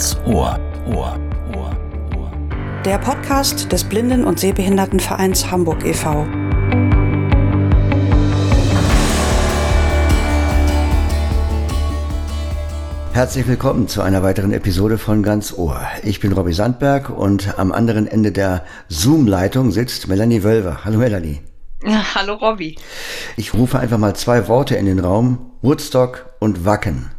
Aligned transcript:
Ganz 0.00 0.16
Ohr. 0.24 0.58
Ohr. 0.86 1.20
Ohr. 1.54 1.76
Ohr. 2.16 2.32
Der 2.86 2.96
Podcast 2.96 3.70
des 3.70 3.84
Blinden- 3.84 4.24
und 4.24 4.40
Sehbehindertenvereins 4.40 5.50
Hamburg 5.50 5.84
e.V. 5.84 6.26
Herzlich 13.12 13.46
willkommen 13.46 13.88
zu 13.88 14.00
einer 14.00 14.22
weiteren 14.22 14.54
Episode 14.54 14.96
von 14.96 15.22
Ganz 15.22 15.52
Ohr. 15.52 15.82
Ich 16.02 16.20
bin 16.20 16.32
Robbie 16.32 16.54
Sandberg 16.54 17.10
und 17.10 17.58
am 17.58 17.70
anderen 17.70 18.06
Ende 18.06 18.32
der 18.32 18.64
Zoom-Leitung 18.88 19.70
sitzt 19.70 20.08
Melanie 20.08 20.42
Wölver. 20.42 20.82
Hallo 20.86 20.96
Melanie. 20.96 21.42
Ja, 21.84 22.02
hallo 22.14 22.36
Robbie. 22.36 22.78
Ich 23.36 23.52
rufe 23.52 23.78
einfach 23.78 23.98
mal 23.98 24.16
zwei 24.16 24.48
Worte 24.48 24.76
in 24.76 24.86
den 24.86 25.00
Raum. 25.00 25.50
Woodstock 25.60 26.30
und 26.38 26.64
Wacken. 26.64 27.10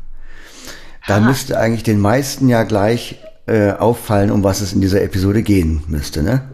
Da 1.07 1.17
Aha. 1.17 1.19
müsste 1.19 1.59
eigentlich 1.59 1.83
den 1.83 1.99
meisten 1.99 2.47
ja 2.49 2.63
gleich 2.63 3.17
äh, 3.47 3.71
auffallen, 3.71 4.31
um 4.31 4.43
was 4.43 4.61
es 4.61 4.73
in 4.73 4.81
dieser 4.81 5.01
Episode 5.01 5.43
gehen 5.43 5.83
müsste, 5.87 6.23
ne? 6.23 6.49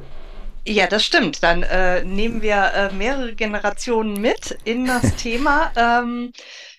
Ja, 0.68 0.88
das 0.88 1.06
stimmt. 1.06 1.44
Dann 1.44 1.64
äh, 1.64 2.04
nehmen 2.04 2.42
wir 2.42 2.56
äh, 2.74 2.94
mehrere 2.94 3.36
Generationen 3.36 4.20
mit 4.20 4.58
in 4.66 4.86
das 4.86 5.16
Thema. 5.16 5.72
Ähm, 5.78 6.34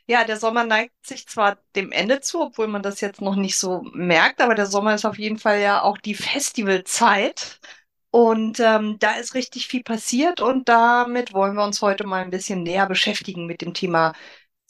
ja, 0.06 0.24
der 0.24 0.38
Sommer 0.38 0.64
neigt 0.64 0.94
sich 1.06 1.26
zwar 1.26 1.58
dem 1.76 1.92
Ende 1.92 2.20
zu, 2.20 2.40
obwohl 2.42 2.66
man 2.68 2.82
das 2.82 3.00
jetzt 3.00 3.20
noch 3.20 3.36
nicht 3.36 3.56
so 3.58 3.82
merkt, 3.94 4.40
aber 4.40 4.54
der 4.54 4.66
Sommer 4.66 4.94
ist 4.94 5.04
auf 5.04 5.18
jeden 5.18 5.38
Fall 5.38 5.60
ja 5.60 5.82
auch 5.82 5.98
die 5.98 6.14
Festivalzeit. 6.14 7.60
Und 8.10 8.58
ähm, 8.60 8.98
da 8.98 9.12
ist 9.16 9.34
richtig 9.34 9.68
viel 9.68 9.82
passiert 9.82 10.40
und 10.40 10.68
damit 10.68 11.34
wollen 11.34 11.54
wir 11.54 11.64
uns 11.64 11.82
heute 11.82 12.06
mal 12.06 12.22
ein 12.22 12.30
bisschen 12.30 12.62
näher 12.62 12.86
beschäftigen 12.86 13.46
mit 13.46 13.60
dem 13.60 13.74
Thema 13.74 14.14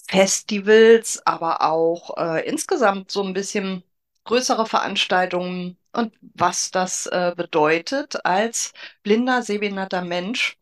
Festivals, 0.09 1.21
aber 1.27 1.63
auch 1.63 2.17
äh, 2.17 2.47
insgesamt 2.49 3.11
so 3.11 3.23
ein 3.23 3.35
bisschen 3.35 3.83
größere 4.25 4.67
Veranstaltungen 4.67 5.77
und 5.93 6.15
was 6.21 6.71
das 6.71 7.07
äh, 7.07 7.33
bedeutet, 7.37 8.25
als 8.25 8.73
blinder, 9.03 9.43
sehbehinderter 9.43 10.03
Mensch 10.03 10.59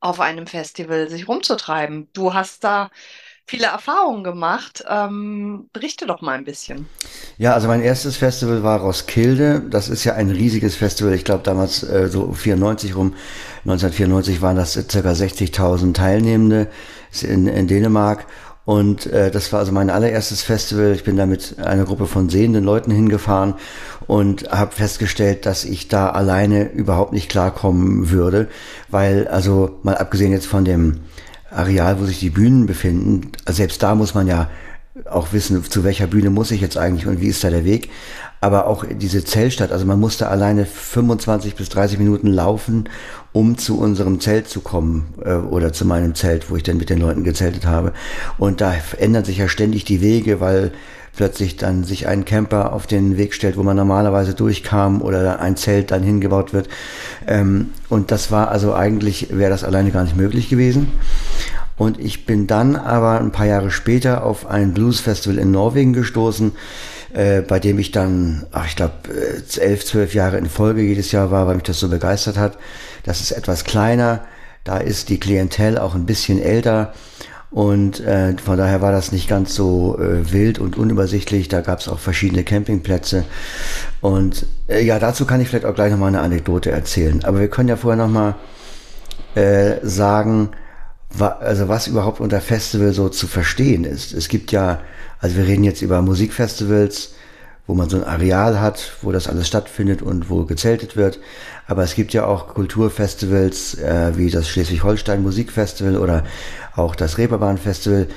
auf 0.00 0.20
einem 0.20 0.46
Festival 0.46 1.08
sich 1.08 1.28
rumzutreiben. 1.28 2.08
Du 2.12 2.34
hast 2.34 2.64
da 2.64 2.90
viele 3.46 3.66
Erfahrungen 3.66 4.22
gemacht. 4.22 4.84
Ähm, 4.86 5.70
berichte 5.72 6.06
doch 6.06 6.20
mal 6.20 6.36
ein 6.36 6.44
bisschen. 6.44 6.86
Ja, 7.38 7.54
also 7.54 7.66
mein 7.66 7.80
erstes 7.80 8.18
Festival 8.18 8.62
war 8.62 8.80
Roskilde. 8.80 9.62
Das 9.70 9.88
ist 9.88 10.04
ja 10.04 10.14
ein 10.14 10.30
riesiges 10.30 10.76
Festival. 10.76 11.14
Ich 11.14 11.24
glaube 11.24 11.42
damals 11.44 11.82
äh, 11.82 12.08
so 12.08 12.32
94 12.32 12.94
rum, 12.94 13.14
1994 13.64 14.42
waren 14.42 14.56
das 14.56 14.74
circa 14.74 15.14
60.000 15.14 15.94
Teilnehmende 15.94 16.68
in, 17.22 17.46
in 17.46 17.66
Dänemark. 17.66 18.26
Und 18.64 19.06
äh, 19.06 19.30
das 19.30 19.50
war 19.52 19.60
also 19.60 19.72
mein 19.72 19.88
allererstes 19.88 20.42
Festival. 20.42 20.92
Ich 20.92 21.02
bin 21.02 21.16
da 21.16 21.24
mit 21.24 21.58
einer 21.58 21.84
Gruppe 21.84 22.06
von 22.06 22.28
sehenden 22.28 22.64
Leuten 22.64 22.90
hingefahren 22.90 23.54
und 24.06 24.50
habe 24.50 24.74
festgestellt, 24.74 25.46
dass 25.46 25.64
ich 25.64 25.88
da 25.88 26.10
alleine 26.10 26.70
überhaupt 26.72 27.14
nicht 27.14 27.30
klarkommen 27.30 28.10
würde, 28.10 28.48
weil 28.90 29.26
also 29.28 29.78
mal 29.84 29.96
abgesehen 29.96 30.32
jetzt 30.32 30.46
von 30.46 30.66
dem 30.66 31.00
Areal, 31.50 31.98
wo 31.98 32.04
sich 32.04 32.20
die 32.20 32.28
Bühnen 32.28 32.66
befinden, 32.66 33.32
selbst 33.48 33.82
da 33.82 33.94
muss 33.94 34.14
man 34.14 34.26
ja 34.26 34.50
auch 35.06 35.32
wissen, 35.32 35.62
zu 35.64 35.84
welcher 35.84 36.06
Bühne 36.06 36.30
muss 36.30 36.50
ich 36.50 36.60
jetzt 36.60 36.76
eigentlich 36.76 37.06
und 37.06 37.20
wie 37.20 37.28
ist 37.28 37.44
da 37.44 37.50
der 37.50 37.64
Weg. 37.64 37.90
Aber 38.40 38.66
auch 38.66 38.84
diese 38.84 39.24
Zellstadt, 39.24 39.72
also 39.72 39.84
man 39.84 39.98
musste 39.98 40.28
alleine 40.28 40.64
25 40.64 41.56
bis 41.56 41.68
30 41.70 41.98
Minuten 41.98 42.28
laufen, 42.28 42.88
um 43.32 43.58
zu 43.58 43.78
unserem 43.78 44.20
Zelt 44.20 44.48
zu 44.48 44.60
kommen 44.60 45.14
äh, 45.24 45.34
oder 45.34 45.72
zu 45.72 45.84
meinem 45.84 46.14
Zelt, 46.14 46.50
wo 46.50 46.56
ich 46.56 46.62
dann 46.62 46.76
mit 46.76 46.88
den 46.88 46.98
Leuten 46.98 47.24
gezeltet 47.24 47.66
habe. 47.66 47.92
Und 48.38 48.60
da 48.60 48.74
ändern 48.96 49.24
sich 49.24 49.38
ja 49.38 49.48
ständig 49.48 49.84
die 49.84 50.00
Wege, 50.00 50.40
weil 50.40 50.72
plötzlich 51.18 51.56
dann 51.56 51.82
sich 51.82 52.06
ein 52.06 52.24
Camper 52.24 52.72
auf 52.72 52.86
den 52.86 53.18
Weg 53.18 53.34
stellt, 53.34 53.56
wo 53.56 53.64
man 53.64 53.76
normalerweise 53.76 54.34
durchkam 54.34 55.02
oder 55.02 55.40
ein 55.40 55.56
Zelt 55.56 55.90
dann 55.90 56.04
hingebaut 56.04 56.52
wird. 56.52 56.68
Ähm, 57.26 57.70
und 57.88 58.12
das 58.12 58.30
war 58.30 58.52
also 58.52 58.72
eigentlich, 58.72 59.26
wäre 59.36 59.50
das 59.50 59.64
alleine 59.64 59.90
gar 59.90 60.04
nicht 60.04 60.16
möglich 60.16 60.48
gewesen. 60.48 60.92
Und 61.76 61.98
ich 61.98 62.24
bin 62.24 62.46
dann 62.46 62.76
aber 62.76 63.18
ein 63.18 63.32
paar 63.32 63.46
Jahre 63.46 63.72
später 63.72 64.22
auf 64.22 64.46
ein 64.46 64.74
Blues 64.74 65.00
Festival 65.00 65.38
in 65.38 65.50
Norwegen 65.50 65.92
gestoßen, 65.92 66.52
äh, 67.12 67.42
bei 67.42 67.58
dem 67.58 67.80
ich 67.80 67.90
dann, 67.90 68.46
ach, 68.52 68.68
ich 68.68 68.76
glaube, 68.76 68.94
äh, 69.08 69.60
elf, 69.60 69.84
zwölf 69.84 70.14
Jahre 70.14 70.38
in 70.38 70.46
Folge 70.46 70.82
jedes 70.82 71.10
Jahr 71.10 71.32
war, 71.32 71.48
weil 71.48 71.56
mich 71.56 71.64
das 71.64 71.80
so 71.80 71.88
begeistert 71.88 72.38
hat. 72.38 72.58
Das 73.02 73.20
ist 73.20 73.32
etwas 73.32 73.64
kleiner, 73.64 74.20
da 74.62 74.78
ist 74.78 75.08
die 75.08 75.18
Klientel 75.18 75.78
auch 75.78 75.96
ein 75.96 76.06
bisschen 76.06 76.40
älter 76.40 76.92
und 77.50 78.00
äh, 78.00 78.36
von 78.36 78.58
daher 78.58 78.82
war 78.82 78.92
das 78.92 79.10
nicht 79.10 79.28
ganz 79.28 79.54
so 79.54 79.98
äh, 79.98 80.32
wild 80.32 80.58
und 80.58 80.76
unübersichtlich. 80.76 81.48
Da 81.48 81.62
gab 81.62 81.80
es 81.80 81.88
auch 81.88 81.98
verschiedene 81.98 82.44
Campingplätze. 82.44 83.24
Und 84.02 84.46
äh, 84.68 84.84
ja, 84.84 84.98
dazu 84.98 85.24
kann 85.24 85.40
ich 85.40 85.48
vielleicht 85.48 85.64
auch 85.64 85.74
gleich 85.74 85.90
nochmal 85.90 86.08
eine 86.08 86.20
Anekdote 86.20 86.70
erzählen. 86.70 87.24
Aber 87.24 87.40
wir 87.40 87.48
können 87.48 87.70
ja 87.70 87.76
vorher 87.76 87.96
nochmal 87.96 88.34
äh, 89.34 89.76
sagen, 89.82 90.50
wa 91.10 91.28
also 91.40 91.68
was 91.68 91.86
überhaupt 91.86 92.20
unter 92.20 92.42
Festival 92.42 92.92
so 92.92 93.08
zu 93.08 93.26
verstehen 93.26 93.84
ist. 93.84 94.12
Es 94.12 94.28
gibt 94.28 94.52
ja, 94.52 94.80
also 95.18 95.36
wir 95.36 95.46
reden 95.46 95.64
jetzt 95.64 95.80
über 95.80 96.02
Musikfestivals, 96.02 97.14
wo 97.66 97.74
man 97.74 97.88
so 97.88 97.96
ein 97.96 98.04
Areal 98.04 98.60
hat, 98.60 98.92
wo 99.00 99.10
das 99.10 99.26
alles 99.26 99.48
stattfindet 99.48 100.02
und 100.02 100.28
wo 100.28 100.44
gezeltet 100.44 100.96
wird. 100.96 101.18
Aber 101.68 101.84
es 101.84 101.94
gibt 101.94 102.14
ja 102.14 102.24
auch 102.24 102.48
Kulturfestivals 102.48 103.74
äh, 103.74 104.12
wie 104.16 104.30
das 104.30 104.48
Schleswig-Holstein 104.48 105.22
Musikfestival 105.22 105.98
oder 105.98 106.24
auch 106.74 106.96
das 106.96 107.18
Reeperbahn 107.18 107.58
Festival, 107.58 108.08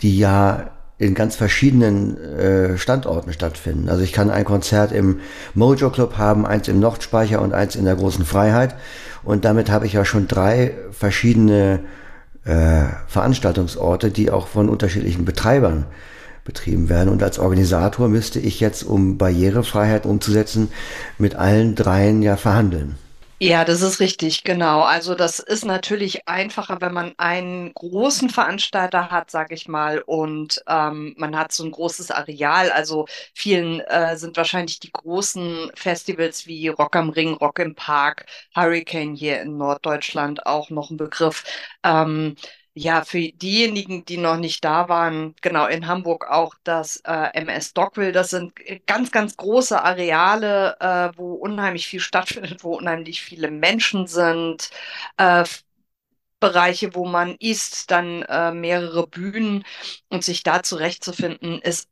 die 0.00 0.16
ja 0.16 0.70
in 0.96 1.14
ganz 1.14 1.34
verschiedenen 1.34 2.16
äh, 2.18 2.78
Standorten 2.78 3.32
stattfinden. 3.32 3.88
Also 3.88 4.04
ich 4.04 4.12
kann 4.12 4.30
ein 4.30 4.44
Konzert 4.44 4.92
im 4.92 5.20
Mojo 5.54 5.90
Club 5.90 6.18
haben, 6.18 6.46
eins 6.46 6.68
im 6.68 6.78
Nordspeicher 6.78 7.42
und 7.42 7.52
eins 7.52 7.74
in 7.74 7.84
der 7.84 7.96
Großen 7.96 8.24
Freiheit. 8.24 8.76
Und 9.24 9.44
damit 9.44 9.70
habe 9.70 9.86
ich 9.86 9.94
ja 9.94 10.04
schon 10.04 10.28
drei 10.28 10.74
verschiedene 10.92 11.80
äh, 12.44 12.84
Veranstaltungsorte, 13.08 14.10
die 14.10 14.30
auch 14.30 14.46
von 14.46 14.68
unterschiedlichen 14.68 15.24
Betreibern 15.24 15.86
betrieben 16.44 16.88
werden. 16.88 17.08
Und 17.10 17.22
als 17.22 17.38
Organisator 17.38 18.08
müsste 18.08 18.40
ich 18.40 18.60
jetzt, 18.60 18.82
um 18.82 19.18
Barrierefreiheit 19.18 20.06
umzusetzen, 20.06 20.70
mit 21.18 21.34
allen 21.34 21.74
dreien 21.74 22.22
ja 22.22 22.36
verhandeln. 22.36 22.96
Ja, 23.42 23.64
das 23.64 23.80
ist 23.80 24.00
richtig, 24.00 24.44
genau. 24.44 24.82
Also 24.82 25.14
das 25.14 25.38
ist 25.38 25.64
natürlich 25.64 26.28
einfacher, 26.28 26.82
wenn 26.82 26.92
man 26.92 27.14
einen 27.16 27.72
großen 27.72 28.28
Veranstalter 28.28 29.10
hat, 29.10 29.30
sage 29.30 29.54
ich 29.54 29.66
mal, 29.66 30.02
und 30.02 30.62
ähm, 30.68 31.14
man 31.16 31.34
hat 31.34 31.50
so 31.50 31.64
ein 31.64 31.70
großes 31.70 32.10
Areal. 32.10 32.70
Also 32.70 33.06
vielen 33.32 33.80
äh, 33.80 34.18
sind 34.18 34.36
wahrscheinlich 34.36 34.78
die 34.80 34.92
großen 34.92 35.70
Festivals 35.74 36.46
wie 36.46 36.68
Rock 36.68 36.96
am 36.96 37.08
Ring, 37.08 37.32
Rock 37.32 37.60
im 37.60 37.74
Park, 37.74 38.26
Hurricane 38.54 39.14
hier 39.14 39.40
in 39.40 39.56
Norddeutschland 39.56 40.44
auch 40.44 40.68
noch 40.68 40.90
ein 40.90 40.98
Begriff. 40.98 41.44
Ähm, 41.82 42.36
ja, 42.80 43.04
für 43.04 43.20
diejenigen, 43.20 44.04
die 44.06 44.16
noch 44.16 44.36
nicht 44.38 44.64
da 44.64 44.88
waren, 44.88 45.34
genau 45.42 45.66
in 45.66 45.86
Hamburg 45.86 46.26
auch 46.30 46.54
das 46.64 46.96
äh, 47.04 47.28
MS 47.34 47.74
Dockville. 47.74 48.12
Das 48.12 48.30
sind 48.30 48.54
ganz, 48.86 49.10
ganz 49.12 49.36
große 49.36 49.82
Areale, 49.82 50.76
äh, 50.80 51.10
wo 51.16 51.34
unheimlich 51.34 51.86
viel 51.86 52.00
stattfindet, 52.00 52.64
wo 52.64 52.76
unheimlich 52.78 53.22
viele 53.22 53.50
Menschen 53.50 54.06
sind. 54.06 54.70
Äh, 55.18 55.44
Bereiche, 56.40 56.94
wo 56.94 57.04
man 57.06 57.36
isst, 57.38 57.90
dann 57.90 58.22
äh, 58.22 58.52
mehrere 58.52 59.06
Bühnen 59.06 59.64
und 60.08 60.24
sich 60.24 60.42
da 60.42 60.62
zurechtzufinden, 60.62 61.60
ist 61.60 61.88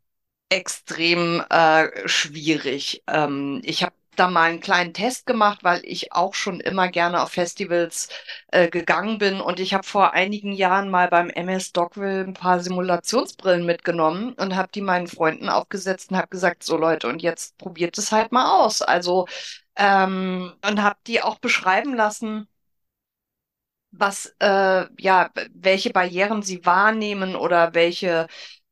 extrem 0.50 1.42
äh, 1.50 2.08
schwierig. 2.08 3.02
Ähm, 3.08 3.60
ich 3.64 3.82
habe 3.84 3.94
da 4.18 4.28
mal 4.28 4.50
einen 4.50 4.60
kleinen 4.60 4.94
Test 4.94 5.26
gemacht, 5.26 5.60
weil 5.64 5.80
ich 5.84 6.12
auch 6.12 6.34
schon 6.34 6.60
immer 6.60 6.88
gerne 6.88 7.22
auf 7.22 7.30
Festivals 7.32 8.08
äh, 8.48 8.68
gegangen 8.68 9.18
bin. 9.18 9.40
Und 9.40 9.60
ich 9.60 9.74
habe 9.74 9.84
vor 9.86 10.12
einigen 10.12 10.52
Jahren 10.52 10.90
mal 10.90 11.08
beim 11.08 11.30
MS 11.30 11.72
Dogville 11.72 12.24
ein 12.24 12.34
paar 12.34 12.60
Simulationsbrillen 12.60 13.64
mitgenommen 13.66 14.32
und 14.34 14.56
habe 14.56 14.68
die 14.74 14.80
meinen 14.82 15.06
Freunden 15.08 15.48
aufgesetzt 15.48 16.10
und 16.10 16.16
habe 16.18 16.28
gesagt, 16.28 16.62
so 16.62 16.76
Leute, 16.76 17.08
und 17.08 17.22
jetzt 17.22 17.56
probiert 17.58 17.96
es 17.98 18.12
halt 18.12 18.32
mal 18.32 18.64
aus. 18.64 18.82
Also, 18.82 19.26
ähm, 19.76 20.52
und 20.68 20.82
habe 20.82 20.98
die 21.06 21.22
auch 21.22 21.38
beschreiben 21.38 21.94
lassen, 21.94 22.48
was, 23.90 24.34
äh, 24.40 24.86
ja, 25.00 25.30
welche 25.54 25.90
Barrieren 25.90 26.42
sie 26.42 26.64
wahrnehmen 26.66 27.36
oder 27.36 27.74
welche 27.74 28.26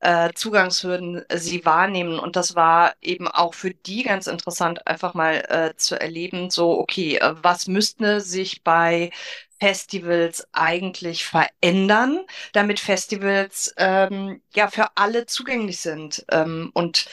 äh, 0.06 0.32
Zugangshürden 0.35 1.25
sie 1.35 1.64
wahrnehmen. 1.64 2.19
Und 2.20 2.37
das 2.37 2.55
war 2.55 2.94
eben 3.03 3.29
auch 3.29 3.55
für 3.55 3.73
die 3.73 4.05
ganz 4.05 4.26
interessant, 4.29 4.87
einfach 4.87 5.14
mal 5.14 5.44
äh, 5.49 5.76
zu 5.76 6.00
erleben, 6.00 6.50
so, 6.50 6.79
okay, 6.79 7.17
äh, 7.17 7.35
was 7.43 7.67
müsste 7.67 8.20
sich 8.20 8.62
bei 8.64 9.11
Festivals 9.58 10.47
eigentlich 10.53 11.25
verändern, 11.25 12.20
damit 12.53 12.79
Festivals 12.81 13.75
ähm, 13.79 14.43
ja 14.55 14.69
für 14.69 14.88
alle 14.97 15.26
zugänglich 15.26 15.81
sind. 15.81 16.25
Ähm, 16.31 16.70
und 16.75 17.06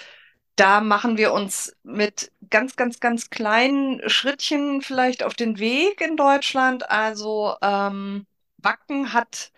da 0.55 0.81
machen 0.81 1.17
wir 1.17 1.33
uns 1.33 1.75
mit 1.83 2.31
ganz, 2.49 2.75
ganz, 2.75 2.99
ganz 2.99 3.29
kleinen 3.29 4.07
Schrittchen 4.09 4.81
vielleicht 4.81 5.23
auf 5.23 5.33
den 5.33 5.57
Weg 5.59 6.01
in 6.01 6.15
Deutschland. 6.17 6.89
Also 6.89 7.55
ähm, 7.61 8.27
Wacken 8.57 9.13
hat 9.13 9.51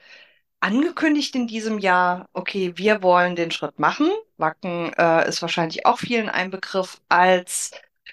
angekündigt 0.65 1.35
in 1.35 1.45
diesem 1.47 1.77
Jahr, 1.77 2.27
okay, 2.33 2.73
wir 2.75 3.03
wollen 3.03 3.35
den 3.35 3.51
Schritt 3.51 3.77
machen. 3.77 4.09
Wacken 4.37 4.91
äh, 4.97 5.29
ist 5.29 5.41
wahrscheinlich 5.43 5.85
auch 5.85 5.99
vielen 5.99 6.27
ein 6.27 6.49
Begriff 6.49 6.99
als 7.07 7.71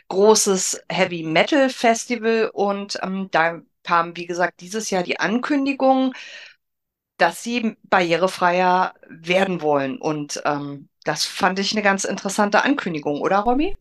großes 0.08 0.82
Heavy 0.90 1.22
Metal 1.22 1.70
Festival 1.70 2.50
und 2.52 2.98
ähm, 3.02 3.28
da 3.30 3.62
kam, 3.84 4.16
wie 4.16 4.26
gesagt, 4.26 4.60
dieses 4.60 4.90
Jahr 4.90 5.02
die 5.02 5.18
Ankündigung, 5.18 6.12
dass 7.16 7.42
sie 7.42 7.76
barrierefreier 7.84 8.94
werden 9.08 9.62
wollen. 9.62 9.98
Und 9.98 10.42
ähm, 10.44 10.88
das 11.04 11.24
fand 11.24 11.58
ich 11.58 11.72
eine 11.72 11.82
ganz 11.82 12.04
interessante 12.04 12.64
Ankündigung, 12.64 13.20
oder 13.22 13.38
Romy? 13.38 13.76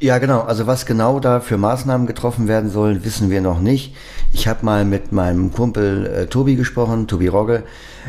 Ja, 0.00 0.18
genau. 0.18 0.40
Also 0.40 0.66
was 0.66 0.86
genau 0.86 1.20
da 1.20 1.40
für 1.40 1.56
Maßnahmen 1.56 2.06
getroffen 2.06 2.48
werden 2.48 2.70
sollen, 2.70 3.04
wissen 3.04 3.30
wir 3.30 3.40
noch 3.40 3.60
nicht. 3.60 3.94
Ich 4.32 4.46
habe 4.46 4.64
mal 4.64 4.84
mit 4.84 5.12
meinem 5.12 5.52
Kumpel 5.52 6.06
äh, 6.06 6.26
Tobi 6.26 6.54
gesprochen, 6.54 7.08
Tobi 7.08 7.28
Rogge, 7.28 7.64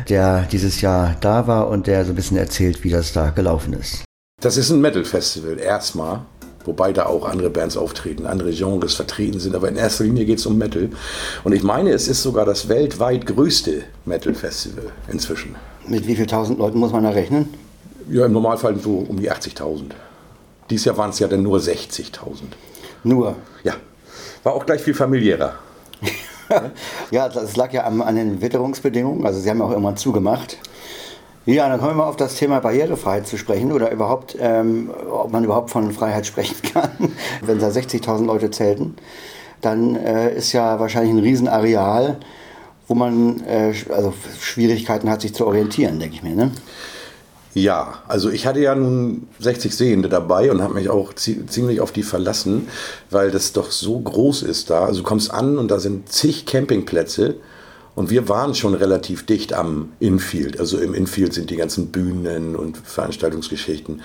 der 0.08 0.42
dieses 0.42 0.80
Jahr 0.80 1.16
da 1.20 1.46
war 1.46 1.68
und 1.68 1.86
der 1.86 2.04
so 2.04 2.12
ein 2.12 2.16
bisschen 2.16 2.36
erzählt, 2.36 2.84
wie 2.84 2.90
das 2.90 3.12
da 3.12 3.30
gelaufen 3.30 3.72
ist. 3.72 4.04
Das 4.40 4.56
ist 4.56 4.70
ein 4.70 4.80
Metal-Festival, 4.80 5.58
erstmal. 5.58 6.22
Wobei 6.66 6.92
da 6.92 7.06
auch 7.06 7.26
andere 7.26 7.48
Bands 7.48 7.76
auftreten, 7.78 8.26
andere 8.26 8.52
Genres 8.52 8.94
vertreten 8.94 9.40
sind. 9.40 9.54
Aber 9.54 9.68
in 9.68 9.76
erster 9.76 10.04
Linie 10.04 10.26
geht 10.26 10.38
es 10.38 10.46
um 10.46 10.58
Metal. 10.58 10.90
Und 11.42 11.54
ich 11.54 11.62
meine, 11.62 11.90
es 11.90 12.06
ist 12.06 12.22
sogar 12.22 12.44
das 12.44 12.68
weltweit 12.68 13.24
größte 13.24 13.84
Metal-Festival 14.04 14.84
inzwischen. 15.10 15.56
Mit 15.88 16.06
wie 16.06 16.14
viel 16.14 16.26
tausend 16.26 16.58
Leuten 16.58 16.78
muss 16.78 16.92
man 16.92 17.04
da 17.04 17.10
rechnen? 17.10 17.48
Ja, 18.10 18.26
im 18.26 18.32
Normalfall 18.32 18.78
so 18.78 18.98
um 18.98 19.18
die 19.18 19.32
80.000. 19.32 19.92
Dieses 20.70 20.86
Jahr 20.86 20.96
waren 20.96 21.10
es 21.10 21.18
ja 21.18 21.28
dann 21.28 21.42
nur 21.42 21.58
60.000. 21.58 22.12
Nur? 23.04 23.36
Ja. 23.64 23.74
War 24.42 24.54
auch 24.54 24.64
gleich 24.64 24.80
viel 24.80 24.94
familiärer. 24.94 25.54
ja, 27.10 27.28
das 27.28 27.56
lag 27.56 27.72
ja 27.72 27.84
an, 27.84 28.00
an 28.00 28.16
den 28.16 28.40
Witterungsbedingungen. 28.40 29.26
Also 29.26 29.40
sie 29.40 29.50
haben 29.50 29.60
auch 29.60 29.70
irgendwann 29.70 29.96
zugemacht. 29.96 30.58
Ja, 31.46 31.68
dann 31.68 31.78
kommen 31.78 31.92
wir 31.92 31.96
mal 31.96 32.08
auf 32.08 32.16
das 32.16 32.36
Thema 32.36 32.60
Barrierefreiheit 32.60 33.26
zu 33.26 33.36
sprechen 33.36 33.72
oder 33.72 33.90
überhaupt, 33.90 34.36
ähm, 34.38 34.90
ob 35.10 35.32
man 35.32 35.42
überhaupt 35.42 35.70
von 35.70 35.90
Freiheit 35.90 36.26
sprechen 36.26 36.56
kann. 36.72 37.12
Wenn 37.40 37.58
da 37.58 37.68
60.000 37.68 38.24
Leute 38.24 38.50
zelten, 38.50 38.96
dann 39.60 39.96
äh, 39.96 40.34
ist 40.34 40.52
ja 40.52 40.78
wahrscheinlich 40.78 41.12
ein 41.12 41.18
Riesenareal, 41.18 42.18
wo 42.88 42.94
man 42.94 43.42
äh, 43.46 43.74
also 43.90 44.12
Schwierigkeiten 44.38 45.10
hat, 45.10 45.22
sich 45.22 45.34
zu 45.34 45.46
orientieren, 45.46 45.98
denke 45.98 46.16
ich 46.16 46.22
mir. 46.22 46.34
Ne? 46.34 46.52
Ja, 47.52 48.02
also 48.06 48.30
ich 48.30 48.46
hatte 48.46 48.60
ja 48.60 48.74
nun 48.76 49.26
60 49.40 49.74
Sehende 49.74 50.08
dabei 50.08 50.52
und 50.52 50.62
habe 50.62 50.74
mich 50.74 50.88
auch 50.88 51.14
ziemlich 51.14 51.80
auf 51.80 51.90
die 51.90 52.04
verlassen, 52.04 52.68
weil 53.10 53.32
das 53.32 53.52
doch 53.52 53.72
so 53.72 53.98
groß 53.98 54.42
ist 54.42 54.70
da. 54.70 54.84
Also 54.84 55.00
du 55.00 55.06
kommst 55.06 55.32
an 55.32 55.58
und 55.58 55.70
da 55.70 55.80
sind 55.80 56.12
zig 56.12 56.46
Campingplätze 56.46 57.34
und 57.96 58.08
wir 58.08 58.28
waren 58.28 58.54
schon 58.54 58.74
relativ 58.74 59.26
dicht 59.26 59.52
am 59.52 59.88
Infield. 59.98 60.60
Also 60.60 60.78
im 60.78 60.94
Infield 60.94 61.34
sind 61.34 61.50
die 61.50 61.56
ganzen 61.56 61.88
Bühnen 61.88 62.54
und 62.54 62.76
Veranstaltungsgeschichten. 62.76 64.00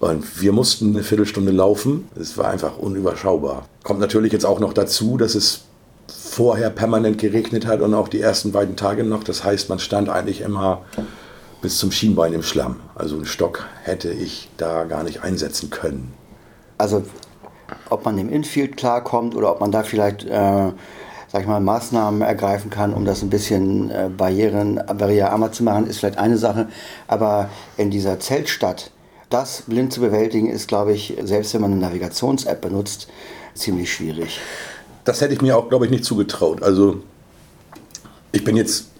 Und 0.00 0.40
wir 0.40 0.52
mussten 0.52 0.94
eine 0.94 1.04
Viertelstunde 1.04 1.52
laufen. 1.52 2.08
Es 2.18 2.38
war 2.38 2.48
einfach 2.48 2.78
unüberschaubar. 2.78 3.66
Kommt 3.84 4.00
natürlich 4.00 4.32
jetzt 4.32 4.46
auch 4.46 4.60
noch 4.60 4.72
dazu, 4.72 5.18
dass 5.18 5.34
es 5.34 5.60
vorher 6.08 6.70
permanent 6.70 7.18
geregnet 7.18 7.66
hat 7.66 7.82
und 7.82 7.92
auch 7.92 8.08
die 8.08 8.20
ersten 8.20 8.50
beiden 8.50 8.76
Tage 8.76 9.04
noch. 9.04 9.22
Das 9.22 9.44
heißt, 9.44 9.68
man 9.68 9.78
stand 9.78 10.08
eigentlich 10.08 10.40
immer 10.40 10.82
bis 11.62 11.78
zum 11.78 11.92
Schienbein 11.92 12.34
im 12.34 12.42
Schlamm. 12.42 12.80
Also 12.94 13.16
einen 13.16 13.24
Stock 13.24 13.66
hätte 13.84 14.10
ich 14.10 14.50
da 14.58 14.84
gar 14.84 15.04
nicht 15.04 15.22
einsetzen 15.22 15.70
können. 15.70 16.12
Also 16.76 17.04
ob 17.88 18.04
man 18.04 18.18
im 18.18 18.28
Infield 18.28 18.76
klarkommt 18.76 19.34
oder 19.34 19.50
ob 19.52 19.60
man 19.60 19.70
da 19.70 19.84
vielleicht, 19.84 20.24
äh, 20.24 20.68
ich 20.68 21.46
mal, 21.46 21.60
Maßnahmen 21.60 22.20
ergreifen 22.20 22.68
kann, 22.68 22.92
um 22.92 23.04
das 23.04 23.22
ein 23.22 23.30
bisschen 23.30 23.90
äh, 23.90 24.10
barrieren, 24.14 24.82
barrierearmer 24.86 25.52
zu 25.52 25.62
machen, 25.62 25.86
ist 25.86 26.00
vielleicht 26.00 26.18
eine 26.18 26.36
Sache. 26.36 26.68
Aber 27.06 27.48
in 27.76 27.90
dieser 27.90 28.20
Zeltstadt, 28.20 28.90
das 29.30 29.62
blind 29.62 29.92
zu 29.92 30.00
bewältigen, 30.00 30.50
ist, 30.50 30.68
glaube 30.68 30.92
ich, 30.92 31.16
selbst 31.22 31.54
wenn 31.54 31.62
man 31.62 31.72
eine 31.72 31.80
Navigations-App 31.80 32.60
benutzt, 32.60 33.08
ziemlich 33.54 33.92
schwierig. 33.92 34.40
Das 35.04 35.20
hätte 35.20 35.32
ich 35.32 35.40
mir 35.40 35.56
auch, 35.56 35.68
glaube 35.68 35.86
ich, 35.86 35.90
nicht 35.90 36.04
zugetraut. 36.04 36.62
Also 36.62 37.02
ich 38.32 38.44
bin 38.44 38.56
jetzt 38.56 38.91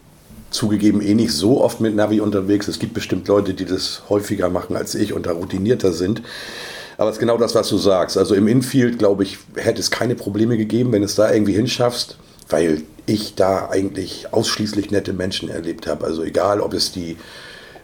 zugegeben 0.52 1.00
eh 1.00 1.14
nicht 1.14 1.32
so 1.32 1.62
oft 1.62 1.80
mit 1.80 1.96
Navi 1.96 2.20
unterwegs. 2.20 2.68
Es 2.68 2.78
gibt 2.78 2.94
bestimmt 2.94 3.26
Leute, 3.28 3.54
die 3.54 3.64
das 3.64 4.02
häufiger 4.08 4.48
machen 4.48 4.76
als 4.76 4.94
ich 4.94 5.12
und 5.12 5.26
da 5.26 5.32
routinierter 5.32 5.92
sind. 5.92 6.22
Aber 6.98 7.10
es 7.10 7.16
ist 7.16 7.20
genau 7.20 7.38
das, 7.38 7.54
was 7.54 7.68
du 7.68 7.78
sagst. 7.78 8.16
Also 8.16 8.34
im 8.34 8.46
Infield, 8.46 8.98
glaube 8.98 9.22
ich, 9.24 9.38
hätte 9.56 9.80
es 9.80 9.90
keine 9.90 10.14
Probleme 10.14 10.56
gegeben, 10.56 10.92
wenn 10.92 11.02
es 11.02 11.14
da 11.14 11.32
irgendwie 11.32 11.54
hinschaffst, 11.54 12.16
weil 12.48 12.82
ich 13.06 13.34
da 13.34 13.68
eigentlich 13.70 14.32
ausschließlich 14.32 14.90
nette 14.90 15.12
Menschen 15.12 15.48
erlebt 15.48 15.86
habe. 15.86 16.04
Also 16.04 16.22
egal, 16.22 16.60
ob 16.60 16.74
es 16.74 16.92
die 16.92 17.16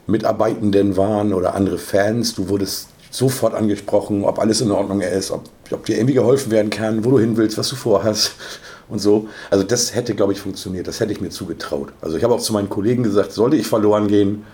Mitarbeitenden 0.06 0.96
waren 0.96 1.32
oder 1.32 1.54
andere 1.54 1.78
Fans, 1.78 2.34
du 2.34 2.48
wurdest 2.48 2.88
sofort 3.10 3.54
angesprochen, 3.54 4.24
ob 4.24 4.38
alles 4.38 4.60
in 4.60 4.70
Ordnung 4.70 5.00
ist, 5.00 5.30
ob, 5.30 5.44
ob 5.72 5.86
dir 5.86 5.96
irgendwie 5.96 6.14
geholfen 6.14 6.50
werden 6.50 6.70
kann, 6.70 7.04
wo 7.04 7.10
du 7.10 7.18
hin 7.18 7.36
willst, 7.36 7.58
was 7.58 7.68
du 7.68 7.76
vorhast 7.76 8.32
und 8.88 8.98
so. 8.98 9.28
Also 9.50 9.64
das 9.64 9.94
hätte, 9.94 10.14
glaube 10.14 10.32
ich, 10.32 10.40
funktioniert. 10.40 10.86
Das 10.86 11.00
hätte 11.00 11.12
ich 11.12 11.20
mir 11.20 11.30
zugetraut. 11.30 11.92
Also 12.00 12.16
ich 12.16 12.24
habe 12.24 12.34
auch 12.34 12.40
zu 12.40 12.52
meinen 12.52 12.68
Kollegen 12.68 13.02
gesagt, 13.02 13.32
sollte 13.32 13.56
ich 13.56 13.66
verloren 13.66 14.08
gehen, 14.08 14.44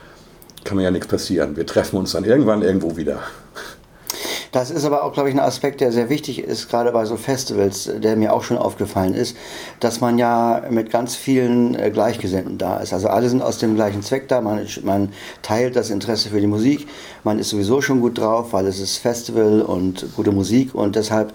kann 0.64 0.76
mir 0.76 0.84
ja 0.84 0.90
nichts 0.90 1.08
passieren. 1.08 1.56
Wir 1.56 1.66
treffen 1.66 1.96
uns 1.96 2.12
dann 2.12 2.24
irgendwann 2.24 2.62
irgendwo 2.62 2.96
wieder. 2.96 3.20
Das 4.54 4.70
ist 4.70 4.84
aber 4.84 5.02
auch, 5.02 5.12
glaube 5.12 5.28
ich, 5.28 5.34
ein 5.34 5.40
Aspekt, 5.40 5.80
der 5.80 5.90
sehr 5.90 6.08
wichtig 6.08 6.38
ist, 6.38 6.70
gerade 6.70 6.92
bei 6.92 7.04
so 7.06 7.16
Festivals, 7.16 7.90
der 7.92 8.14
mir 8.14 8.32
auch 8.32 8.44
schon 8.44 8.56
aufgefallen 8.56 9.12
ist, 9.12 9.36
dass 9.80 10.00
man 10.00 10.16
ja 10.16 10.62
mit 10.70 10.90
ganz 10.90 11.16
vielen 11.16 11.74
äh, 11.74 11.90
Gleichgesinnten 11.90 12.56
da 12.56 12.76
ist. 12.76 12.92
Also 12.92 13.08
alle 13.08 13.28
sind 13.28 13.42
aus 13.42 13.58
dem 13.58 13.74
gleichen 13.74 14.02
Zweck 14.02 14.28
da, 14.28 14.40
man, 14.40 14.64
man 14.84 15.08
teilt 15.42 15.74
das 15.74 15.90
Interesse 15.90 16.28
für 16.28 16.40
die 16.40 16.46
Musik, 16.46 16.86
man 17.24 17.40
ist 17.40 17.48
sowieso 17.48 17.80
schon 17.80 18.00
gut 18.00 18.16
drauf, 18.16 18.52
weil 18.52 18.68
es 18.68 18.78
ist 18.78 18.98
Festival 18.98 19.60
und 19.60 20.14
gute 20.14 20.30
Musik 20.30 20.72
und 20.72 20.94
deshalb 20.94 21.32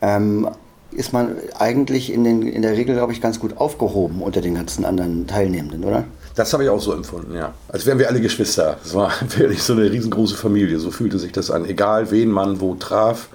ähm, 0.00 0.48
ist 0.92 1.12
man 1.12 1.36
eigentlich 1.58 2.10
in, 2.10 2.24
den, 2.24 2.40
in 2.40 2.62
der 2.62 2.72
Regel, 2.72 2.94
glaube 2.94 3.12
ich, 3.12 3.20
ganz 3.20 3.38
gut 3.38 3.58
aufgehoben 3.58 4.22
unter 4.22 4.40
den 4.40 4.54
ganzen 4.54 4.86
anderen 4.86 5.26
Teilnehmenden, 5.26 5.84
oder? 5.84 6.04
Das 6.34 6.52
habe 6.52 6.64
ich 6.64 6.70
auch 6.70 6.80
so 6.80 6.92
empfunden, 6.92 7.34
ja. 7.34 7.52
Als 7.68 7.84
wären 7.84 7.98
wir 7.98 8.08
alle 8.08 8.20
Geschwister. 8.20 8.78
Es 8.84 8.94
war 8.94 9.12
wirklich 9.36 9.62
so 9.62 9.74
eine 9.74 9.90
riesengroße 9.90 10.36
Familie. 10.36 10.78
So 10.78 10.90
fühlte 10.90 11.18
sich 11.18 11.32
das 11.32 11.50
an. 11.50 11.64
Egal, 11.64 12.10
wen 12.10 12.30
man 12.30 12.60
wo 12.60 12.74
traf, 12.74 13.28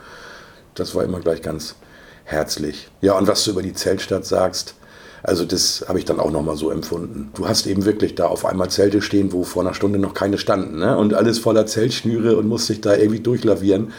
das 0.73 0.95
war 0.95 1.03
immer 1.03 1.19
gleich 1.19 1.41
ganz 1.41 1.75
herzlich. 2.23 2.89
Ja, 3.01 3.17
und 3.17 3.27
was 3.27 3.43
du 3.43 3.51
über 3.51 3.61
die 3.61 3.73
Zeltstadt 3.73 4.25
sagst, 4.25 4.75
also 5.23 5.45
das 5.45 5.85
habe 5.87 5.99
ich 5.99 6.05
dann 6.05 6.19
auch 6.19 6.31
nochmal 6.31 6.55
so 6.55 6.71
empfunden. 6.71 7.31
Du 7.35 7.47
hast 7.47 7.67
eben 7.67 7.85
wirklich 7.85 8.15
da 8.15 8.27
auf 8.27 8.45
einmal 8.45 8.69
Zelte 8.69 9.01
stehen, 9.01 9.31
wo 9.33 9.43
vor 9.43 9.63
einer 9.63 9.73
Stunde 9.73 9.99
noch 9.99 10.13
keine 10.13 10.37
standen. 10.37 10.79
Ne? 10.79 10.97
Und 10.97 11.13
alles 11.13 11.39
voller 11.39 11.65
Zeltschnüre 11.65 12.37
und 12.37 12.47
musst 12.47 12.69
dich 12.69 12.81
da 12.81 12.95
irgendwie 12.95 13.19
durchlavieren 13.19 13.93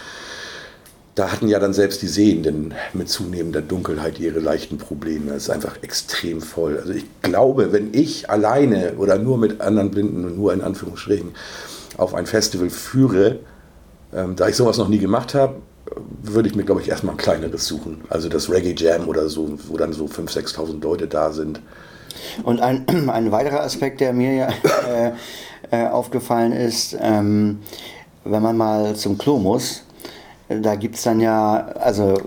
da 1.18 1.32
hatten 1.32 1.48
ja 1.48 1.58
dann 1.58 1.72
selbst 1.72 2.00
die 2.02 2.06
Sehenden 2.06 2.75
mit 2.92 3.08
zunehmender 3.08 3.60
Dunkelheit 3.60 4.20
ihre 4.20 4.38
leichten 4.38 4.78
Probleme. 4.78 5.32
Es 5.32 5.44
ist 5.44 5.50
einfach 5.50 5.82
extrem 5.82 6.40
voll. 6.40 6.78
Also 6.78 6.92
ich 6.92 7.06
glaube, 7.22 7.72
wenn 7.72 7.92
ich 7.92 8.30
alleine 8.30 8.94
oder 8.98 9.18
nur 9.18 9.37
mit 9.37 9.60
anderen 9.60 9.90
Blinden 9.90 10.25
und 10.25 10.37
nur 10.37 10.52
in 10.52 10.60
Anführungsstrichen 10.60 11.34
auf 11.96 12.14
ein 12.14 12.26
Festival 12.26 12.70
führe, 12.70 13.40
ähm, 14.14 14.37
da 14.37 14.48
ich 14.48 14.54
sowas 14.54 14.78
noch 14.78 14.88
nie 14.88 14.98
gemacht 14.98 15.34
habe, 15.34 15.56
würde 16.22 16.48
ich 16.48 16.54
mir, 16.54 16.62
glaube 16.62 16.82
ich, 16.82 16.88
erstmal 16.88 17.14
ein 17.14 17.18
kleineres 17.18 17.66
suchen. 17.66 18.02
Also 18.10 18.28
das 18.28 18.48
Reggae 18.48 18.75
Jam 18.76 19.08
oder 19.08 19.28
so, 19.28 19.58
wo 19.68 19.76
dann 19.76 19.92
so 19.92 20.04
5.000, 20.04 20.54
6.000 20.54 20.82
Leute 20.82 21.08
da 21.08 21.32
sind. 21.32 21.60
Und 22.44 22.60
ein, 22.60 22.87
ein 23.10 23.32
weiterer 23.32 23.62
Aspekt, 23.62 24.00
der 24.00 24.12
mir 24.12 24.34
ja 24.34 24.48
äh, 24.87 25.12
äh, 25.70 25.88
aufgefallen 25.88 26.52
ist, 26.52 26.96
ähm, 27.00 27.58
wenn 28.25 28.42
man 28.42 28.56
mal 28.56 28.94
zum 28.94 29.18
Klo 29.18 29.38
muss, 29.38 29.82
da 30.48 30.74
gibt 30.76 30.96
es 30.96 31.02
dann 31.02 31.20
ja, 31.20 31.68
also 31.80 32.20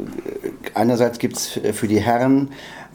einerseits 0.73 1.19
gibt 1.19 1.37
es 1.37 1.59
für 1.73 1.87
die 1.87 1.99
Herren 1.99 2.49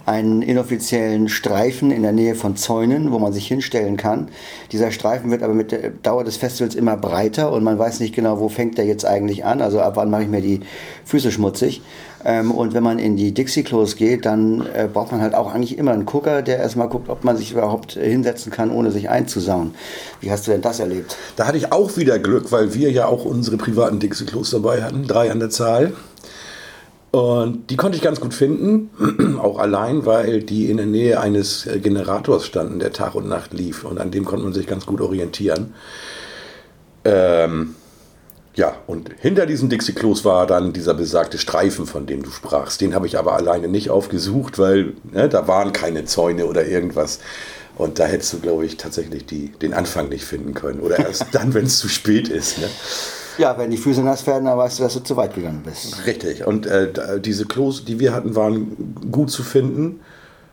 einen 0.07 0.41
inoffiziellen 0.41 1.29
Streifen 1.29 1.91
in 1.91 2.03
der 2.03 2.13
Nähe 2.13 2.37
von 2.37 2.55
Zäunen, 2.55 3.11
wo 3.11 3.19
man 3.19 3.33
sich 3.33 3.49
hinstellen 3.49 3.97
kann. 3.97 4.29
Dieser 4.71 4.93
Streifen 4.93 5.33
wird 5.33 5.43
aber 5.43 5.53
mit 5.53 5.73
der 5.73 5.91
Dauer 5.91 6.23
des 6.23 6.37
Festivals 6.37 6.77
immer 6.77 6.97
breiter 6.97 7.53
und 7.53 7.65
man 7.65 7.77
weiß 7.77 7.99
nicht 7.99 8.15
genau, 8.15 8.39
wo 8.39 8.49
fängt 8.49 8.79
der 8.79 8.87
jetzt 8.87 9.05
eigentlich 9.05 9.45
an. 9.45 9.61
Also 9.61 9.81
ab 9.81 9.97
wann 9.97 10.09
mache 10.09 10.23
ich 10.23 10.29
mir 10.29 10.41
die 10.41 10.61
Füße 11.05 11.33
schmutzig. 11.33 11.83
Ähm, 12.27 12.51
und 12.51 12.75
wenn 12.75 12.83
man 12.83 12.99
in 12.99 13.17
die 13.17 13.33
Dixie-Klos 13.33 13.95
geht, 13.95 14.27
dann 14.27 14.67
äh, 14.75 14.89
braucht 14.93 15.13
man 15.13 15.21
halt 15.21 15.37
auch 15.37 15.55
eigentlich 15.55 15.79
immer 15.79 15.93
einen 15.93 16.07
Gucker, 16.07 16.43
der 16.43 16.59
erstmal 16.59 16.89
guckt, 16.89 17.09
ob 17.09 17.23
man 17.23 17.37
sich 17.37 17.53
überhaupt 17.53 17.93
hinsetzen 17.93 18.51
kann, 18.51 18.73
ohne 18.73 18.91
sich 18.91 19.09
einzusauen. 19.09 19.77
Wie 20.21 20.33
hast 20.33 20.45
du 20.47 20.51
denn 20.51 20.61
das 20.61 20.81
erlebt? 20.81 21.17
Da 21.37 21.47
hatte 21.47 21.57
ich 21.57 21.71
auch 21.71 21.97
wieder 21.97 22.19
Glück, 22.19 22.51
weil 22.51 22.75
wir 22.75 22.91
ja 22.91 23.07
auch 23.07 23.25
unsere 23.25 23.57
privaten 23.57 24.01
Dixie-Klos 24.01 24.51
dabei 24.51 24.83
hatten, 24.83 25.07
drei 25.07 25.31
an 25.31 25.39
der 25.39 25.51
Zahl. 25.51 25.93
Und 27.13 27.71
die 27.71 27.77
konnte 27.77 27.97
ich 27.97 28.03
ganz 28.03 28.19
gut 28.21 28.35
finden, 28.35 28.91
auch 29.41 29.61
allein, 29.61 30.05
weil 30.05 30.43
die 30.43 30.69
in 30.69 30.79
der 30.79 30.87
Nähe 30.87 31.21
eines 31.21 31.65
äh, 31.67 31.79
Generators 31.79 32.45
standen, 32.45 32.81
der 32.81 32.93
Tag 32.93 33.15
und 33.15 33.29
Nacht 33.29 33.55
lief. 33.55 33.85
Und 33.85 34.01
an 34.01 34.11
dem 34.11 34.25
konnte 34.25 34.43
man 34.45 34.53
sich 34.53 34.67
ganz 34.67 34.85
gut 34.85 35.01
orientieren. 35.01 35.75
Ähm, 37.05 37.77
ja, 38.57 38.75
und 38.87 39.11
hinter 39.21 39.45
diesem 39.45 39.69
Dixie-Klos 39.69 40.25
war 40.25 40.47
dann 40.47 40.73
dieser 40.73 40.95
besagte 40.95 41.37
Streifen, 41.37 41.87
von 41.87 42.07
dem 42.07 42.23
du 42.23 42.31
sprachst. 42.31 42.81
Den 42.81 42.95
habe 42.95 43.07
ich 43.07 43.19
aber 43.19 43.35
alleine 43.35 43.69
nicht 43.69 43.91
aufgesucht, 43.91 44.59
weil 44.59 44.95
ne, 45.13 45.29
da 45.29 45.47
waren 45.47 45.75
keine 45.75 46.07
Zäune 46.07 46.47
oder 46.47 46.67
irgendwas. 46.67 47.21
Und 47.77 47.99
da 47.99 48.07
hättest 48.07 48.33
du, 48.33 48.39
glaube 48.41 48.65
ich, 48.65 48.79
tatsächlich 48.79 49.27
die, 49.27 49.49
den 49.51 49.75
Anfang 49.75 50.09
nicht 50.09 50.25
finden 50.25 50.55
können. 50.55 50.81
Oder 50.81 50.99
erst 50.99 51.27
dann, 51.33 51.53
wenn 51.53 51.67
es 51.67 51.79
zu 51.79 51.89
spät 51.89 52.31
ist. 52.31 52.57
Ne? 52.59 52.69
Ja, 53.37 53.59
wenn 53.59 53.71
die 53.71 53.77
Füße 53.77 54.01
nass 54.01 54.27
werden, 54.27 54.47
dann 54.47 54.57
weißt 54.57 54.79
du, 54.79 54.85
dass 54.85 54.95
du 54.95 55.01
zu 55.01 55.19
weit 55.19 55.35
gegangen 55.35 55.63
bist. 55.63 56.07
Richtig. 56.07 56.47
Und 56.47 56.65
äh, 56.65 57.21
diese 57.21 57.45
Klos, 57.45 57.85
die 57.85 58.01
wir 58.01 58.15
hatten, 58.15 58.35
waren 58.35 58.95
gut 59.13 59.31
zu 59.31 59.43
finden. 59.43 60.01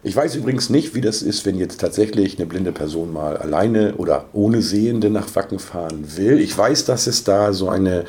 Ich 0.05 0.15
weiß 0.15 0.35
übrigens 0.35 0.69
nicht, 0.69 0.95
wie 0.95 1.01
das 1.01 1.21
ist, 1.21 1.45
wenn 1.45 1.57
jetzt 1.57 1.79
tatsächlich 1.79 2.37
eine 2.37 2.45
blinde 2.45 2.73
Person 2.73 3.13
mal 3.13 3.37
alleine 3.37 3.95
oder 3.95 4.25
ohne 4.33 4.61
Sehende 4.61 5.09
nach 5.09 5.33
Wacken 5.33 5.59
fahren 5.59 6.17
will. 6.17 6.39
Ich 6.39 6.57
weiß, 6.57 6.83
dass 6.83 7.07
es 7.07 7.23
da 7.23 7.53
so 7.53 7.69
eine 7.69 8.03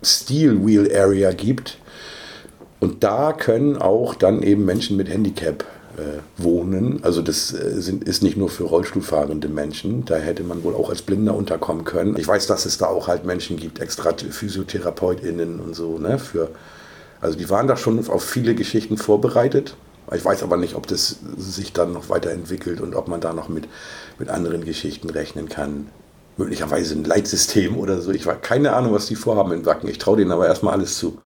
Steel 0.00 0.64
Wheel 0.64 0.90
Area 0.94 1.32
gibt. 1.32 1.78
Und 2.78 3.02
da 3.02 3.32
können 3.32 3.76
auch 3.76 4.14
dann 4.14 4.44
eben 4.44 4.64
Menschen 4.64 4.96
mit 4.96 5.08
Handicap 5.08 5.64
äh, 5.96 6.20
wohnen. 6.40 7.00
Also 7.02 7.20
das 7.20 7.52
äh, 7.52 7.80
sind, 7.80 8.04
ist 8.04 8.22
nicht 8.22 8.36
nur 8.36 8.48
für 8.48 8.64
Rollstuhlfahrende 8.64 9.48
Menschen. 9.48 10.04
Da 10.04 10.16
hätte 10.16 10.44
man 10.44 10.62
wohl 10.62 10.74
auch 10.74 10.88
als 10.88 11.02
Blinder 11.02 11.34
unterkommen 11.34 11.84
können. 11.84 12.16
Ich 12.16 12.28
weiß, 12.28 12.46
dass 12.46 12.64
es 12.64 12.78
da 12.78 12.86
auch 12.86 13.08
halt 13.08 13.24
Menschen 13.24 13.56
gibt, 13.56 13.80
extra 13.80 14.12
PhysiotherapeutInnen 14.12 15.58
und 15.58 15.74
so. 15.74 15.98
Ne, 15.98 16.20
für, 16.20 16.50
also 17.20 17.36
die 17.36 17.50
waren 17.50 17.66
da 17.66 17.76
schon 17.76 18.06
auf 18.08 18.22
viele 18.22 18.54
Geschichten 18.54 18.98
vorbereitet. 18.98 19.74
Ich 20.14 20.24
weiß 20.24 20.42
aber 20.42 20.56
nicht, 20.56 20.74
ob 20.74 20.86
das 20.86 21.18
sich 21.36 21.72
dann 21.72 21.92
noch 21.92 22.08
weiterentwickelt 22.08 22.80
und 22.80 22.94
ob 22.94 23.08
man 23.08 23.20
da 23.20 23.32
noch 23.32 23.48
mit, 23.48 23.68
mit 24.18 24.28
anderen 24.28 24.64
Geschichten 24.64 25.10
rechnen 25.10 25.48
kann. 25.48 25.88
Möglicherweise 26.36 26.94
ein 26.94 27.04
Leitsystem 27.04 27.76
oder 27.76 28.00
so. 28.00 28.10
Ich 28.10 28.26
habe 28.26 28.38
keine 28.40 28.72
Ahnung, 28.72 28.92
was 28.92 29.06
die 29.06 29.14
vorhaben 29.14 29.52
in 29.52 29.66
Wacken. 29.66 29.88
Ich 29.88 29.98
traue 29.98 30.16
denen 30.16 30.32
aber 30.32 30.46
erstmal 30.46 30.74
alles 30.74 30.98
zu. 30.98 31.20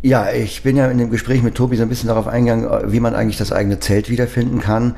Ja, 0.00 0.30
ich 0.30 0.62
bin 0.62 0.76
ja 0.76 0.88
in 0.88 0.98
dem 0.98 1.10
Gespräch 1.10 1.42
mit 1.42 1.56
Tobi 1.56 1.76
so 1.76 1.82
ein 1.82 1.88
bisschen 1.88 2.08
darauf 2.08 2.28
eingegangen, 2.28 2.92
wie 2.92 3.00
man 3.00 3.14
eigentlich 3.14 3.36
das 3.36 3.50
eigene 3.50 3.80
Zelt 3.80 4.08
wiederfinden 4.08 4.60
kann. 4.60 4.94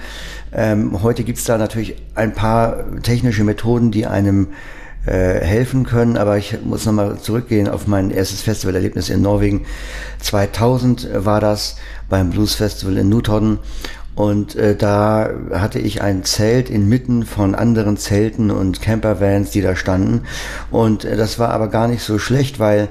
Ähm, 0.52 1.02
heute 1.02 1.24
gibt's 1.24 1.44
da 1.44 1.56
natürlich 1.56 1.96
ein 2.14 2.34
paar 2.34 3.00
technische 3.02 3.44
Methoden, 3.44 3.90
die 3.92 4.06
einem 4.06 4.48
helfen 5.06 5.86
können, 5.86 6.18
aber 6.18 6.36
ich 6.36 6.58
muss 6.62 6.84
nochmal 6.84 7.18
zurückgehen 7.18 7.68
auf 7.68 7.86
mein 7.86 8.10
erstes 8.10 8.42
Festivalerlebnis 8.42 9.08
in 9.08 9.22
Norwegen. 9.22 9.64
2000 10.18 11.08
war 11.14 11.40
das 11.40 11.76
beim 12.10 12.28
Blues 12.30 12.54
Festival 12.54 12.98
in 12.98 13.08
Newton 13.08 13.60
und 14.20 14.54
äh, 14.56 14.76
da 14.76 15.30
hatte 15.50 15.78
ich 15.78 16.02
ein 16.02 16.24
Zelt 16.24 16.68
inmitten 16.68 17.24
von 17.24 17.54
anderen 17.54 17.96
Zelten 17.96 18.50
und 18.50 18.82
Campervans, 18.82 19.50
die 19.50 19.62
da 19.62 19.76
standen. 19.76 20.22
Und 20.70 21.06
äh, 21.06 21.16
das 21.16 21.38
war 21.38 21.50
aber 21.50 21.68
gar 21.68 21.88
nicht 21.88 22.02
so 22.02 22.18
schlecht, 22.18 22.58
weil 22.58 22.88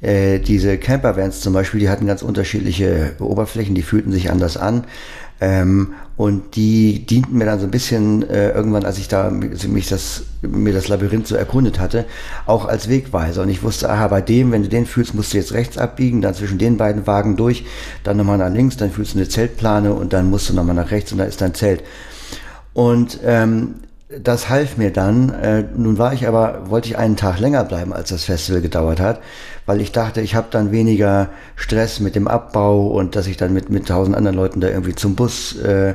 äh, 0.00 0.38
diese 0.38 0.78
Campervans 0.78 1.40
zum 1.40 1.52
Beispiel, 1.52 1.80
die 1.80 1.90
hatten 1.90 2.06
ganz 2.06 2.22
unterschiedliche 2.22 3.16
Oberflächen, 3.18 3.74
die 3.74 3.82
fühlten 3.82 4.12
sich 4.12 4.30
anders 4.30 4.56
an. 4.56 4.84
Ähm, 5.42 5.94
und 6.16 6.54
die 6.54 7.04
dienten 7.04 7.36
mir 7.36 7.46
dann 7.46 7.58
so 7.58 7.64
ein 7.64 7.72
bisschen 7.72 8.22
äh, 8.30 8.50
irgendwann, 8.50 8.84
als 8.84 8.98
ich 8.98 9.08
da 9.08 9.28
mich 9.28 9.88
das, 9.88 10.22
mir 10.40 10.72
das 10.72 10.86
Labyrinth 10.86 11.26
so 11.26 11.34
erkundet 11.34 11.80
hatte, 11.80 12.04
auch 12.46 12.66
als 12.66 12.88
Wegweiser. 12.88 13.42
Und 13.42 13.48
ich 13.48 13.64
wusste, 13.64 13.90
aha, 13.90 14.06
bei 14.06 14.20
dem, 14.20 14.52
wenn 14.52 14.62
du 14.62 14.68
den 14.68 14.86
fühlst, 14.86 15.14
musst 15.14 15.32
du 15.32 15.38
jetzt 15.38 15.52
rechts 15.52 15.78
abbiegen, 15.78 16.20
dann 16.20 16.34
zwischen 16.34 16.58
den 16.58 16.76
beiden 16.76 17.08
Wagen 17.08 17.36
durch, 17.36 17.64
dann 18.04 18.18
nochmal 18.18 18.38
nach 18.38 18.52
links, 18.52 18.76
dann 18.76 18.92
fühlst 18.92 19.14
du 19.14 19.18
eine 19.18 19.28
Zeltplane 19.28 19.92
und 19.92 20.12
dann 20.12 20.30
musst 20.30 20.48
du 20.48 20.54
nochmal 20.54 20.76
nach 20.76 20.92
rechts 20.92 21.10
und 21.10 21.18
da 21.18 21.24
ist 21.24 21.40
dein 21.40 21.54
Zelt. 21.54 21.82
Und 22.72 23.18
ähm, 23.24 23.74
das 24.20 24.48
half 24.48 24.76
mir 24.76 24.92
dann. 24.92 25.30
Äh, 25.30 25.64
nun 25.76 25.98
war 25.98 26.12
ich 26.12 26.26
aber, 26.26 26.70
wollte 26.70 26.88
ich 26.88 26.98
einen 26.98 27.16
Tag 27.16 27.38
länger 27.38 27.64
bleiben, 27.64 27.92
als 27.92 28.10
das 28.10 28.24
Festival 28.24 28.60
gedauert 28.60 29.00
hat, 29.00 29.20
weil 29.66 29.80
ich 29.80 29.92
dachte, 29.92 30.20
ich 30.20 30.34
habe 30.34 30.48
dann 30.50 30.72
weniger 30.72 31.30
Stress 31.56 32.00
mit 32.00 32.14
dem 32.14 32.28
Abbau 32.28 32.88
und 32.88 33.16
dass 33.16 33.26
ich 33.26 33.36
dann 33.36 33.52
mit 33.52 33.70
mit 33.70 33.86
tausend 33.86 34.16
anderen 34.16 34.36
Leuten 34.36 34.60
da 34.60 34.68
irgendwie 34.68 34.94
zum 34.94 35.14
Bus 35.14 35.56
äh, 35.60 35.94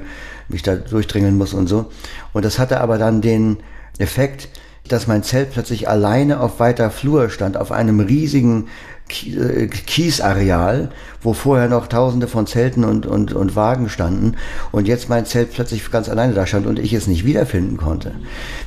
mich 0.50 0.64
da 0.64 0.76
durchdringen 0.76 1.38
muss 1.38 1.54
und 1.54 1.68
so. 1.68 1.92
Und 2.34 2.46
das 2.46 2.60
hatte 2.60 2.80
aber 2.80 2.98
dann 2.98 3.22
den 3.22 3.58
Effekt, 3.98 4.50
dass 4.88 5.08
mein 5.08 5.24
Zelt 5.24 5.52
plötzlich 5.52 5.90
alleine 5.90 6.40
auf 6.40 6.60
weiter 6.60 6.90
Flur 6.92 7.30
stand, 7.30 7.58
auf 7.58 7.72
einem 7.72 8.00
riesigen 8.00 8.68
Kiesareal, 9.08 10.90
wo 11.22 11.34
vorher 11.34 11.70
noch 11.70 11.88
tausende 11.88 12.28
von 12.28 12.48
Zelten 12.48 12.84
und, 12.84 13.06
und, 13.06 13.34
und 13.34 13.56
Wagen 13.56 13.90
standen 13.90 14.36
und 14.72 14.88
jetzt 14.88 15.10
mein 15.10 15.26
Zelt 15.26 15.54
plötzlich 15.54 15.90
ganz 15.92 16.10
alleine 16.10 16.34
da 16.34 16.46
stand 16.46 16.68
und 16.68 16.80
ich 16.80 16.94
es 16.94 17.08
nicht 17.08 17.26
wiederfinden 17.26 17.78
konnte. 17.78 18.14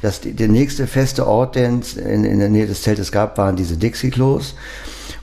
Das, 0.03 0.21
der 0.23 0.49
nächste 0.49 0.87
feste 0.87 1.27
Ort, 1.27 1.57
den 1.57 1.81
es 1.81 1.97
in, 1.97 2.25
in 2.25 2.39
der 2.39 2.49
Nähe 2.49 2.67
des 2.67 2.83
Zeltes 2.83 3.13
gab, 3.13 3.39
waren 3.39 3.57
diese 3.57 3.77
Dixie-Klos 3.77 4.55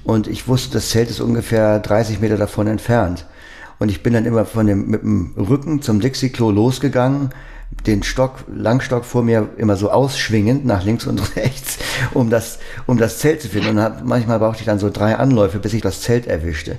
und 0.03 0.27
ich 0.27 0.47
wusste, 0.47 0.73
das 0.73 0.89
Zelt 0.89 1.09
ist 1.09 1.19
ungefähr 1.19 1.79
30 1.79 2.19
Meter 2.19 2.37
davon 2.37 2.67
entfernt. 2.67 3.25
Und 3.79 3.89
ich 3.89 4.01
bin 4.01 4.13
dann 4.13 4.25
immer 4.25 4.45
von 4.45 4.65
dem, 4.65 4.87
mit 4.87 5.03
dem 5.03 5.35
Rücken 5.37 5.81
zum 5.81 5.99
Dixie-Klo 5.99 6.49
losgegangen, 6.49 7.29
den 7.85 8.03
Stock, 8.03 8.43
Langstock 8.47 9.05
vor 9.05 9.23
mir 9.23 9.49
immer 9.57 9.75
so 9.75 9.89
ausschwingend 9.89 10.65
nach 10.65 10.83
links 10.83 11.07
und 11.07 11.19
rechts, 11.35 11.77
um 12.13 12.29
das, 12.29 12.59
um 12.85 12.97
das 12.97 13.19
Zelt 13.19 13.41
zu 13.41 13.49
finden. 13.49 13.69
Und 13.69 13.81
hab, 13.81 14.03
manchmal 14.03 14.39
brauchte 14.39 14.61
ich 14.61 14.65
dann 14.65 14.79
so 14.79 14.89
drei 14.89 15.15
Anläufe, 15.15 15.59
bis 15.59 15.73
ich 15.73 15.81
das 15.81 16.01
Zelt 16.01 16.27
erwischte. 16.27 16.77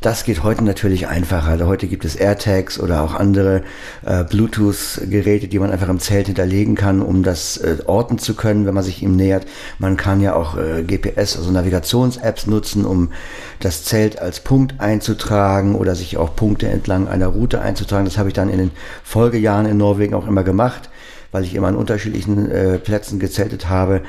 Das 0.00 0.22
geht 0.22 0.44
heute 0.44 0.62
natürlich 0.62 1.08
einfacher. 1.08 1.48
Also 1.48 1.66
heute 1.66 1.88
gibt 1.88 2.04
es 2.04 2.14
AirTags 2.14 2.78
oder 2.78 3.02
auch 3.02 3.14
andere 3.14 3.62
äh, 4.06 4.22
Bluetooth-Geräte, 4.22 5.48
die 5.48 5.58
man 5.58 5.72
einfach 5.72 5.88
im 5.88 5.98
Zelt 5.98 6.26
hinterlegen 6.26 6.76
kann, 6.76 7.02
um 7.02 7.24
das 7.24 7.56
äh, 7.56 7.78
orten 7.84 8.18
zu 8.18 8.34
können, 8.34 8.64
wenn 8.64 8.74
man 8.74 8.84
sich 8.84 9.02
ihm 9.02 9.16
nähert. 9.16 9.46
Man 9.80 9.96
kann 9.96 10.20
ja 10.20 10.36
auch 10.36 10.56
äh, 10.56 10.84
GPS, 10.84 11.36
also 11.36 11.50
Navigations-Apps 11.50 12.46
nutzen, 12.46 12.84
um 12.84 13.10
das 13.58 13.82
Zelt 13.82 14.20
als 14.20 14.38
Punkt 14.38 14.78
einzutragen 14.78 15.74
oder 15.74 15.96
sich 15.96 16.16
auch 16.16 16.36
Punkte 16.36 16.68
entlang 16.68 17.08
einer 17.08 17.26
Route 17.26 17.60
einzutragen. 17.60 18.04
Das 18.04 18.18
habe 18.18 18.28
ich 18.28 18.34
dann 18.34 18.50
in 18.50 18.58
den 18.58 18.70
Folgejahren 19.02 19.66
in 19.66 19.78
Norwegen 19.78 20.14
auch 20.14 20.28
immer 20.28 20.44
gemacht, 20.44 20.90
weil 21.32 21.42
ich 21.42 21.56
immer 21.56 21.66
an 21.66 21.76
unterschiedlichen 21.76 22.48
äh, 22.52 22.78
Plätzen 22.78 23.18
gezeltet 23.18 23.68
habe, 23.68 24.02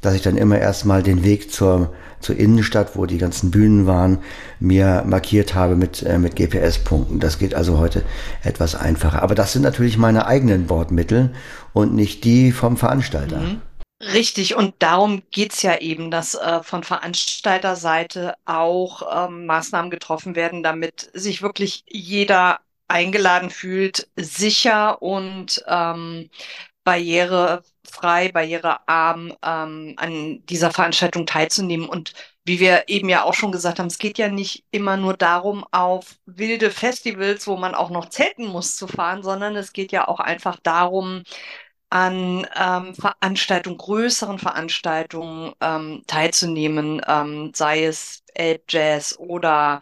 dass 0.00 0.14
ich 0.14 0.22
dann 0.22 0.38
immer 0.38 0.58
erstmal 0.58 1.02
den 1.02 1.22
Weg 1.22 1.52
zur 1.52 1.92
zur 2.24 2.36
Innenstadt, 2.36 2.96
wo 2.96 3.06
die 3.06 3.18
ganzen 3.18 3.50
Bühnen 3.50 3.86
waren, 3.86 4.18
mir 4.58 5.04
markiert 5.06 5.54
habe 5.54 5.76
mit, 5.76 6.02
äh, 6.02 6.18
mit 6.18 6.36
GPS-Punkten. 6.36 7.20
Das 7.20 7.38
geht 7.38 7.54
also 7.54 7.78
heute 7.78 8.04
etwas 8.42 8.74
einfacher. 8.74 9.22
Aber 9.22 9.34
das 9.34 9.52
sind 9.52 9.62
natürlich 9.62 9.98
meine 9.98 10.26
eigenen 10.26 10.66
Bordmittel 10.66 11.34
und 11.72 11.94
nicht 11.94 12.24
die 12.24 12.52
vom 12.52 12.76
Veranstalter. 12.76 13.38
Mhm. 13.38 13.60
Richtig, 14.12 14.54
und 14.54 14.74
darum 14.80 15.22
geht's 15.30 15.62
ja 15.62 15.78
eben, 15.78 16.10
dass 16.10 16.34
äh, 16.34 16.62
von 16.62 16.82
Veranstalterseite 16.82 18.34
auch 18.44 19.28
ähm, 19.28 19.46
Maßnahmen 19.46 19.90
getroffen 19.90 20.34
werden, 20.34 20.62
damit 20.62 21.10
sich 21.14 21.42
wirklich 21.42 21.84
jeder 21.86 22.58
eingeladen 22.88 23.50
fühlt, 23.50 24.08
sicher 24.16 25.00
und 25.00 25.64
ähm, 25.68 26.28
barrierefrei, 27.84 28.32
barrierearm 28.32 29.34
ähm, 29.42 29.94
an 29.96 30.44
dieser 30.46 30.70
Veranstaltung 30.70 31.26
teilzunehmen. 31.26 31.88
Und 31.88 32.12
wie 32.44 32.60
wir 32.60 32.84
eben 32.88 33.08
ja 33.08 33.24
auch 33.24 33.34
schon 33.34 33.52
gesagt 33.52 33.78
haben, 33.78 33.86
es 33.86 33.98
geht 33.98 34.18
ja 34.18 34.28
nicht 34.28 34.64
immer 34.70 34.96
nur 34.96 35.14
darum, 35.14 35.64
auf 35.70 36.16
wilde 36.26 36.70
Festivals, 36.70 37.46
wo 37.46 37.56
man 37.56 37.74
auch 37.74 37.90
noch 37.90 38.08
zelten 38.08 38.46
muss, 38.46 38.76
zu 38.76 38.86
fahren, 38.86 39.22
sondern 39.22 39.56
es 39.56 39.72
geht 39.72 39.92
ja 39.92 40.08
auch 40.08 40.20
einfach 40.20 40.58
darum, 40.62 41.22
an 41.90 42.46
ähm, 42.56 42.94
Veranstaltungen, 42.94 43.78
größeren 43.78 44.38
Veranstaltungen 44.38 45.52
ähm, 45.60 46.02
teilzunehmen, 46.06 47.00
ähm, 47.06 47.52
sei 47.54 47.84
es 47.84 48.24
Elbjazz 48.34 49.16
oder 49.18 49.80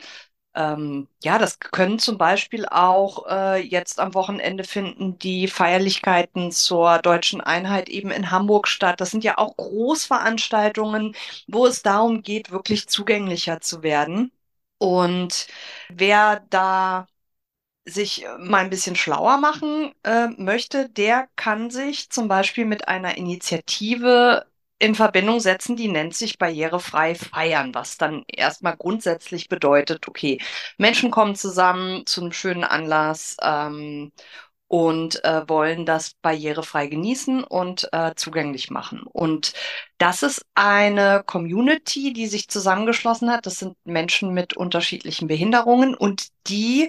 ähm, 0.55 1.09
ja, 1.23 1.39
das 1.39 1.59
können 1.61 1.99
zum 1.99 2.19
Beispiel 2.19 2.67
auch 2.67 3.27
äh, 3.29 3.61
jetzt 3.63 3.99
am 4.01 4.15
Wochenende 4.15 4.65
finden 4.65 5.19
die 5.19 5.49
Feierlichkeiten 5.49 6.53
zur 6.53 6.99
deutschen 6.99 7.41
Einheit 7.41 7.89
eben 7.89 8.11
in 8.11 8.31
Hamburg 8.31 8.69
statt. 8.69 9.01
Das 9.01 9.11
sind 9.11 9.25
ja 9.25 9.39
auch 9.39 9.57
Großveranstaltungen, 9.57 11.15
wo 11.49 11.67
es 11.67 11.83
darum 11.83 12.23
geht, 12.23 12.51
wirklich 12.51 12.89
zugänglicher 12.89 13.61
zu 13.61 13.83
werden. 13.83 14.33
Und 14.79 15.47
wer 15.89 16.41
da 16.51 17.07
sich 17.85 18.25
mal 18.39 18.59
ein 18.59 18.71
bisschen 18.71 18.97
schlauer 18.97 19.39
machen 19.39 19.93
äh, 20.05 20.29
möchte, 20.37 20.89
der 20.89 21.29
kann 21.37 21.71
sich 21.71 22.11
zum 22.11 22.29
Beispiel 22.29 22.65
mit 22.65 22.89
einer 22.89 23.17
Initiative 23.17 24.47
in 24.83 24.97
Verbindung 24.97 25.39
setzen, 25.39 25.77
die 25.77 25.87
nennt 25.87 26.15
sich 26.17 26.39
barrierefrei 26.39 27.15
feiern, 27.15 27.73
was 27.73 27.99
dann 27.99 28.25
erstmal 28.27 28.77
grundsätzlich 28.77 29.49
bedeutet, 29.49 30.09
okay, 30.09 30.41
Menschen 30.77 31.13
kommen 31.13 31.37
zusammen 31.37 32.05
zu 32.05 32.21
einem 32.21 32.33
schönen 32.33 32.65
Anlass 32.65 33.37
ähm, 33.43 34.11
und 34.67 35.25
äh, 35.25 35.49
wollen 35.49 35.87
das 35.87 36.15
barrierefrei 36.15 36.89
genießen 36.89 37.45
und 37.45 37.89
äh, 37.93 38.15
zugänglich 38.17 38.71
machen. 38.71 39.03
Und 39.05 39.53
das 40.03 40.25
ist 40.25 40.45
eine 40.57 41.23
Community, 41.25 42.13
die 42.13 42.27
sich 42.27 42.49
zusammengeschlossen 42.49 43.31
hat. 43.31 43.47
Das 43.47 43.61
sind 43.61 43.77
Menschen 43.85 44.35
mit 44.35 44.57
unterschiedlichen 44.57 45.29
Behinderungen 45.29 45.95
und 45.95 46.27
die 46.49 46.89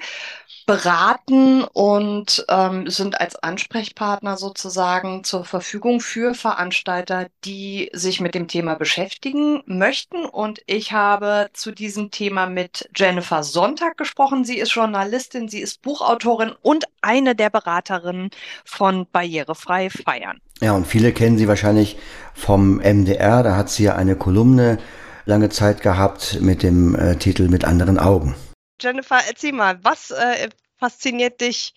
beraten 0.65 1.63
und 1.63 2.43
ähm, 2.50 2.89
sind 2.89 3.22
als 3.22 3.36
Ansprechpartner 3.36 4.36
sozusagen 4.36 5.24
zur 5.24 5.46
Verfügung 5.46 6.01
für 6.01 6.34
Veranstalter, 6.34 7.27
die 7.46 7.91
sich 7.93 8.20
mit 8.20 8.34
dem 8.34 8.48
Thema 8.48 8.74
beschäftigen 8.74 9.62
möchten. 9.67 10.25
Und 10.25 10.63
ich 10.65 10.91
habe 10.91 11.51
zu 11.53 11.72
diesem 11.72 12.10
Thema 12.10 12.48
mit 12.48 12.89
Jennifer 12.96 13.43
Sonntag 13.43 13.96
gesprochen. 13.98 14.43
Sie 14.43 14.58
ist 14.58 14.74
Journalistin, 14.74 15.50
sie 15.50 15.62
ist 15.62 15.84
Buchautorin 15.84 16.53
und 16.63 16.86
eine 17.03 17.36
der 17.36 17.51
Beraterinnen 17.51 18.32
von 18.65 19.05
Barrierefrei 19.12 19.91
Feiern. 19.91 20.41
Ja, 20.62 20.74
und 20.74 20.88
viele 20.88 21.12
kennen 21.12 21.38
sie 21.38 21.48
wahrscheinlich 21.48 21.98
vom 22.34 22.78
MDR. 22.78 23.44
Da 23.44 23.56
hat 23.56 23.70
sie 23.70 23.84
ja 23.84 23.96
eine 23.96 24.16
Kolumne 24.16 24.78
lange 25.26 25.50
Zeit 25.50 25.82
gehabt 25.82 26.40
mit 26.42 26.64
dem 26.64 26.96
äh, 26.96 27.16
Titel 27.16 27.50
Mit 27.50 27.66
anderen 27.66 28.00
Augen. 28.00 28.36
Jennifer, 28.82 29.20
erzähl 29.28 29.54
mal, 29.54 29.80
was 29.84 30.12
äh, 30.12 30.50
fasziniert 30.78 31.42
dich 31.42 31.74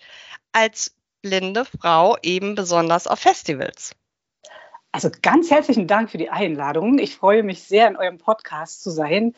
als 0.53 0.95
blinde 1.23 1.65
Frau 1.65 2.17
eben 2.23 2.55
besonders 2.55 3.07
auf 3.07 3.19
Festivals? 3.19 3.93
Also 4.93 5.11
ganz 5.23 5.51
herzlichen 5.51 5.87
Dank 5.87 6.11
für 6.11 6.19
die 6.19 6.31
Einladung. 6.31 6.99
Ich 6.99 7.17
freue 7.17 7.43
mich 7.43 7.63
sehr, 7.63 7.89
in 7.89 7.97
eurem 7.97 8.19
Podcast 8.19 8.83
zu 8.83 8.91
sein. 8.91 9.35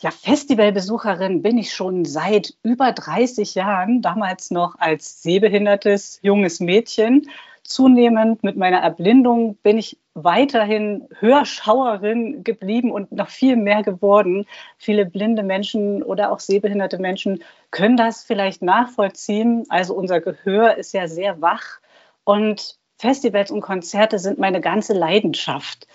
Ja, 0.00 0.10
Festivalbesucherin 0.10 1.42
bin 1.42 1.58
ich 1.58 1.72
schon 1.72 2.04
seit 2.04 2.54
über 2.62 2.92
30 2.92 3.54
Jahren, 3.54 4.02
damals 4.02 4.50
noch 4.50 4.76
als 4.78 5.22
sehbehindertes 5.22 6.20
junges 6.22 6.60
Mädchen 6.60 7.28
zunehmend 7.68 8.42
mit 8.42 8.56
meiner 8.56 8.78
Erblindung 8.78 9.56
bin 9.56 9.78
ich 9.78 9.98
weiterhin 10.14 11.06
Hörschauerin 11.20 12.42
geblieben 12.42 12.90
und 12.90 13.12
noch 13.12 13.28
viel 13.28 13.56
mehr 13.56 13.82
geworden. 13.82 14.46
Viele 14.78 15.06
blinde 15.06 15.42
Menschen 15.42 16.02
oder 16.02 16.32
auch 16.32 16.40
sehbehinderte 16.40 16.98
Menschen 16.98 17.44
können 17.70 17.96
das 17.96 18.24
vielleicht 18.24 18.62
nachvollziehen. 18.62 19.64
Also 19.68 19.94
unser 19.94 20.20
Gehör 20.20 20.76
ist 20.76 20.92
ja 20.92 21.06
sehr 21.08 21.40
wach 21.40 21.80
und 22.24 22.78
Festivals 22.96 23.50
und 23.50 23.60
Konzerte 23.60 24.18
sind 24.18 24.38
meine 24.38 24.60
ganze 24.60 24.92
Leidenschaft. 24.92 25.86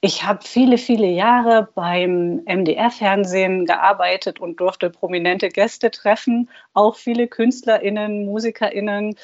Ich 0.00 0.24
habe 0.24 0.40
viele, 0.42 0.78
viele 0.78 1.06
Jahre 1.06 1.68
beim 1.74 2.42
MDR-Fernsehen 2.44 3.66
gearbeitet 3.66 4.40
und 4.40 4.60
durfte 4.60 4.90
prominente 4.90 5.48
Gäste 5.48 5.90
treffen, 5.90 6.50
auch 6.72 6.96
viele 6.96 7.28
KünstlerInnen, 7.28 8.26
MusikerInnen 8.26 9.16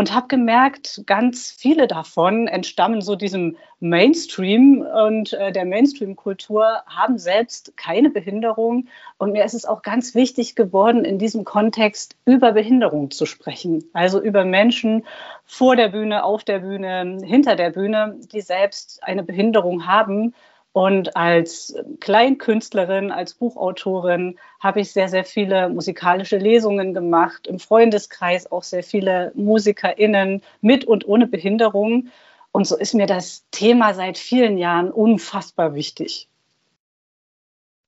und 0.00 0.14
habe 0.14 0.28
gemerkt, 0.28 1.02
ganz 1.04 1.50
viele 1.50 1.86
davon 1.86 2.48
entstammen 2.48 3.02
so 3.02 3.16
diesem 3.16 3.58
Mainstream 3.80 4.80
und 4.80 5.34
äh, 5.34 5.52
der 5.52 5.66
Mainstream-Kultur, 5.66 6.64
haben 6.86 7.18
selbst 7.18 7.76
keine 7.76 8.08
Behinderung. 8.08 8.88
Und 9.18 9.32
mir 9.32 9.44
ist 9.44 9.52
es 9.52 9.66
auch 9.66 9.82
ganz 9.82 10.14
wichtig 10.14 10.54
geworden, 10.54 11.04
in 11.04 11.18
diesem 11.18 11.44
Kontext 11.44 12.16
über 12.24 12.52
Behinderung 12.52 13.10
zu 13.10 13.26
sprechen. 13.26 13.84
Also 13.92 14.22
über 14.22 14.46
Menschen 14.46 15.04
vor 15.44 15.76
der 15.76 15.90
Bühne, 15.90 16.24
auf 16.24 16.44
der 16.44 16.60
Bühne, 16.60 17.18
hinter 17.22 17.54
der 17.54 17.68
Bühne, 17.68 18.16
die 18.32 18.40
selbst 18.40 19.02
eine 19.02 19.22
Behinderung 19.22 19.86
haben 19.86 20.32
und 20.72 21.16
als 21.16 21.74
Kleinkünstlerin, 22.00 23.10
als 23.10 23.34
Buchautorin 23.34 24.38
habe 24.60 24.80
ich 24.80 24.92
sehr, 24.92 25.08
sehr 25.08 25.24
viele 25.24 25.68
musikalische 25.68 26.38
Lesungen 26.38 26.94
gemacht, 26.94 27.48
im 27.48 27.58
Freundeskreis 27.58 28.50
auch 28.52 28.62
sehr 28.62 28.84
viele 28.84 29.32
MusikerInnen 29.34 30.42
mit 30.60 30.84
und 30.84 31.06
ohne 31.08 31.26
Behinderung. 31.26 32.08
Und 32.52 32.66
so 32.66 32.76
ist 32.76 32.94
mir 32.94 33.06
das 33.06 33.44
Thema 33.50 33.94
seit 33.94 34.18
vielen 34.18 34.58
Jahren 34.58 34.90
unfassbar 34.92 35.74
wichtig. 35.74 36.29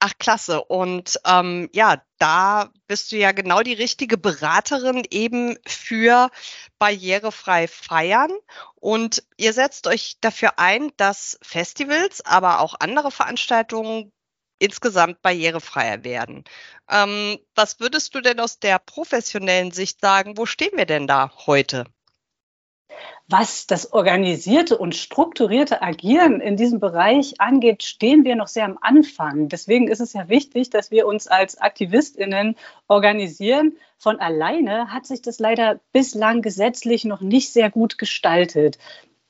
Ach, 0.04 0.14
klasse. 0.18 0.64
Und 0.64 1.21
ähm, 1.25 1.71
ja, 1.73 2.02
da 2.18 2.73
bist 2.88 3.12
du 3.12 3.16
ja 3.16 3.30
genau 3.30 3.62
die 3.62 3.73
richtige 3.73 4.18
Beraterin 4.18 5.04
eben 5.11 5.56
für 5.64 6.28
barrierefrei 6.80 7.68
feiern. 7.68 8.32
Und 8.75 9.23
ihr 9.37 9.52
setzt 9.52 9.87
euch 9.87 10.16
dafür 10.21 10.59
ein, 10.59 10.90
dass 10.97 11.38
Festivals, 11.42 12.21
aber 12.26 12.59
auch 12.59 12.75
andere 12.80 13.12
Veranstaltungen 13.12 14.12
insgesamt 14.59 15.23
barrierefreier 15.23 16.02
werden. 16.02 16.42
Ähm, 16.90 17.38
was 17.54 17.78
würdest 17.78 18.12
du 18.16 18.21
denn 18.21 18.40
aus 18.40 18.59
der 18.59 18.80
professionellen 18.80 19.71
Sicht 19.71 20.00
sagen? 20.00 20.37
Wo 20.37 20.47
stehen 20.47 20.76
wir 20.76 20.87
denn 20.87 21.06
da 21.06 21.30
heute? 21.47 21.85
Was 23.28 23.66
das 23.66 23.92
organisierte 23.92 24.76
und 24.76 24.94
strukturierte 24.94 25.80
Agieren 25.80 26.40
in 26.40 26.56
diesem 26.56 26.80
Bereich 26.80 27.40
angeht, 27.40 27.82
stehen 27.82 28.25
wir 28.25 28.37
noch 28.37 28.49
sehr 28.49 28.64
am 28.64 28.78
Anfang. 28.80 29.49
Deswegen 29.49 29.88
ist 29.88 30.00
es 30.00 30.12
ja 30.12 30.28
wichtig, 30.28 30.70
dass 30.70 30.90
wir 30.90 31.07
uns 31.07 31.28
als 31.28 31.59
Aktivistinnen 31.59 32.57
organisieren. 32.88 33.76
Von 33.98 34.20
alleine 34.20 34.92
hat 34.92 35.07
sich 35.07 35.22
das 35.22 35.38
leider 35.38 35.81
bislang 35.92 36.42
gesetzlich 36.42 37.05
noch 37.05 37.20
nicht 37.20 37.52
sehr 37.52 37.70
gut 37.70 37.96
gestaltet 37.96 38.78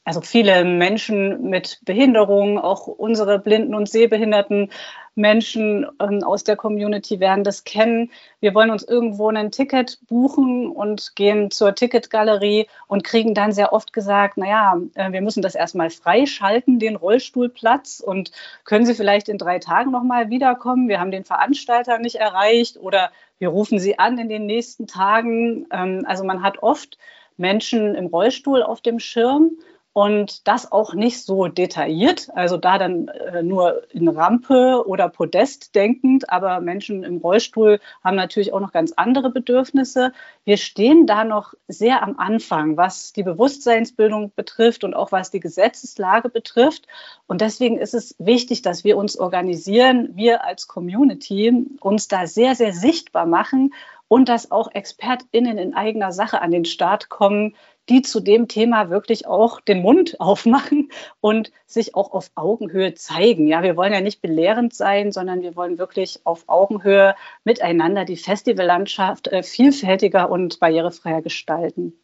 also 0.05 0.20
viele 0.20 0.64
Menschen 0.64 1.48
mit 1.48 1.81
Behinderung, 1.85 2.59
auch 2.59 2.87
unsere 2.87 3.38
blinden 3.38 3.75
und 3.75 3.88
sehbehinderten 3.88 4.70
Menschen 5.14 5.87
ähm, 6.01 6.22
aus 6.22 6.44
der 6.44 6.57
Community 6.57 7.20
werden 7.20 7.44
das 7.44 7.64
kennen. 7.64 8.11
Wir 8.40 8.55
wollen 8.55 8.70
uns 8.70 8.83
irgendwo 8.83 9.29
ein 9.29 9.51
Ticket 9.51 9.98
buchen 10.09 10.68
und 10.68 11.14
gehen 11.16 11.51
zur 11.51 11.75
Ticketgalerie 11.75 12.66
und 12.88 13.05
kriegen 13.05 13.35
dann 13.35 13.53
sehr 13.53 13.72
oft 13.72 13.92
gesagt, 13.92 14.38
naja, 14.38 14.81
äh, 14.94 15.12
wir 15.12 15.20
müssen 15.20 15.42
das 15.42 15.55
erstmal 15.55 15.90
freischalten, 15.90 16.79
den 16.79 16.96
Rollstuhlplatz 16.96 18.01
und 18.01 18.33
können 18.64 18.87
Sie 18.87 18.94
vielleicht 18.94 19.29
in 19.29 19.38
drei 19.38 19.59
Tagen 19.59 19.90
nochmal 19.90 20.31
wiederkommen? 20.31 20.88
Wir 20.88 21.01
haben 21.01 21.11
den 21.11 21.25
Veranstalter 21.25 21.98
nicht 21.98 22.16
erreicht 22.16 22.79
oder 22.79 23.11
wir 23.38 23.48
rufen 23.48 23.79
Sie 23.79 23.98
an 23.98 24.18
in 24.18 24.29
den 24.29 24.46
nächsten 24.46 24.87
Tagen. 24.87 25.66
Ähm, 25.70 26.05
also 26.07 26.25
man 26.25 26.42
hat 26.42 26.62
oft 26.62 26.96
Menschen 27.37 27.94
im 27.94 28.07
Rollstuhl 28.07 28.62
auf 28.62 28.81
dem 28.81 28.98
Schirm 28.98 29.53
und 29.94 30.48
das 30.48 30.72
auch 30.72 30.94
nicht 30.94 31.22
so 31.22 31.48
detailliert, 31.48 32.31
also 32.35 32.57
da 32.57 32.78
dann 32.78 33.09
äh, 33.09 33.42
nur 33.42 33.83
in 33.92 34.09
Rampe 34.09 34.85
oder 34.87 35.11
Podest 35.11 35.74
denkend, 35.74 36.31
aber 36.31 36.61
Menschen 36.61 37.05
im 37.05 37.18
Rollstuhl 37.18 37.78
haben 38.02 38.16
natürlich 38.16 38.55
auch 38.55 38.61
noch 38.61 38.72
ganz 38.72 38.92
andere 38.96 39.28
Bedürfnisse. 39.31 40.12
Wir 40.44 40.57
stehen 40.57 41.07
da 41.07 41.24
noch 41.24 41.52
sehr 41.68 42.02
am 42.02 42.18
Anfang, 42.18 42.78
was 42.78 43.12
die 43.12 43.22
Bewusstseinsbildung 43.22 44.33
betrifft 44.35 44.83
und 44.85 44.94
auch 44.94 45.12
was 45.12 45.31
die 45.31 45.40
Gesetzeslage 45.40 46.31
betrifft. 46.31 46.87
Und 47.26 47.42
deswegen 47.42 47.76
ist 47.76 47.92
es 47.92 48.14
wichtig, 48.18 48.62
dass 48.62 48.85
wir 48.85 48.96
uns 48.96 49.18
organisieren, 49.18 50.11
wir 50.14 50.44
als 50.44 50.68
Community 50.68 51.66
uns 51.81 52.09
da 52.09 52.26
sehr, 52.26 52.55
sehr 52.55 52.72
sichtbar 52.72 53.26
machen 53.26 53.74
und 54.12 54.28
dass 54.28 54.50
auch 54.50 54.68
ExpertInnen 54.70 55.57
in 55.57 55.74
eigener 55.74 56.12
Sache 56.12 56.42
an 56.42 56.50
den 56.50 56.66
Start 56.66 57.09
kommen, 57.09 57.55
die 57.88 58.03
zu 58.03 58.21
dem 58.21 58.49
Thema 58.49 58.90
wirklich 58.90 59.27
auch 59.27 59.61
den 59.61 59.83
Mund 59.83 60.16
aufmachen 60.21 60.90
und 61.21 61.51
sich 61.66 61.95
auch 61.95 62.12
auf 62.12 62.31
Augenhöhe 62.35 62.95
zeigen. 62.95 63.47
Ja, 63.47 63.62
wir 63.62 63.77
wollen 63.77 63.92
ja 63.92 64.01
nicht 64.01 64.23
belehrend 64.23 64.75
sein, 64.75 65.12
sondern 65.12 65.42
wir 65.42 65.57
wollen 65.57 65.79
wirklich 65.79 66.21
auf 66.25 66.45
Augenhöhe 66.49 67.14
miteinander 67.45 68.05
die 68.05 68.16
Festivallandschaft 68.16 69.29
äh, 69.29 69.42
vielfältiger 69.42 70.31
und 70.31 70.61
barrierefreier 70.61 71.23
gestalten. 71.23 71.95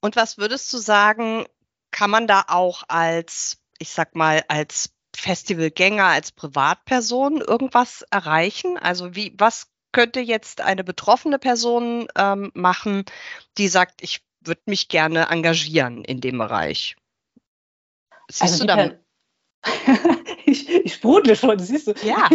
Und 0.00 0.16
was 0.16 0.38
würdest 0.38 0.72
du 0.72 0.78
sagen, 0.78 1.44
kann 1.90 2.10
man 2.10 2.26
da 2.26 2.44
auch 2.48 2.84
als, 2.88 3.58
ich 3.78 3.90
sag 3.90 4.14
mal, 4.14 4.42
als 4.48 4.90
Festivalgänger, 5.14 6.06
als 6.06 6.32
Privatperson 6.32 7.42
irgendwas 7.42 8.02
erreichen? 8.10 8.78
Also 8.78 9.14
wie, 9.14 9.34
was 9.36 9.66
könnte 9.92 10.20
jetzt 10.20 10.60
eine 10.60 10.84
betroffene 10.84 11.38
Person 11.38 12.06
ähm, 12.16 12.50
machen, 12.54 13.04
die 13.58 13.68
sagt, 13.68 14.02
ich 14.02 14.22
würde 14.42 14.62
mich 14.66 14.88
gerne 14.88 15.28
engagieren 15.28 16.04
in 16.04 16.20
dem 16.20 16.38
Bereich. 16.38 16.96
Siehst 18.30 18.42
also 18.42 18.66
du 18.66 18.66
da? 18.66 18.90
ich, 20.46 20.68
ich 20.68 20.94
sprudle 20.94 21.36
schon, 21.36 21.58
siehst 21.58 21.88
du? 21.88 21.94
Ja. 22.02 22.28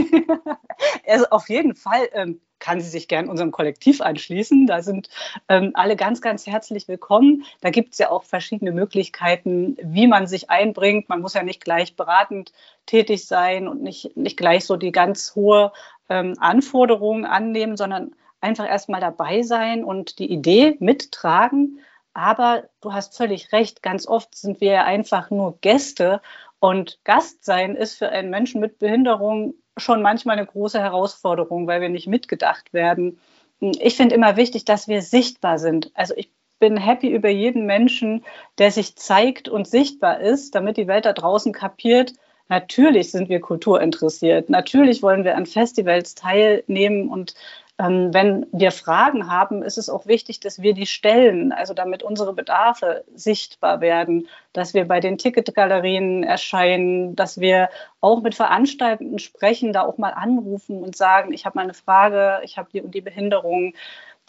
also 1.08 1.26
auf 1.32 1.50
jeden 1.50 1.76
Fall 1.76 2.08
ähm, 2.13 2.41
kann 2.60 2.82
sie 2.82 2.89
sich 2.89 3.08
gern 3.08 3.30
unserem 3.30 3.52
Kollektiv 3.52 4.02
anschließen. 4.02 4.68
Da 4.68 4.82
sind 4.82 5.10
ähm, 5.50 5.72
alle 5.74 5.96
ganz, 5.96 6.22
ganz 6.22 6.46
herzlich 6.46 6.88
willkommen. 6.88 7.46
Da 7.62 7.70
gibt 7.70 7.94
es 7.94 8.00
ja 8.00 8.12
auch 8.12 8.24
verschiedene 8.24 8.72
Möglichkeiten, 8.72 9.78
wie 9.82 10.08
man 10.08 10.28
sich 10.28 10.50
einbringt. 10.50 11.10
Man 11.10 11.22
muss 11.22 11.34
ja 11.34 11.44
nicht 11.44 11.63
gleich 11.63 11.96
beratend 11.96 12.54
tätig 12.86 13.26
sein 13.26 13.68
und 13.68 13.82
nicht, 13.82 14.15
nicht 14.15 14.38
gleich 14.38 14.65
so 14.65 14.78
die 14.78 14.91
ganz 14.91 15.36
hohe 15.36 15.72
ähm, 16.10 16.36
Anforderungen 16.39 17.26
annehmen, 17.26 17.78
sondern 17.78 18.15
einfach 18.41 18.68
erstmal 18.68 19.02
dabei 19.02 19.41
sein 19.41 19.84
und 19.84 20.20
die 20.20 20.32
Idee 20.32 20.78
mittragen 20.80 21.80
aber 22.15 22.63
du 22.80 22.93
hast 22.93 23.15
völlig 23.15 23.51
recht, 23.51 23.84
ganz 23.84 24.08
oft 24.08 24.36
sind 24.36 24.62
wir 24.62 24.86
einfach 24.86 25.30
nur 25.30 25.60
Gäste 25.60 26.21
und 26.60 26.97
Gastsein 27.04 27.75
ist 27.75 27.97
für 27.97 28.10
einen 28.10 28.30
Menschen 28.30 28.62
mit 28.62 28.80
Behinderung 28.80 29.54
schon 29.78 30.01
manchmal 30.01 30.38
eine 30.38 30.47
große 30.47 30.80
Herausforderung, 30.80 31.67
weil 31.67 31.82
wir 31.82 31.89
nicht 31.89 32.08
mitgedacht 32.08 32.73
werden. 32.73 33.19
Ich 33.60 33.97
finde 33.97 34.15
immer 34.15 34.38
wichtig, 34.38 34.63
dass 34.63 34.88
wir 34.88 35.01
sichtbar 35.01 35.60
sind. 35.60 35.91
Also 35.93 36.13
ich 36.15 36.32
bin 36.58 36.78
happy 36.78 37.10
über 37.10 37.30
jeden 37.30 37.65
Menschen, 37.65 38.23
der 38.60 38.71
sich 38.71 38.95
zeigt 38.95 39.49
und 39.49 39.67
sichtbar 39.67 40.21
ist, 40.21 40.56
damit 40.56 40.78
die 40.78 40.88
Welt 40.88 41.04
da 41.04 41.12
draußen 41.12 41.51
kapiert, 41.51 42.13
Natürlich 42.47 43.12
sind 43.12 43.30
wir 43.30 43.41
kulturinteressiert. 43.41 44.49
Natürlich 44.49 45.01
wollen 45.01 45.23
wir 45.23 45.36
an 45.36 45.47
Festivals 45.47 46.13
teilnehmen 46.13 47.10
und 47.10 47.34
Ähm, 47.78 48.14
wenn 48.14 48.46
wir 48.54 48.72
Fragen 48.72 49.30
haben, 49.30 49.62
ist 49.62 49.78
es 49.78 49.90
auch 49.90 50.06
wichtig, 50.06 50.40
dass 50.40 50.62
wir 50.62 50.74
die 50.74 50.86
stellen, 50.86 51.52
also 51.52 51.74
damit 51.74 52.04
unsere 52.04 52.32
Bedarfe 52.34 53.04
sichtbar 53.14 53.82
werden, 53.82 54.30
dass 54.54 54.74
wir 54.74 54.88
bei 54.88 55.02
den 55.02 55.18
Ticketgalerien 55.18 56.24
erscheinen, 56.24 57.18
dass 57.18 57.40
wir 57.40 57.70
auch 58.00 58.22
mit 58.22 58.34
Veranstaltenden 58.34 59.20
sprechen, 59.20 59.74
da 59.74 59.82
auch 59.84 59.98
mal 59.98 60.12
anrufen 60.12 60.82
und 60.84 60.96
sagen, 60.96 61.34
ich 61.34 61.46
habe 61.46 61.58
mal 61.58 61.64
eine 61.64 61.74
Frage, 61.74 62.40
ich 62.46 62.58
habe 62.58 62.70
die 62.72 62.82
und 62.82 62.96
die 62.96 63.02
Behinderung. 63.02 63.74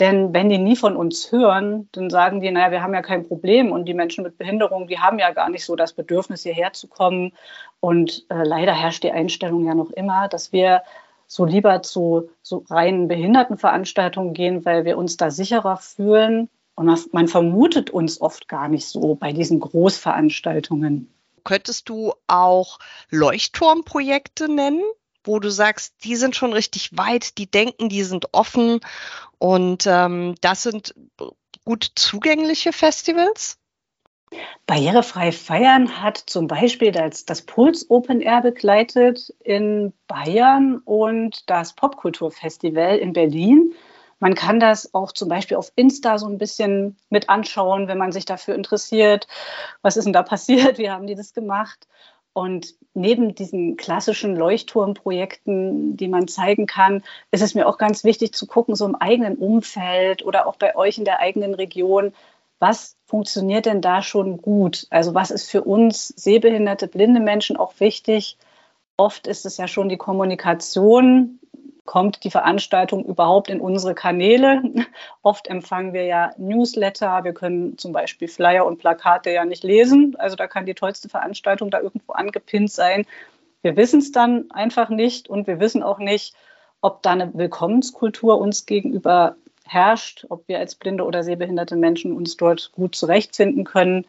Denn 0.01 0.35
wenn 0.35 0.49
die 0.49 0.59
nie 0.59 0.77
von 0.77 0.97
uns 0.97 1.31
hören, 1.33 1.89
dann 1.93 2.11
sagen 2.11 2.41
die, 2.41 2.51
naja, 2.51 2.71
wir 2.71 2.83
haben 2.83 2.95
ja 2.95 3.01
kein 3.01 3.27
Problem 3.27 3.73
und 3.73 3.87
die 3.87 3.95
Menschen 3.95 4.25
mit 4.25 4.37
Behinderung, 4.39 4.89
die 4.89 4.99
haben 4.99 5.19
ja 5.19 5.31
gar 5.31 5.49
nicht 5.49 5.65
so 5.65 5.75
das 5.77 5.95
Bedürfnis, 5.95 6.43
hierher 6.43 6.73
zu 6.73 6.89
kommen. 6.89 7.33
Und 7.81 8.27
äh, 8.29 8.43
leider 8.43 8.75
herrscht 8.75 9.05
die 9.05 9.13
Einstellung 9.13 9.65
ja 9.65 9.75
noch 9.75 9.91
immer, 9.91 10.29
dass 10.29 10.53
wir 10.53 10.83
so 11.27 11.45
lieber 11.45 11.83
zu 11.83 12.31
so 12.43 12.65
reinen 12.69 13.09
Behindertenveranstaltungen 13.09 14.35
gehen, 14.35 14.65
weil 14.65 14.85
wir 14.85 14.97
uns 14.97 15.17
da 15.17 15.31
sicherer 15.31 15.77
fühlen. 15.77 16.49
Und 16.75 17.13
man 17.15 17.29
vermutet 17.29 17.91
uns 17.91 18.21
oft 18.21 18.49
gar 18.49 18.69
nicht 18.69 18.87
so 18.87 19.15
bei 19.15 19.33
diesen 19.33 19.61
Großveranstaltungen. 19.61 21.13
Könntest 21.43 21.89
du 21.89 22.13
auch 22.27 22.79
Leuchtturmprojekte 23.11 24.53
nennen, 24.53 24.83
wo 25.25 25.39
du 25.39 25.51
sagst, 25.51 25.95
die 26.05 26.17
sind 26.17 26.37
schon 26.37 26.53
richtig 26.53 26.97
weit, 26.97 27.39
die 27.39 27.51
denken, 27.51 27.89
die 27.89 28.03
sind 28.03 28.27
offen 28.33 28.81
und 29.39 29.87
ähm, 29.87 30.35
das 30.41 30.63
sind 30.65 30.95
gut 31.65 31.91
zugängliche 31.95 32.73
Festivals? 32.73 33.59
Barrierefrei 34.67 35.31
feiern 35.31 36.03
hat 36.03 36.19
zum 36.19 36.49
Beispiel 36.49 36.91
das, 36.91 37.25
das 37.25 37.43
Puls 37.43 37.89
Open 37.89 38.21
Air 38.21 38.43
begleitet 38.43 39.33
in 39.45 39.93
Bayern 40.09 40.79
und 40.85 41.49
das 41.49 41.75
Popkulturfestival 41.75 42.99
in 42.99 43.13
Berlin. 43.13 43.73
Man 44.19 44.35
kann 44.35 44.59
das 44.59 44.93
auch 44.95 45.13
zum 45.13 45.29
Beispiel 45.29 45.57
auf 45.57 45.71
Insta 45.77 46.19
so 46.19 46.27
ein 46.27 46.39
bisschen 46.39 46.97
mit 47.11 47.29
anschauen, 47.29 47.87
wenn 47.87 47.99
man 47.99 48.13
sich 48.13 48.25
dafür 48.25 48.55
interessiert. 48.55 49.29
Was 49.83 49.97
ist 49.97 50.05
denn 50.05 50.13
da 50.13 50.23
passiert? 50.23 50.79
Wie 50.79 50.91
haben 50.91 51.07
die 51.07 51.15
das 51.15 51.33
gemacht? 51.33 51.87
Und 52.33 52.75
neben 52.93 53.35
diesen 53.35 53.77
klassischen 53.77 54.37
Leuchtturmprojekten, 54.37 55.97
die 55.97 56.09
man 56.09 56.29
zeigen 56.29 56.67
kann, 56.67 57.03
ist 57.31 57.43
es 57.43 57.55
mir 57.55 57.67
auch 57.67 57.79
ganz 57.79 58.05
wichtig 58.05 58.35
zu 58.35 58.47
gucken, 58.47 58.75
so 58.75 58.85
im 58.85 58.95
eigenen 58.95 59.37
Umfeld 59.37 60.23
oder 60.23 60.47
auch 60.47 60.57
bei 60.57 60.77
euch 60.77 60.99
in 60.99 61.05
der 61.05 61.21
eigenen 61.21 61.55
Region, 61.55 62.13
was 62.59 62.97
funktioniert 63.07 63.67
denn 63.67 63.81
da 63.81 64.03
schon 64.03 64.39
gut? 64.39 64.87
Also 64.91 65.15
was 65.15 65.31
ist 65.31 65.51
für 65.51 65.63
uns 65.63 66.09
sehbehinderte, 66.09 66.89
blinde 66.89 67.21
Menschen 67.21 67.57
auch 67.57 67.75
wichtig? 67.79 68.39
Oft 68.97 69.27
ist 69.27 69.45
es 69.45 69.59
ja 69.59 69.69
schon 69.69 69.89
die 69.89 69.99
Kommunikation 69.99 71.39
kommt 71.87 72.25
die 72.25 72.31
Veranstaltung 72.31 73.05
überhaupt 73.05 73.49
in 73.49 73.61
unsere 73.61 73.95
Kanäle? 73.95 74.63
Oft 75.23 75.47
empfangen 75.47 75.95
wir 75.95 76.05
ja 76.05 76.33
Newsletter, 76.37 77.25
wir 77.25 77.33
können 77.33 77.79
zum 77.79 77.93
Beispiel 77.93 78.29
Flyer 78.29 78.67
und 78.67 78.79
Plakate 78.79 79.31
ja 79.31 79.45
nicht 79.45 79.65
lesen. 79.65 80.17
Also 80.19 80.37
da 80.37 80.47
kann 80.49 80.67
die 80.67 80.75
tollste 80.75 81.09
Veranstaltung 81.09 81.71
da 81.71 81.81
irgendwo 81.81 82.13
angepinnt 82.13 82.71
sein. 82.71 83.07
Wir 83.63 83.77
wissen 83.77 84.01
es 84.01 84.13
dann 84.13 84.51
einfach 84.51 84.91
nicht 84.91 85.29
und 85.29 85.47
wir 85.47 85.61
wissen 85.61 85.83
auch 85.83 85.99
nicht, 85.99 86.35
ob 86.83 87.03
da 87.03 87.13
eine 87.13 87.33
Willkommenskultur 87.33 88.39
uns 88.39 88.67
gegenüber 88.67 89.37
herrscht, 89.67 90.27
ob 90.29 90.47
wir 90.49 90.59
als 90.59 90.75
blinde 90.75 91.05
oder 91.05 91.23
sehbehinderte 91.23 91.77
Menschen 91.77 92.13
uns 92.13 92.37
dort 92.37 92.73
gut 92.73 92.95
zurechtfinden 92.95 93.65
können. 93.65 94.07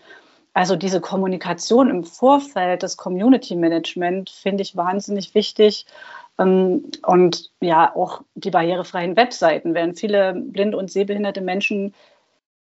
Also 0.53 0.75
diese 0.75 1.01
Kommunikation 1.01 1.89
im 1.89 2.03
Vorfeld, 2.03 2.83
das 2.83 2.97
Community 2.97 3.55
Management 3.55 4.29
finde 4.29 4.63
ich 4.63 4.75
wahnsinnig 4.75 5.35
wichtig. 5.35 5.85
Ähm, 6.39 6.91
und 7.05 7.51
ja, 7.61 7.95
auch 7.95 8.21
die 8.35 8.51
barrierefreien 8.51 9.15
Webseiten 9.15 9.73
werden 9.73 9.95
viele 9.95 10.33
blinde 10.33 10.77
und 10.77 10.91
sehbehinderte 10.91 11.41
Menschen 11.41 11.93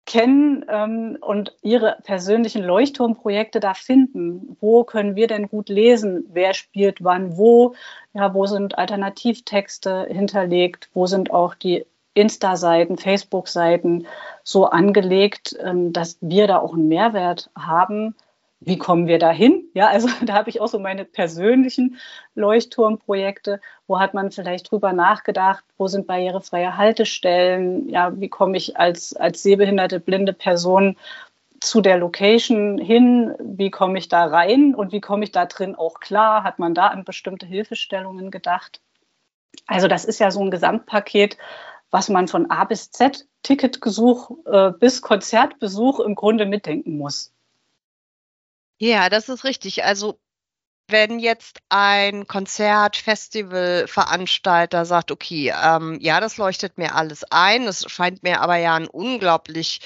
kennen 0.06 0.64
ähm, 0.68 1.18
und 1.20 1.56
ihre 1.62 1.98
persönlichen 2.04 2.62
Leuchtturmprojekte 2.62 3.60
da 3.60 3.74
finden. 3.74 4.56
Wo 4.60 4.84
können 4.84 5.16
wir 5.16 5.26
denn 5.26 5.48
gut 5.48 5.68
lesen? 5.68 6.26
Wer 6.32 6.54
spielt 6.54 7.02
wann 7.02 7.36
wo? 7.36 7.74
Ja, 8.14 8.32
wo 8.32 8.46
sind 8.46 8.78
Alternativtexte 8.78 10.06
hinterlegt? 10.08 10.88
Wo 10.94 11.06
sind 11.06 11.32
auch 11.32 11.54
die 11.54 11.84
Insta-Seiten, 12.16 12.98
Facebook-Seiten 12.98 14.06
so 14.42 14.66
angelegt, 14.66 15.56
ähm, 15.62 15.92
dass 15.92 16.18
wir 16.20 16.46
da 16.46 16.58
auch 16.58 16.74
einen 16.74 16.88
Mehrwert 16.88 17.50
haben? 17.56 18.14
wie 18.60 18.78
kommen 18.78 19.06
wir 19.06 19.18
dahin? 19.18 19.68
Ja, 19.74 19.88
also 19.88 20.08
da 20.24 20.34
habe 20.34 20.50
ich 20.50 20.60
auch 20.60 20.68
so 20.68 20.78
meine 20.78 21.04
persönlichen 21.04 21.98
Leuchtturmprojekte. 22.34 23.60
Wo 23.86 23.98
hat 24.00 24.14
man 24.14 24.30
vielleicht 24.30 24.70
drüber 24.70 24.92
nachgedacht? 24.92 25.64
Wo 25.76 25.86
sind 25.86 26.06
barrierefreie 26.06 26.76
Haltestellen? 26.76 27.88
Ja, 27.88 28.18
wie 28.18 28.28
komme 28.28 28.56
ich 28.56 28.78
als, 28.78 29.14
als 29.14 29.42
sehbehinderte, 29.42 30.00
blinde 30.00 30.32
Person 30.32 30.96
zu 31.60 31.80
der 31.80 31.98
Location 31.98 32.78
hin? 32.78 33.34
Wie 33.38 33.70
komme 33.70 33.98
ich 33.98 34.08
da 34.08 34.24
rein? 34.26 34.74
Und 34.74 34.92
wie 34.92 35.00
komme 35.00 35.24
ich 35.24 35.32
da 35.32 35.46
drin 35.46 35.74
auch 35.74 36.00
klar? 36.00 36.42
Hat 36.42 36.58
man 36.58 36.74
da 36.74 36.88
an 36.88 37.04
bestimmte 37.04 37.46
Hilfestellungen 37.46 38.30
gedacht? 38.30 38.80
Also 39.66 39.88
das 39.88 40.04
ist 40.04 40.18
ja 40.18 40.30
so 40.30 40.40
ein 40.40 40.50
Gesamtpaket, 40.50 41.38
was 41.90 42.08
man 42.08 42.28
von 42.28 42.50
A 42.50 42.64
bis 42.64 42.90
Z, 42.90 43.26
Ticketgesuch 43.42 44.30
äh, 44.46 44.70
bis 44.78 45.02
Konzertbesuch 45.02 46.00
im 46.00 46.14
Grunde 46.14 46.46
mitdenken 46.46 46.96
muss. 46.96 47.32
Ja, 48.78 49.08
das 49.08 49.28
ist 49.28 49.44
richtig. 49.44 49.84
Also 49.84 50.18
wenn 50.88 51.18
jetzt 51.18 51.58
ein 51.68 52.26
Konzert, 52.26 52.96
Festival, 52.96 53.86
Veranstalter 53.88 54.84
sagt, 54.84 55.10
okay, 55.10 55.52
ähm, 55.60 55.98
ja, 56.00 56.20
das 56.20 56.36
leuchtet 56.36 56.78
mir 56.78 56.94
alles 56.94 57.24
ein, 57.30 57.66
es 57.66 57.90
scheint 57.90 58.22
mir 58.22 58.40
aber 58.40 58.56
ja 58.56 58.74
ein 58.74 58.86
unglaublich 58.86 59.80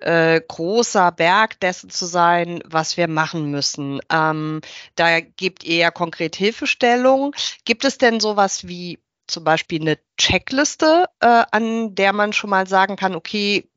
äh, 0.00 0.40
großer 0.46 1.12
Berg 1.12 1.58
dessen 1.60 1.88
zu 1.88 2.06
sein, 2.06 2.60
was 2.66 2.96
wir 2.96 3.08
machen 3.08 3.50
müssen. 3.50 4.00
Ähm, 4.10 4.60
da 4.94 5.20
gibt 5.20 5.64
ihr 5.64 5.76
ja 5.76 5.90
konkret 5.90 6.36
Hilfestellung. 6.36 7.34
Gibt 7.64 7.84
es 7.84 7.98
denn 7.98 8.20
sowas 8.20 8.66
wie 8.66 8.98
zum 9.32 9.44
Beispiel 9.44 9.80
eine 9.80 9.98
Checkliste, 10.18 11.06
äh, 11.20 11.44
an 11.50 11.94
der 11.94 12.12
man 12.12 12.32
schon 12.32 12.50
mal 12.50 12.66
sagen 12.66 12.96
kann, 12.96 13.14
okay, 13.14 13.68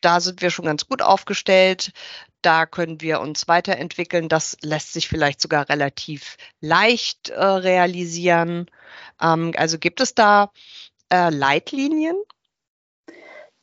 da 0.00 0.20
sind 0.20 0.42
wir 0.42 0.50
schon 0.50 0.66
ganz 0.66 0.86
gut 0.86 1.00
aufgestellt 1.00 1.92
da 2.44 2.66
können 2.66 3.00
wir 3.00 3.20
uns 3.20 3.48
weiterentwickeln. 3.48 4.28
Das 4.28 4.56
lässt 4.62 4.92
sich 4.92 5.08
vielleicht 5.08 5.40
sogar 5.40 5.68
relativ 5.68 6.36
leicht 6.60 7.30
äh, 7.30 7.42
realisieren. 7.42 8.66
Ähm, 9.20 9.52
also 9.56 9.78
gibt 9.78 10.00
es 10.00 10.14
da 10.14 10.50
äh, 11.10 11.30
Leitlinien? 11.30 12.16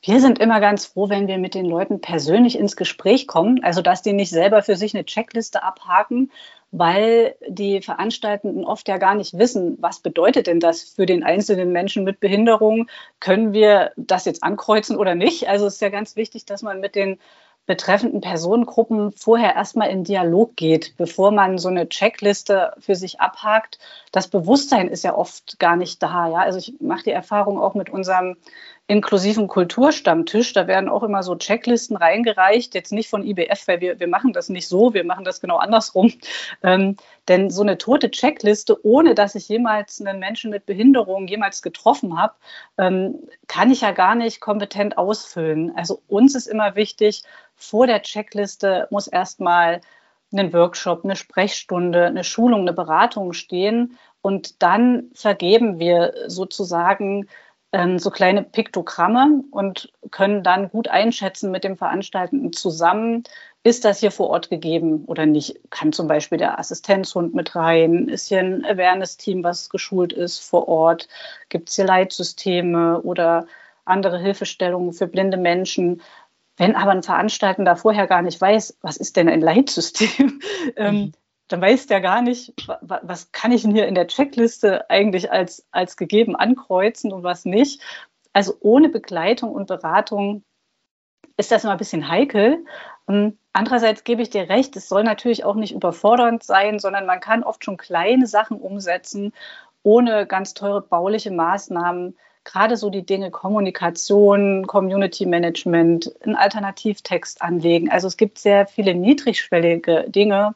Wir 0.04 0.20
sind 0.20 0.40
immer 0.40 0.60
ganz 0.60 0.86
froh, 0.86 1.08
wenn 1.08 1.28
wir 1.28 1.38
mit 1.38 1.54
den 1.54 1.66
Leuten 1.66 2.00
persönlich 2.00 2.58
ins 2.58 2.74
Gespräch 2.74 3.28
kommen, 3.28 3.62
also 3.62 3.82
dass 3.82 4.02
die 4.02 4.12
nicht 4.12 4.30
selber 4.30 4.62
für 4.62 4.74
sich 4.74 4.94
eine 4.94 5.04
Checkliste 5.04 5.62
abhaken, 5.62 6.32
weil 6.72 7.36
die 7.46 7.82
Veranstaltenden 7.82 8.64
oft 8.64 8.88
ja 8.88 8.96
gar 8.96 9.14
nicht 9.14 9.38
wissen, 9.38 9.76
was 9.80 10.00
bedeutet 10.00 10.46
denn 10.46 10.58
das 10.58 10.82
für 10.82 11.06
den 11.06 11.22
einzelnen 11.22 11.70
Menschen 11.70 12.02
mit 12.02 12.18
Behinderung? 12.18 12.88
Können 13.20 13.52
wir 13.52 13.92
das 13.96 14.24
jetzt 14.24 14.42
ankreuzen 14.42 14.96
oder 14.96 15.14
nicht? 15.14 15.48
Also 15.48 15.66
es 15.66 15.74
ist 15.74 15.82
ja 15.82 15.90
ganz 15.90 16.16
wichtig, 16.16 16.46
dass 16.46 16.62
man 16.62 16.80
mit 16.80 16.94
den 16.94 17.18
betreffenden 17.66 18.20
Personengruppen 18.20 19.12
vorher 19.12 19.54
erstmal 19.54 19.90
in 19.90 20.02
Dialog 20.02 20.56
geht, 20.56 20.96
bevor 20.96 21.30
man 21.30 21.58
so 21.58 21.68
eine 21.68 21.88
Checkliste 21.88 22.72
für 22.80 22.96
sich 22.96 23.20
abhakt. 23.20 23.78
Das 24.10 24.26
Bewusstsein 24.28 24.88
ist 24.88 25.04
ja 25.04 25.14
oft 25.14 25.60
gar 25.60 25.76
nicht 25.76 26.02
da. 26.02 26.28
Ja? 26.28 26.38
Also 26.38 26.58
ich 26.58 26.74
mache 26.80 27.04
die 27.04 27.12
Erfahrung 27.12 27.60
auch 27.60 27.74
mit 27.74 27.88
unserem 27.90 28.36
inklusiven 28.92 29.48
Kulturstammtisch. 29.48 30.52
Da 30.52 30.66
werden 30.66 30.90
auch 30.90 31.02
immer 31.02 31.22
so 31.22 31.34
Checklisten 31.34 31.96
reingereicht, 31.96 32.74
jetzt 32.74 32.92
nicht 32.92 33.08
von 33.08 33.24
IBF, 33.24 33.66
weil 33.66 33.80
wir, 33.80 33.98
wir 33.98 34.06
machen 34.06 34.34
das 34.34 34.50
nicht 34.50 34.68
so, 34.68 34.92
wir 34.92 35.04
machen 35.04 35.24
das 35.24 35.40
genau 35.40 35.56
andersrum. 35.56 36.12
Ähm, 36.62 36.96
denn 37.28 37.48
so 37.48 37.62
eine 37.62 37.78
tote 37.78 38.10
Checkliste, 38.10 38.84
ohne 38.84 39.14
dass 39.14 39.34
ich 39.34 39.48
jemals 39.48 40.00
einen 40.00 40.18
Menschen 40.18 40.50
mit 40.50 40.66
Behinderung 40.66 41.26
jemals 41.26 41.62
getroffen 41.62 42.18
habe, 42.18 42.34
ähm, 42.76 43.14
kann 43.48 43.70
ich 43.70 43.80
ja 43.80 43.92
gar 43.92 44.14
nicht 44.14 44.40
kompetent 44.40 44.98
ausfüllen. 44.98 45.72
Also 45.74 46.02
uns 46.06 46.34
ist 46.34 46.46
immer 46.46 46.76
wichtig, 46.76 47.22
vor 47.56 47.86
der 47.86 48.02
Checkliste 48.02 48.88
muss 48.90 49.06
erstmal 49.06 49.80
ein 50.34 50.52
Workshop, 50.52 51.04
eine 51.04 51.16
Sprechstunde, 51.16 52.06
eine 52.06 52.24
Schulung, 52.24 52.60
eine 52.60 52.74
Beratung 52.74 53.32
stehen. 53.32 53.96
Und 54.20 54.62
dann 54.62 55.10
vergeben 55.14 55.78
wir 55.78 56.12
sozusagen 56.26 57.26
ähm, 57.72 57.98
so 57.98 58.10
kleine 58.10 58.42
Piktogramme 58.42 59.44
und 59.50 59.92
können 60.10 60.42
dann 60.42 60.68
gut 60.68 60.88
einschätzen 60.88 61.50
mit 61.50 61.64
dem 61.64 61.76
Veranstaltenden 61.76 62.52
zusammen, 62.52 63.24
ist 63.64 63.84
das 63.84 64.00
hier 64.00 64.10
vor 64.10 64.28
Ort 64.28 64.50
gegeben 64.50 65.04
oder 65.06 65.24
nicht? 65.24 65.58
Kann 65.70 65.92
zum 65.92 66.08
Beispiel 66.08 66.38
der 66.38 66.58
Assistenzhund 66.58 67.34
mit 67.34 67.54
rein? 67.54 68.08
Ist 68.08 68.28
hier 68.28 68.40
ein 68.40 68.64
Awareness-Team, 68.64 69.44
was 69.44 69.70
geschult 69.70 70.12
ist 70.12 70.40
vor 70.40 70.68
Ort? 70.68 71.08
Gibt 71.48 71.68
es 71.68 71.76
hier 71.76 71.86
Leitsysteme 71.86 73.00
oder 73.02 73.46
andere 73.84 74.18
Hilfestellungen 74.18 74.92
für 74.92 75.06
blinde 75.06 75.36
Menschen? 75.36 76.02
Wenn 76.56 76.76
aber 76.76 76.90
ein 76.90 77.02
Veranstaltender 77.02 77.76
vorher 77.76 78.06
gar 78.06 78.22
nicht 78.22 78.40
weiß, 78.40 78.78
was 78.82 78.96
ist 78.96 79.16
denn 79.16 79.28
ein 79.28 79.40
Leitsystem, 79.40 80.40
ähm, 80.76 80.94
mhm 80.94 81.12
dann 81.52 81.60
weiß 81.60 81.86
der 81.86 82.00
gar 82.00 82.22
nicht, 82.22 82.54
was 82.80 83.30
kann 83.32 83.52
ich 83.52 83.62
denn 83.62 83.74
hier 83.74 83.86
in 83.86 83.94
der 83.94 84.06
Checkliste 84.06 84.88
eigentlich 84.88 85.30
als, 85.30 85.66
als 85.70 85.96
gegeben 85.96 86.34
ankreuzen 86.34 87.12
und 87.12 87.22
was 87.22 87.44
nicht. 87.44 87.82
Also 88.32 88.56
ohne 88.60 88.88
Begleitung 88.88 89.52
und 89.52 89.66
Beratung 89.66 90.44
ist 91.36 91.52
das 91.52 91.64
immer 91.64 91.72
ein 91.72 91.78
bisschen 91.78 92.08
heikel. 92.08 92.64
Ähm, 93.08 93.38
andererseits 93.52 94.04
gebe 94.04 94.22
ich 94.22 94.30
dir 94.30 94.48
recht, 94.48 94.76
es 94.76 94.88
soll 94.88 95.04
natürlich 95.04 95.44
auch 95.44 95.54
nicht 95.54 95.74
überfordernd 95.74 96.42
sein, 96.42 96.78
sondern 96.78 97.06
man 97.06 97.20
kann 97.20 97.42
oft 97.42 97.64
schon 97.64 97.76
kleine 97.76 98.26
Sachen 98.26 98.58
umsetzen, 98.58 99.32
ohne 99.82 100.26
ganz 100.26 100.54
teure 100.54 100.80
bauliche 100.80 101.30
Maßnahmen. 101.30 102.16
Gerade 102.44 102.76
so 102.76 102.90
die 102.90 103.06
Dinge 103.06 103.30
Kommunikation, 103.30 104.66
Community 104.66 105.26
Management, 105.26 106.12
einen 106.22 106.34
Alternativtext 106.34 107.40
anlegen. 107.40 107.90
Also 107.90 108.08
es 108.08 108.16
gibt 108.16 108.38
sehr 108.38 108.66
viele 108.66 108.94
niedrigschwellige 108.94 110.06
Dinge, 110.08 110.54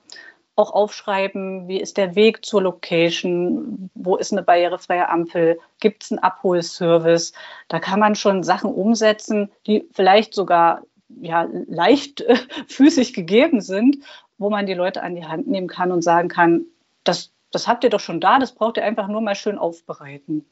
auch 0.56 0.72
aufschreiben, 0.72 1.68
wie 1.68 1.80
ist 1.80 1.98
der 1.98 2.16
Weg 2.16 2.44
zur 2.44 2.62
Location, 2.62 3.90
wo 3.94 4.16
ist 4.16 4.32
eine 4.32 4.42
barrierefreie 4.42 5.08
Ampel, 5.08 5.60
gibt 5.80 6.04
es 6.04 6.10
einen 6.10 6.18
Abholservice. 6.18 7.32
Da 7.68 7.78
kann 7.78 8.00
man 8.00 8.14
schon 8.14 8.42
Sachen 8.42 8.72
umsetzen, 8.72 9.52
die 9.66 9.86
vielleicht 9.92 10.34
sogar 10.34 10.82
ja, 11.08 11.46
leichtfüßig 11.50 13.12
gegeben 13.14 13.60
sind, 13.60 13.98
wo 14.38 14.48
man 14.50 14.66
die 14.66 14.74
Leute 14.74 15.02
an 15.02 15.14
die 15.14 15.26
Hand 15.26 15.46
nehmen 15.46 15.68
kann 15.68 15.92
und 15.92 16.02
sagen 16.02 16.28
kann, 16.28 16.64
das, 17.04 17.32
das 17.52 17.68
habt 17.68 17.84
ihr 17.84 17.90
doch 17.90 18.00
schon 18.00 18.20
da, 18.20 18.38
das 18.38 18.54
braucht 18.54 18.78
ihr 18.78 18.84
einfach 18.84 19.08
nur 19.08 19.20
mal 19.20 19.34
schön 19.34 19.58
aufbereiten. 19.58 20.46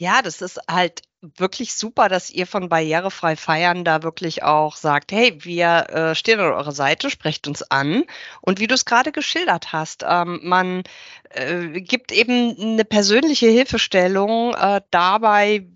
Ja, 0.00 0.22
das 0.22 0.40
ist 0.40 0.58
halt 0.66 1.02
wirklich 1.20 1.74
super, 1.74 2.08
dass 2.08 2.30
ihr 2.30 2.46
von 2.46 2.70
Barrierefrei 2.70 3.36
Feiern 3.36 3.84
da 3.84 4.02
wirklich 4.02 4.42
auch 4.42 4.76
sagt, 4.76 5.12
hey, 5.12 5.44
wir 5.44 5.90
äh, 5.90 6.14
stehen 6.14 6.40
an 6.40 6.54
eurer 6.54 6.72
Seite, 6.72 7.10
sprecht 7.10 7.46
uns 7.46 7.62
an. 7.70 8.04
Und 8.40 8.60
wie 8.60 8.66
du 8.66 8.74
es 8.74 8.86
gerade 8.86 9.12
geschildert 9.12 9.74
hast, 9.74 10.02
ähm, 10.08 10.40
man 10.42 10.84
äh, 11.28 11.82
gibt 11.82 12.12
eben 12.12 12.56
eine 12.58 12.86
persönliche 12.86 13.48
Hilfestellung 13.48 14.54
äh, 14.54 14.80
dabei, 14.90 15.68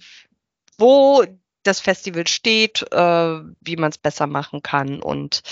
wo 0.79 1.25
das 1.65 1.81
Festival 1.81 2.27
steht, 2.27 2.83
äh, 2.93 3.41
wie 3.61 3.77
man 3.77 3.91
es 3.91 3.99
besser 3.99 4.27
machen 4.27 4.63
kann 4.63 5.03
und 5.03 5.43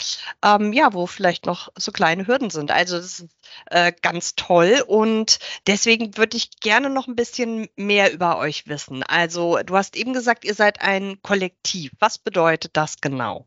ähm, 0.45 0.73
ja, 0.73 0.93
wo 0.93 1.07
vielleicht 1.07 1.47
noch 1.47 1.69
so 1.77 1.93
kleine 1.93 2.27
Hürden 2.27 2.51
sind. 2.51 2.71
Also 2.71 2.97
das 2.97 3.21
ist 3.21 3.29
äh, 3.67 3.93
ganz 4.03 4.35
toll 4.37 4.85
und 4.87 5.39
deswegen 5.67 6.17
würde 6.17 6.37
ich 6.37 6.61
gerne 6.61 6.91
noch 6.91 7.09
ein 7.09 7.17
bisschen 7.17 7.69
mehr 7.77 8.13
über 8.13 8.39
euch 8.39 8.69
wissen. 8.69 9.03
Also 9.03 9.59
du 9.65 9.77
hast 9.77 9.97
eben 9.97 10.13
gesagt, 10.13 10.45
ihr 10.45 10.55
seid 10.55 10.81
ein 10.81 11.21
Kollektiv. 11.23 11.93
Was 11.99 12.19
bedeutet 12.19 12.77
das 12.77 13.01
genau? 13.01 13.47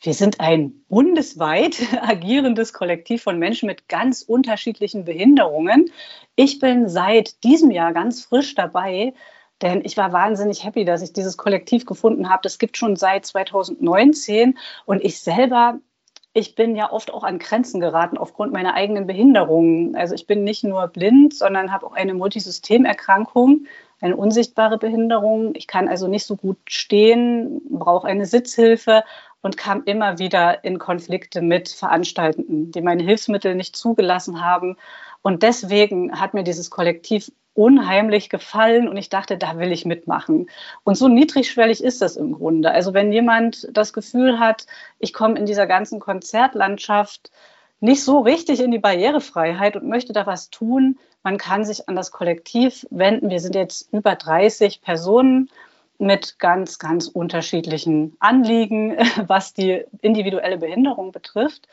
Wir 0.00 0.14
sind 0.14 0.40
ein 0.40 0.84
bundesweit 0.88 1.76
agierendes 2.02 2.72
Kollektiv 2.72 3.22
von 3.22 3.38
Menschen 3.38 3.66
mit 3.66 3.88
ganz 3.88 4.22
unterschiedlichen 4.22 5.04
Behinderungen. 5.04 5.90
Ich 6.34 6.58
bin 6.58 6.88
seit 6.88 7.42
diesem 7.44 7.70
Jahr 7.70 7.92
ganz 7.92 8.24
frisch 8.24 8.54
dabei 8.54 9.14
denn 9.62 9.82
ich 9.84 9.96
war 9.96 10.12
wahnsinnig 10.12 10.64
happy, 10.64 10.84
dass 10.84 11.02
ich 11.02 11.12
dieses 11.12 11.36
Kollektiv 11.36 11.86
gefunden 11.86 12.28
habe. 12.28 12.40
Das 12.42 12.58
gibt 12.58 12.76
schon 12.76 12.96
seit 12.96 13.24
2019 13.26 14.58
und 14.84 15.02
ich 15.04 15.20
selber 15.20 15.78
ich 16.34 16.54
bin 16.54 16.76
ja 16.76 16.90
oft 16.90 17.12
auch 17.12 17.24
an 17.24 17.38
Grenzen 17.38 17.78
geraten 17.80 18.16
aufgrund 18.16 18.52
meiner 18.52 18.74
eigenen 18.74 19.06
Behinderungen. 19.06 19.94
Also 19.96 20.14
ich 20.14 20.26
bin 20.26 20.44
nicht 20.44 20.64
nur 20.64 20.88
blind, 20.88 21.34
sondern 21.34 21.72
habe 21.72 21.86
auch 21.86 21.92
eine 21.92 22.14
Multisystemerkrankung, 22.14 23.66
eine 24.00 24.16
unsichtbare 24.16 24.78
Behinderung. 24.78 25.54
Ich 25.54 25.66
kann 25.66 25.88
also 25.88 26.08
nicht 26.08 26.24
so 26.24 26.36
gut 26.36 26.56
stehen, 26.66 27.60
brauche 27.68 28.06
eine 28.06 28.24
Sitzhilfe 28.24 29.04
und 29.42 29.58
kam 29.58 29.82
immer 29.84 30.18
wieder 30.18 30.64
in 30.64 30.78
Konflikte 30.78 31.42
mit 31.42 31.68
Veranstaltenden, 31.68 32.72
die 32.72 32.80
meine 32.80 33.02
Hilfsmittel 33.02 33.54
nicht 33.54 33.76
zugelassen 33.76 34.42
haben. 34.42 34.76
Und 35.20 35.42
deswegen 35.42 36.18
hat 36.18 36.32
mir 36.32 36.44
dieses 36.44 36.70
Kollektiv 36.70 37.30
unheimlich 37.54 38.30
gefallen 38.30 38.88
und 38.88 38.96
ich 38.96 39.08
dachte, 39.08 39.36
da 39.36 39.58
will 39.58 39.72
ich 39.72 39.84
mitmachen. 39.84 40.48
Und 40.84 40.96
so 40.96 41.08
niedrigschwellig 41.08 41.82
ist 41.82 42.00
das 42.00 42.16
im 42.16 42.32
Grunde. 42.32 42.70
Also 42.70 42.94
wenn 42.94 43.12
jemand 43.12 43.68
das 43.72 43.92
Gefühl 43.92 44.38
hat, 44.38 44.66
ich 44.98 45.12
komme 45.12 45.38
in 45.38 45.46
dieser 45.46 45.66
ganzen 45.66 46.00
Konzertlandschaft 46.00 47.30
nicht 47.80 48.04
so 48.04 48.20
richtig 48.20 48.60
in 48.60 48.70
die 48.70 48.78
Barrierefreiheit 48.78 49.76
und 49.76 49.88
möchte 49.88 50.12
da 50.12 50.26
was 50.26 50.50
tun, 50.50 50.98
man 51.22 51.36
kann 51.36 51.64
sich 51.64 51.88
an 51.88 51.96
das 51.96 52.10
Kollektiv 52.10 52.86
wenden. 52.90 53.30
Wir 53.30 53.40
sind 53.40 53.54
jetzt 53.54 53.92
über 53.92 54.14
30 54.14 54.80
Personen 54.80 55.50
mit 55.98 56.38
ganz, 56.38 56.78
ganz 56.78 57.06
unterschiedlichen 57.06 58.16
Anliegen, 58.18 58.96
was 59.26 59.52
die 59.52 59.84
individuelle 60.00 60.58
Behinderung 60.58 61.12
betrifft. 61.12 61.68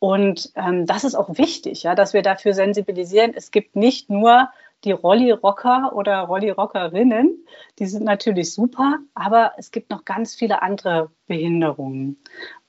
Und 0.00 0.52
ähm, 0.54 0.86
das 0.86 1.04
ist 1.04 1.16
auch 1.16 1.38
wichtig, 1.38 1.82
ja, 1.82 1.94
dass 1.94 2.12
wir 2.12 2.22
dafür 2.22 2.54
sensibilisieren. 2.54 3.32
Es 3.34 3.50
gibt 3.50 3.74
nicht 3.74 4.10
nur 4.10 4.48
die 4.84 4.92
Rolli-Rocker 4.92 5.92
oder 5.94 6.20
Rolli-Rockerinnen, 6.20 7.44
die 7.78 7.86
sind 7.86 8.04
natürlich 8.04 8.52
super, 8.52 8.98
aber 9.14 9.52
es 9.56 9.70
gibt 9.70 9.90
noch 9.90 10.04
ganz 10.04 10.34
viele 10.34 10.62
andere 10.62 11.10
Behinderungen. 11.26 12.22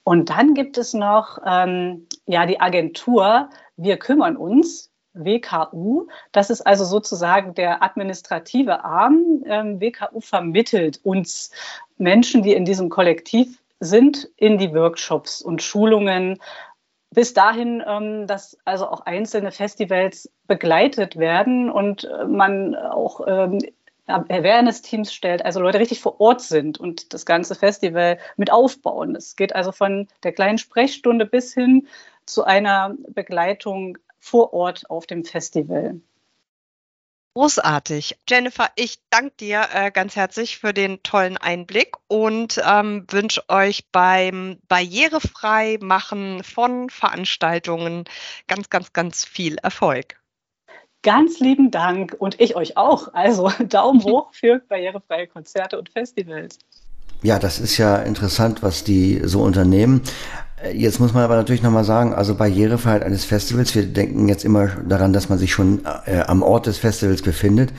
Und 0.04 0.30
dann 0.30 0.54
gibt 0.54 0.78
es 0.78 0.94
noch 0.94 1.40
ähm, 1.46 2.08
ja, 2.26 2.46
die 2.46 2.60
Agentur 2.60 3.50
Wir 3.78 3.98
kümmern 3.98 4.38
uns, 4.38 4.92
WKU. 5.14 6.08
Das 6.32 6.50
ist 6.50 6.62
also 6.62 6.86
sozusagen 6.86 7.54
der 7.54 7.84
administrative 7.84 8.84
Arm. 8.84 9.44
Ähm, 9.46 9.80
WKU 9.80 10.22
vermittelt 10.22 11.00
uns 11.04 11.52
Menschen, 11.98 12.44
die 12.44 12.54
in 12.54 12.66
diesem 12.66 12.90
Kollektiv 12.90 13.62
sind, 13.80 14.30
in 14.36 14.58
die 14.58 14.74
Workshops 14.74 15.42
und 15.42 15.62
Schulungen 15.62 16.40
bis 17.12 17.34
dahin, 17.34 17.84
ähm, 17.86 18.28
dass 18.28 18.58
also 18.66 18.88
auch 18.88 19.02
einzelne 19.02 19.52
Festivals 19.52 20.32
begleitet 20.48 21.18
werden 21.18 21.70
und 21.70 22.04
äh, 22.04 22.26
man 22.26 22.76
auch 22.76 23.22
ähm, 23.28 23.60
Awareness-Teams 24.08 25.14
stellt, 25.14 25.46
also 25.46 25.60
Leute 25.60 25.80
richtig 25.80 26.00
vor 26.00 26.20
Ort 26.20 26.42
sind 26.42 26.80
und 26.80 27.14
das 27.14 27.26
ganze 27.26 27.56
Festival 27.56 28.18
mit 28.38 28.52
aufbauen. 28.52 29.16
Es 29.16 29.36
geht 29.36 29.56
also 29.56 29.72
von 29.72 30.08
der 30.24 30.32
kleinen 30.32 30.58
Sprechstunde 30.58 31.26
bis 31.26 31.54
hin 31.54 31.88
zu 32.26 32.44
einer 32.44 32.96
Begleitung 33.10 33.98
vor 34.20 34.54
Ort 34.54 34.90
auf 34.90 35.06
dem 35.06 35.24
Festival. 35.26 36.02
Großartig. 37.36 38.18
Jennifer, 38.28 38.70
ich 38.76 39.00
danke 39.10 39.36
dir 39.40 39.68
äh, 39.72 39.92
ganz 39.92 40.16
herzlich 40.16 40.58
für 40.58 40.74
den 40.74 41.04
tollen 41.04 41.38
Einblick 41.38 41.96
und 42.08 42.60
ähm, 42.66 43.06
wünsche 43.10 43.48
euch 43.50 43.90
beim 43.92 44.58
barrierefrei 44.68 45.78
machen 45.80 46.44
von 46.44 46.90
Veranstaltungen 46.90 48.06
ganz, 48.48 48.70
ganz, 48.70 48.94
ganz 48.94 49.26
viel 49.26 49.58
Erfolg. 49.58 50.20
Ganz 51.02 51.40
lieben 51.40 51.72
Dank 51.72 52.16
und 52.20 52.42
ich 52.42 52.56
euch 52.56 52.76
auch. 52.76 53.14
Also 53.14 53.50
Daumen 53.60 54.04
hoch 54.04 54.34
für 54.34 54.60
barrierefreie 54.60 55.28
Konzerte 55.28 55.78
und 55.78 55.90
Festivals. 55.90 56.60
Ja, 57.22 57.38
das 57.38 57.60
ist 57.60 57.78
ja 57.78 57.98
interessant, 57.98 58.64
was 58.64 58.86
die 58.86 59.22
so 59.26 59.42
unternehmen. 59.42 60.02
Äh, 60.64 60.78
jetzt 60.78 61.02
muss 61.02 61.14
man 61.14 61.24
aber 61.24 61.36
natürlich 61.36 61.62
nochmal 61.62 61.84
sagen, 61.84 62.14
also 62.14 62.36
Barrierefreiheit 62.36 63.04
eines 63.04 63.26
Festivals, 63.26 63.76
wir 63.76 63.86
denken 63.86 64.30
jetzt 64.30 64.46
immer 64.46 64.68
daran, 64.88 65.12
dass 65.12 65.28
man 65.28 65.38
sich 65.38 65.52
schon 65.52 65.82
äh, 66.06 66.22
am 66.22 66.42
Ort 66.44 66.68
des 66.68 66.78
Festivals 66.78 67.22
befindet. 67.22 67.74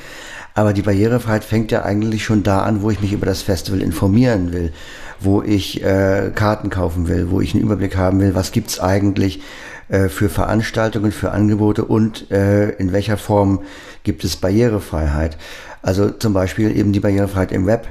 Aber 0.55 0.75
die 0.75 0.83
Barrierefreiheit 0.83 1.45
fängt 1.45 1.73
ja 1.73 1.85
eigentlich 1.85 2.25
schon 2.25 2.43
da 2.43 2.63
an, 2.63 2.83
wo 2.83 2.91
ich 2.91 3.01
mich 3.01 3.13
über 3.13 3.25
das 3.25 3.41
Festival 3.41 3.81
informieren 3.81 4.53
will, 4.53 4.73
wo 5.21 5.43
ich 5.43 5.83
äh, 5.83 6.33
Karten 6.35 6.69
kaufen 6.69 7.09
will, 7.09 7.31
wo 7.31 7.41
ich 7.41 7.55
einen 7.55 7.63
Überblick 7.63 7.97
haben 7.97 8.21
will, 8.21 8.35
was 8.35 8.53
gibt's 8.53 8.79
eigentlich 8.79 9.41
äh, 9.89 10.09
für 10.09 10.29
Veranstaltungen, 10.29 11.13
für 11.13 11.31
Angebote 11.31 11.85
und 11.85 12.31
äh, 12.31 12.71
in 12.73 12.93
welcher 12.93 13.17
Form 13.17 13.61
gibt 14.03 14.23
es 14.25 14.37
Barrierefreiheit. 14.37 15.39
Also 15.83 16.11
zum 16.11 16.35
Beispiel 16.35 16.77
eben 16.77 16.93
die 16.93 17.01
Barrierefreiheit 17.01 17.53
im 17.53 17.67
Web, 17.67 17.89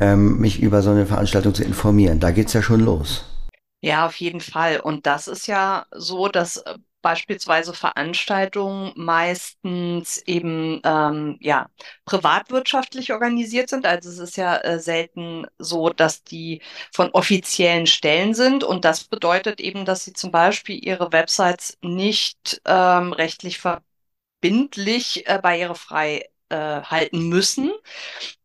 ähm, 0.00 0.38
mich 0.38 0.60
über 0.60 0.82
so 0.82 0.90
eine 0.90 1.06
Veranstaltung 1.06 1.54
zu 1.54 1.64
informieren. 1.64 2.20
Da 2.20 2.30
geht's 2.30 2.52
ja 2.52 2.62
schon 2.62 2.80
los. 2.80 3.24
Ja, 3.80 4.06
auf 4.06 4.16
jeden 4.16 4.40
Fall. 4.40 4.80
Und 4.80 5.06
das 5.06 5.28
ist 5.28 5.46
ja 5.46 5.86
so, 5.92 6.28
dass 6.28 6.58
äh, 6.58 6.78
beispielsweise 7.00 7.72
Veranstaltungen 7.74 8.92
meistens 8.96 10.18
eben 10.26 10.80
ähm, 10.84 11.36
ja 11.40 11.70
privatwirtschaftlich 12.04 13.12
organisiert 13.12 13.68
sind. 13.70 13.86
Also 13.86 14.10
es 14.10 14.18
ist 14.18 14.36
ja 14.36 14.56
äh, 14.58 14.80
selten 14.80 15.46
so, 15.58 15.90
dass 15.90 16.24
die 16.24 16.60
von 16.92 17.10
offiziellen 17.12 17.86
Stellen 17.86 18.34
sind. 18.34 18.64
Und 18.64 18.84
das 18.84 19.04
bedeutet 19.04 19.60
eben, 19.60 19.84
dass 19.84 20.04
sie 20.04 20.12
zum 20.12 20.32
Beispiel 20.32 20.84
ihre 20.84 21.12
Websites 21.12 21.78
nicht 21.82 22.60
ähm, 22.66 23.12
rechtlich 23.12 23.58
verbindlich 23.58 25.26
äh, 25.28 25.38
barrierefrei 25.40 26.28
äh, 26.50 26.56
halten 26.82 27.28
müssen. 27.28 27.70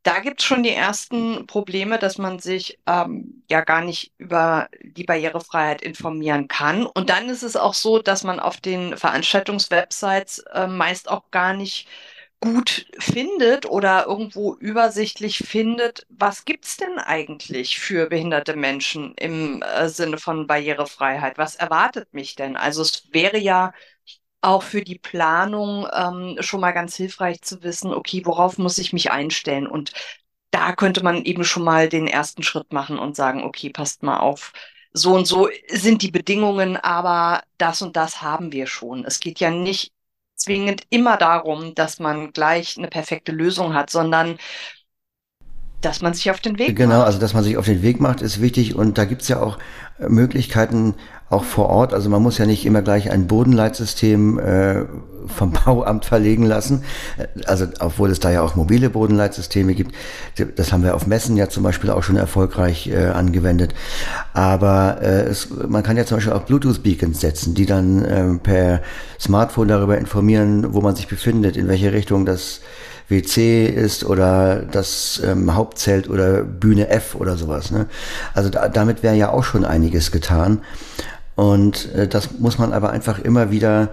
Da 0.03 0.19
gibt 0.19 0.41
es 0.41 0.47
schon 0.47 0.63
die 0.63 0.71
ersten 0.73 1.47
Probleme, 1.47 1.97
dass 1.99 2.17
man 2.17 2.39
sich 2.39 2.79
ähm, 2.87 3.43
ja 3.49 3.61
gar 3.61 3.81
nicht 3.81 4.13
über 4.17 4.67
die 4.81 5.03
Barrierefreiheit 5.05 5.81
informieren 5.81 6.47
kann. 6.47 6.85
Und 6.85 7.09
dann 7.09 7.29
ist 7.29 7.43
es 7.43 7.55
auch 7.55 7.73
so, 7.73 7.99
dass 7.99 8.23
man 8.23 8.39
auf 8.39 8.57
den 8.57 8.97
Veranstaltungswebsites 8.97 10.39
äh, 10.53 10.67
meist 10.67 11.09
auch 11.09 11.31
gar 11.31 11.53
nicht 11.53 11.87
gut 12.41 12.87
findet 12.99 13.65
oder 13.65 14.05
irgendwo 14.05 14.53
übersichtlich 14.55 15.37
findet, 15.37 16.05
was 16.09 16.43
gibt's 16.43 16.75
denn 16.75 16.99
eigentlich 16.99 17.79
für 17.79 18.07
behinderte 18.09 18.57
Menschen 18.57 19.13
im 19.15 19.61
äh, 19.61 19.87
Sinne 19.87 20.17
von 20.17 20.45
Barrierefreiheit? 20.45 21.37
Was 21.37 21.55
erwartet 21.55 22.13
mich 22.13 22.35
denn? 22.35 22.57
Also 22.57 22.81
es 22.81 23.07
wäre 23.13 23.37
ja 23.37 23.73
auch 24.43 24.63
für 24.63 24.83
die 24.83 24.99
Planung 24.99 25.87
ähm, 25.93 26.37
schon 26.41 26.61
mal 26.61 26.71
ganz 26.71 26.95
hilfreich 26.95 27.41
zu 27.41 27.63
wissen, 27.63 27.93
okay, 27.93 28.21
worauf 28.25 28.57
muss 28.57 28.77
ich 28.77 28.93
mich 28.93 29.11
einstellen? 29.11 29.67
Und 29.67 29.93
da 30.51 30.73
könnte 30.75 31.03
man 31.03 31.23
eben 31.25 31.43
schon 31.43 31.63
mal 31.63 31.89
den 31.89 32.07
ersten 32.07 32.43
Schritt 32.43 32.73
machen 32.73 32.99
und 32.99 33.15
sagen, 33.15 33.43
okay, 33.43 33.69
passt 33.71 34.03
mal 34.03 34.19
auf, 34.19 34.53
so 34.93 35.15
und 35.15 35.25
so 35.25 35.49
sind 35.69 36.01
die 36.03 36.11
Bedingungen, 36.11 36.77
aber 36.77 37.43
das 37.57 37.81
und 37.81 37.95
das 37.95 38.21
haben 38.21 38.51
wir 38.51 38.67
schon. 38.67 39.05
Es 39.05 39.19
geht 39.19 39.39
ja 39.39 39.49
nicht 39.51 39.91
zwingend 40.35 40.83
immer 40.89 41.17
darum, 41.17 41.73
dass 41.75 41.99
man 41.99 42.31
gleich 42.33 42.77
eine 42.77 42.87
perfekte 42.89 43.31
Lösung 43.31 43.73
hat, 43.73 43.89
sondern 43.89 44.37
dass 45.83 46.01
man 46.01 46.13
sich 46.13 46.31
auf 46.31 46.39
den 46.39 46.57
Weg 46.57 46.75
genau, 46.75 46.89
macht. 46.89 46.95
Genau, 46.95 47.03
also 47.03 47.19
dass 47.19 47.33
man 47.33 47.43
sich 47.43 47.57
auf 47.57 47.65
den 47.65 47.81
Weg 47.81 47.99
macht, 47.99 48.21
ist 48.21 48.41
wichtig 48.41 48.75
und 48.75 48.97
da 48.97 49.05
gibt's 49.05 49.27
ja 49.27 49.41
auch 49.41 49.57
äh, 49.99 50.07
Möglichkeiten 50.09 50.95
auch 51.29 51.43
vor 51.43 51.69
Ort. 51.69 51.93
Also 51.93 52.09
man 52.09 52.21
muss 52.21 52.37
ja 52.37 52.45
nicht 52.45 52.65
immer 52.65 52.81
gleich 52.81 53.11
ein 53.11 53.27
Bodenleitsystem 53.27 54.39
äh, 54.39 54.85
vom 55.27 55.51
Bauamt 55.65 56.05
verlegen 56.05 56.45
lassen. 56.45 56.83
Äh, 57.17 57.45
also 57.45 57.67
obwohl 57.79 58.11
es 58.11 58.19
da 58.19 58.31
ja 58.31 58.41
auch 58.41 58.55
mobile 58.55 58.89
Bodenleitsysteme 58.89 59.73
gibt. 59.73 59.93
Das 60.55 60.71
haben 60.71 60.83
wir 60.83 60.95
auf 60.95 61.07
Messen 61.07 61.35
ja 61.35 61.49
zum 61.49 61.63
Beispiel 61.63 61.89
auch 61.89 62.03
schon 62.03 62.15
erfolgreich 62.15 62.87
äh, 62.87 63.07
angewendet. 63.07 63.73
Aber 64.33 64.99
äh, 65.01 65.23
es, 65.23 65.49
man 65.49 65.83
kann 65.83 65.97
ja 65.97 66.05
zum 66.05 66.17
Beispiel 66.17 66.33
auch 66.33 66.43
Bluetooth-Beacons 66.43 67.19
setzen, 67.19 67.53
die 67.55 67.65
dann 67.65 68.05
äh, 68.05 68.33
per 68.35 68.81
Smartphone 69.19 69.67
darüber 69.67 69.97
informieren, 69.97 70.73
wo 70.73 70.81
man 70.81 70.95
sich 70.95 71.07
befindet, 71.07 71.57
in 71.57 71.67
welche 71.67 71.91
Richtung 71.93 72.25
das 72.25 72.61
WC 73.09 73.65
ist 73.67 74.03
oder 74.03 74.63
das 74.63 75.21
ähm, 75.25 75.53
Hauptzelt 75.55 76.09
oder 76.09 76.43
Bühne 76.43 76.89
F 76.89 77.15
oder 77.15 77.37
sowas. 77.37 77.71
Ne? 77.71 77.87
Also 78.33 78.49
da, 78.49 78.69
damit 78.69 79.03
wäre 79.03 79.15
ja 79.15 79.29
auch 79.29 79.43
schon 79.43 79.65
einiges 79.65 80.11
getan. 80.11 80.61
Und 81.35 81.93
äh, 81.93 82.07
das 82.07 82.39
muss 82.39 82.57
man 82.57 82.73
aber 82.73 82.91
einfach 82.91 83.19
immer 83.19 83.51
wieder 83.51 83.89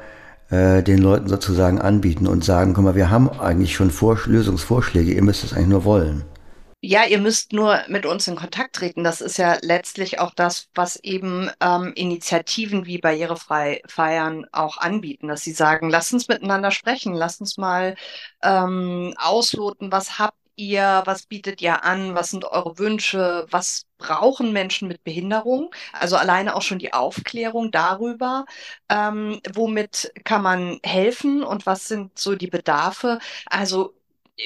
äh, 0.50 0.82
den 0.82 0.98
Leuten 0.98 1.28
sozusagen 1.28 1.80
anbieten 1.80 2.26
und 2.26 2.44
sagen, 2.44 2.74
guck 2.74 2.84
mal, 2.84 2.94
wir 2.94 3.10
haben 3.10 3.28
eigentlich 3.28 3.74
schon 3.74 3.90
Vor 3.90 4.18
Lösungsvorschläge, 4.26 5.12
ihr 5.12 5.22
müsst 5.22 5.44
es 5.44 5.52
eigentlich 5.52 5.68
nur 5.68 5.84
wollen. 5.84 6.22
Ja, 6.82 7.04
ihr 7.04 7.18
müsst 7.18 7.52
nur 7.52 7.82
mit 7.88 8.06
uns 8.06 8.26
in 8.26 8.36
Kontakt 8.36 8.76
treten. 8.76 9.04
Das 9.04 9.20
ist 9.20 9.36
ja 9.36 9.58
letztlich 9.60 10.18
auch 10.18 10.32
das, 10.34 10.68
was 10.74 10.96
eben 10.96 11.50
ähm, 11.60 11.92
Initiativen 11.94 12.86
wie 12.86 12.96
Barrierefrei 12.98 13.82
feiern 13.86 14.46
auch 14.50 14.78
anbieten, 14.78 15.28
dass 15.28 15.42
sie 15.42 15.52
sagen, 15.52 15.90
lasst 15.90 16.14
uns 16.14 16.28
miteinander 16.28 16.70
sprechen, 16.70 17.12
lasst 17.14 17.40
uns 17.42 17.58
mal 17.58 17.96
ähm, 18.42 19.12
ausloten, 19.18 19.92
was 19.92 20.18
habt 20.18 20.38
ihr, 20.56 21.02
was 21.04 21.26
bietet 21.26 21.60
ihr 21.60 21.84
an, 21.84 22.14
was 22.14 22.30
sind 22.30 22.44
eure 22.46 22.78
Wünsche, 22.78 23.46
was 23.50 23.84
brauchen 23.98 24.52
Menschen 24.52 24.88
mit 24.88 25.04
Behinderung? 25.04 25.70
Also 25.92 26.16
alleine 26.16 26.54
auch 26.56 26.62
schon 26.62 26.78
die 26.78 26.94
Aufklärung 26.94 27.70
darüber, 27.70 28.46
ähm, 28.88 29.40
womit 29.52 30.12
kann 30.24 30.42
man 30.42 30.80
helfen 30.82 31.42
und 31.42 31.66
was 31.66 31.88
sind 31.88 32.18
so 32.18 32.34
die 32.36 32.46
Bedarfe. 32.46 33.18
Also 33.46 33.94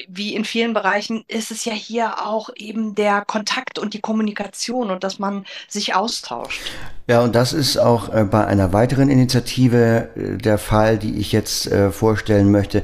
wie 0.07 0.35
in 0.35 0.45
vielen 0.45 0.73
Bereichen 0.73 1.23
ist 1.27 1.51
es 1.51 1.65
ja 1.65 1.73
hier 1.73 2.25
auch 2.25 2.49
eben 2.55 2.95
der 2.95 3.23
Kontakt 3.25 3.79
und 3.79 3.93
die 3.93 4.01
Kommunikation 4.01 4.91
und 4.91 5.03
dass 5.03 5.19
man 5.19 5.45
sich 5.67 5.95
austauscht. 5.95 6.61
Ja, 7.07 7.21
und 7.21 7.35
das 7.35 7.53
ist 7.53 7.77
auch 7.77 8.11
äh, 8.13 8.23
bei 8.23 8.45
einer 8.47 8.73
weiteren 8.73 9.09
Initiative 9.09 10.09
äh, 10.15 10.37
der 10.37 10.57
Fall, 10.57 10.97
die 10.97 11.19
ich 11.19 11.31
jetzt 11.31 11.67
äh, 11.67 11.91
vorstellen 11.91 12.49
möchte, 12.49 12.81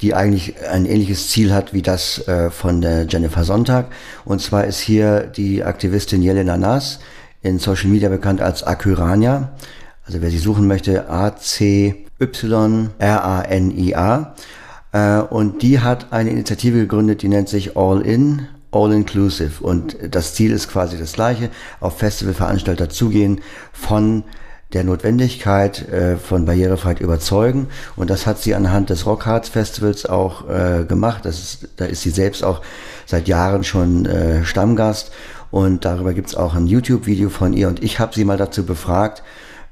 die 0.00 0.14
eigentlich 0.14 0.54
ein 0.68 0.86
ähnliches 0.86 1.30
Ziel 1.30 1.52
hat 1.52 1.72
wie 1.72 1.82
das 1.82 2.22
von 2.50 2.82
Jennifer 2.82 3.44
Sonntag. 3.44 3.86
Und 4.24 4.40
zwar 4.40 4.64
ist 4.64 4.80
hier 4.80 5.20
die 5.20 5.64
Aktivistin 5.64 6.22
Jelena 6.22 6.56
Nass, 6.56 7.00
in 7.42 7.58
Social 7.58 7.88
Media 7.88 8.08
bekannt 8.08 8.40
als 8.40 8.62
Akyrania. 8.62 9.52
Also 10.06 10.20
wer 10.20 10.30
sie 10.30 10.38
suchen 10.38 10.66
möchte, 10.66 11.08
A-C-Y-R-A-N-I-A. 11.08 12.04
Äh, 14.20 14.26
und 15.30 15.62
die 15.62 15.80
hat 15.80 16.12
eine 16.12 16.30
Initiative 16.30 16.78
gegründet, 16.78 17.22
die 17.22 17.28
nennt 17.28 17.48
sich 17.48 17.76
All 17.76 18.00
In, 18.02 18.46
All 18.70 18.92
Inclusive. 18.92 19.62
Und 19.62 19.96
das 20.08 20.34
Ziel 20.34 20.52
ist 20.52 20.68
quasi 20.68 20.96
das 20.96 21.14
gleiche, 21.14 21.50
auf 21.80 21.98
Festivalveranstalter 21.98 22.88
zugehen, 22.88 23.40
von 23.72 24.24
der 24.74 24.84
Notwendigkeit 24.84 25.88
äh, 25.88 26.16
von 26.16 26.44
Barrierefreiheit 26.44 27.00
überzeugen. 27.00 27.68
Und 27.96 28.10
das 28.10 28.26
hat 28.26 28.40
sie 28.40 28.54
anhand 28.54 28.90
des 28.90 29.06
Rockharts 29.06 29.48
Festivals 29.48 30.04
auch 30.06 30.48
äh, 30.48 30.84
gemacht. 30.84 31.26
Ist, 31.26 31.68
da 31.76 31.84
ist 31.84 32.02
sie 32.02 32.10
selbst 32.10 32.44
auch 32.44 32.60
seit 33.06 33.28
Jahren 33.28 33.64
schon 33.64 34.06
äh, 34.06 34.44
Stammgast. 34.44 35.12
Und 35.50 35.84
darüber 35.84 36.12
gibt's 36.12 36.34
auch 36.34 36.54
ein 36.54 36.66
YouTube-Video 36.66 37.30
von 37.30 37.52
ihr. 37.52 37.68
Und 37.68 37.82
ich 37.82 38.00
habe 38.00 38.14
sie 38.14 38.24
mal 38.24 38.36
dazu 38.36 38.66
befragt, 38.66 39.22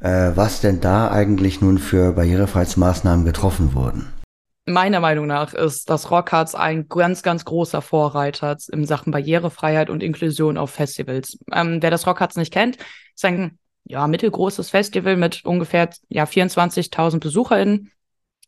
äh, 0.01 0.31
was 0.35 0.61
denn 0.61 0.81
da 0.81 1.11
eigentlich 1.11 1.61
nun 1.61 1.79
für 1.79 2.13
Barrierefreiheitsmaßnahmen 2.13 3.25
getroffen 3.25 3.75
wurden 3.75 4.22
meiner 4.67 5.01
Meinung 5.01 5.27
nach 5.27 5.55
ist 5.55 5.91
das 5.91 6.11
Rockharz 6.11 6.55
ein 6.55 6.89
ganz, 6.89 7.23
ganz 7.23 7.45
großer 7.45 7.83
Vorreiter 7.83 8.57
in 8.71 8.85
Sachen 8.85 9.11
Barrierefreiheit 9.11 9.91
und 9.91 10.03
Inklusion 10.03 10.57
auf 10.57 10.71
Festivals. 10.71 11.39
Ähm, 11.53 11.83
wer 11.83 11.91
das 11.91 12.07
Rockharz 12.07 12.37
nicht 12.37 12.53
kennt, 12.53 12.77
ist 13.15 13.25
ein 13.25 13.59
ja, 13.85 14.07
mittelgroßes 14.07 14.71
Festival 14.71 15.17
mit 15.17 15.45
ungefähr 15.45 15.91
ja, 16.09 16.25
24.000 16.25 17.19
BesucherInnen 17.19 17.91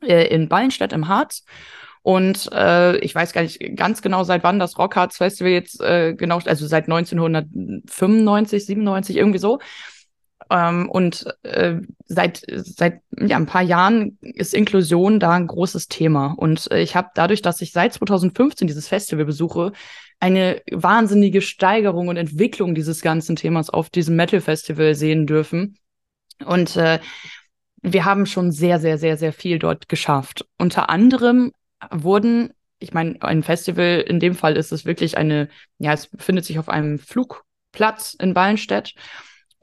äh, 0.03 0.27
in 0.29 0.49
Ballenstedt 0.49 0.93
im 0.93 1.09
Harz. 1.09 1.45
Und 2.03 2.51
äh, 2.53 2.99
ich 2.99 3.15
weiß 3.15 3.33
gar 3.33 3.43
nicht 3.43 3.77
ganz 3.77 4.03
genau, 4.03 4.25
seit 4.25 4.45
wann 4.45 4.59
das 4.59 4.79
Rockharz 4.79 5.17
Festival 5.17 5.53
jetzt 5.53 5.81
äh, 5.81 6.15
genau, 6.15 6.39
also 6.45 6.67
seit 6.67 6.85
1995, 6.85 8.67
97, 8.67 9.17
irgendwie 9.17 9.39
so. 9.39 9.59
Ähm, 10.55 10.89
und 10.89 11.27
äh, 11.43 11.81
seit, 12.07 12.45
seit 12.49 13.01
ja, 13.19 13.37
ein 13.37 13.47
paar 13.47 13.63
Jahren 13.63 14.19
ist 14.21 14.55
Inklusion 14.55 15.19
da 15.19 15.33
ein 15.33 15.49
großes 15.49 15.89
Thema. 15.89 16.35
Und 16.37 16.71
äh, 16.71 16.81
ich 16.81 16.95
habe 16.95 17.09
dadurch, 17.17 17.43
dass 17.43 17.61
ich 17.61 17.73
seit 17.73 17.95
2015 17.95 18.69
dieses 18.69 18.87
Festival 18.87 19.25
besuche, 19.25 19.73
eine 20.21 20.63
wahnsinnige 20.71 21.43
Steigerung 21.43 22.07
und 22.07 22.17
Entwicklung 22.17 22.77
dieses 22.77 23.03
ganzen 23.03 23.35
Themas 23.35 23.69
auf 23.69 23.91
diesem 23.91 24.15
Metal 24.15 24.41
Festival 24.41 24.95
sehen 24.95 25.27
dürfen. 25.27 25.77
Und 26.45 26.77
äh, 26.77 27.01
wir 27.83 28.05
haben 28.05 28.25
schon 28.25 28.53
sehr, 28.53 28.79
sehr, 28.79 28.97
sehr, 28.97 29.17
sehr 29.17 29.33
viel 29.33 29.59
dort 29.59 29.89
geschafft. 29.89 30.47
Unter 30.57 30.89
anderem 30.89 31.51
wurden, 31.91 32.53
ich 32.79 32.95
meine, 32.95 33.21
ein 33.23 33.43
Festival, 33.43 34.05
in 34.07 34.21
dem 34.21 34.37
Fall 34.37 34.57
ist 34.57 34.71
es 34.71 34.85
wirklich 34.85 35.19
eine, 35.19 35.49
ja, 35.79 35.93
es 35.93 36.07
befindet 36.07 36.45
sich 36.45 36.61
auf 36.61 36.69
einem 36.69 37.01
Flugplatz 37.01 38.15
in 38.15 38.35
Ballenstedt. 38.35 38.95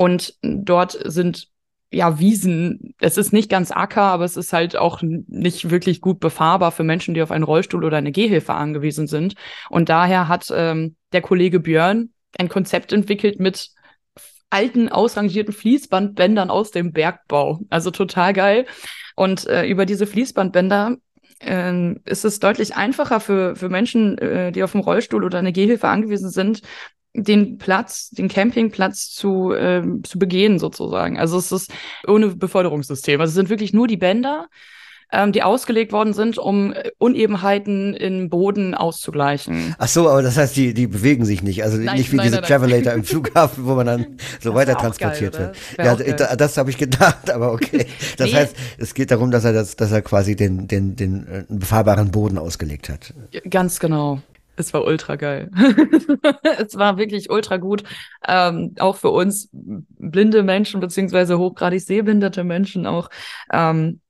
Und 0.01 0.33
dort 0.41 0.97
sind 1.05 1.49
ja 1.91 2.17
Wiesen. 2.17 2.95
Es 2.99 3.17
ist 3.17 3.33
nicht 3.33 3.51
ganz 3.51 3.69
Acker, 3.69 4.01
aber 4.01 4.25
es 4.25 4.35
ist 4.35 4.51
halt 4.51 4.75
auch 4.75 5.03
nicht 5.03 5.69
wirklich 5.69 6.01
gut 6.01 6.19
befahrbar 6.19 6.71
für 6.71 6.81
Menschen, 6.81 7.13
die 7.13 7.21
auf 7.21 7.29
einen 7.29 7.43
Rollstuhl 7.43 7.85
oder 7.85 7.97
eine 7.97 8.11
Gehhilfe 8.11 8.55
angewiesen 8.55 9.05
sind. 9.05 9.35
Und 9.69 9.89
daher 9.89 10.27
hat 10.27 10.51
ähm, 10.51 10.95
der 11.11 11.21
Kollege 11.21 11.59
Björn 11.59 12.09
ein 12.39 12.49
Konzept 12.49 12.93
entwickelt 12.93 13.39
mit 13.39 13.69
alten, 14.49 14.89
ausrangierten 14.89 15.53
Fließbandbändern 15.53 16.49
aus 16.49 16.71
dem 16.71 16.93
Bergbau. 16.93 17.59
Also 17.69 17.91
total 17.91 18.33
geil. 18.33 18.65
Und 19.15 19.45
äh, 19.45 19.67
über 19.67 19.85
diese 19.85 20.07
Fließbandbänder 20.07 20.97
äh, 21.41 21.93
ist 22.05 22.25
es 22.25 22.39
deutlich 22.39 22.75
einfacher 22.75 23.19
für, 23.19 23.55
für 23.55 23.69
Menschen, 23.69 24.17
äh, 24.17 24.51
die 24.51 24.63
auf 24.63 24.71
dem 24.71 24.81
Rollstuhl 24.81 25.23
oder 25.23 25.37
eine 25.37 25.53
Gehhilfe 25.53 25.89
angewiesen 25.89 26.31
sind, 26.31 26.63
den 27.13 27.57
Platz, 27.57 28.09
den 28.09 28.27
Campingplatz 28.27 29.09
zu, 29.09 29.51
äh, 29.53 29.83
zu 30.03 30.17
begehen 30.17 30.59
sozusagen. 30.59 31.19
Also 31.19 31.37
es 31.37 31.51
ist 31.51 31.73
ohne 32.07 32.27
Beförderungssystem. 32.27 33.19
Also 33.19 33.31
es 33.31 33.35
sind 33.35 33.49
wirklich 33.49 33.73
nur 33.73 33.87
die 33.87 33.97
Bänder, 33.97 34.47
ähm, 35.11 35.33
die 35.33 35.43
ausgelegt 35.43 35.91
worden 35.91 36.13
sind, 36.13 36.37
um 36.37 36.73
Unebenheiten 36.97 37.93
im 37.93 38.29
Boden 38.29 38.73
auszugleichen. 38.73 39.75
Ach 39.77 39.87
so, 39.87 40.09
aber 40.09 40.21
das 40.21 40.37
heißt, 40.37 40.55
die, 40.55 40.73
die 40.73 40.87
bewegen 40.87 41.25
sich 41.25 41.43
nicht. 41.43 41.63
Also 41.63 41.77
nein, 41.77 41.97
nicht 41.97 42.11
wie 42.11 42.15
nein, 42.15 42.27
diese 42.27 42.37
nein, 42.37 42.45
Travelator 42.45 42.93
im 42.93 43.03
Flughafen, 43.03 43.65
wo 43.65 43.75
man 43.75 43.85
dann 43.85 44.07
so 44.39 44.53
weiter 44.53 44.75
transportiert 44.75 45.33
geil, 45.33 45.53
wird. 45.77 46.19
Ja, 46.19 46.35
das 46.35 46.57
habe 46.57 46.69
ich 46.69 46.77
gedacht, 46.77 47.29
aber 47.29 47.51
okay. 47.51 47.85
Das 48.17 48.31
nee. 48.31 48.37
heißt, 48.37 48.55
es 48.77 48.93
geht 48.93 49.11
darum, 49.11 49.31
dass 49.31 49.43
er 49.43 49.53
das, 49.53 49.75
dass 49.75 49.91
er 49.91 50.01
quasi 50.01 50.35
den, 50.35 50.67
den, 50.67 50.95
den 50.95 51.27
äh, 51.27 51.43
befahrbaren 51.49 52.11
Boden 52.11 52.37
ausgelegt 52.37 52.89
hat. 52.89 53.13
Ganz 53.49 53.79
genau. 53.79 54.21
Es 54.61 54.73
war 54.75 54.85
ultra 54.85 55.15
geil. 55.15 55.49
es 56.59 56.77
war 56.77 56.97
wirklich 56.97 57.31
ultra 57.31 57.57
gut. 57.57 57.83
Ähm, 58.27 58.75
auch 58.79 58.95
für 58.95 59.09
uns 59.09 59.49
blinde 59.51 60.43
Menschen 60.43 60.79
beziehungsweise 60.79 61.39
hochgradig 61.39 61.81
sehbehinderte 61.81 62.43
Menschen 62.43 62.85
auch. 62.85 63.09
Ähm, 63.51 64.01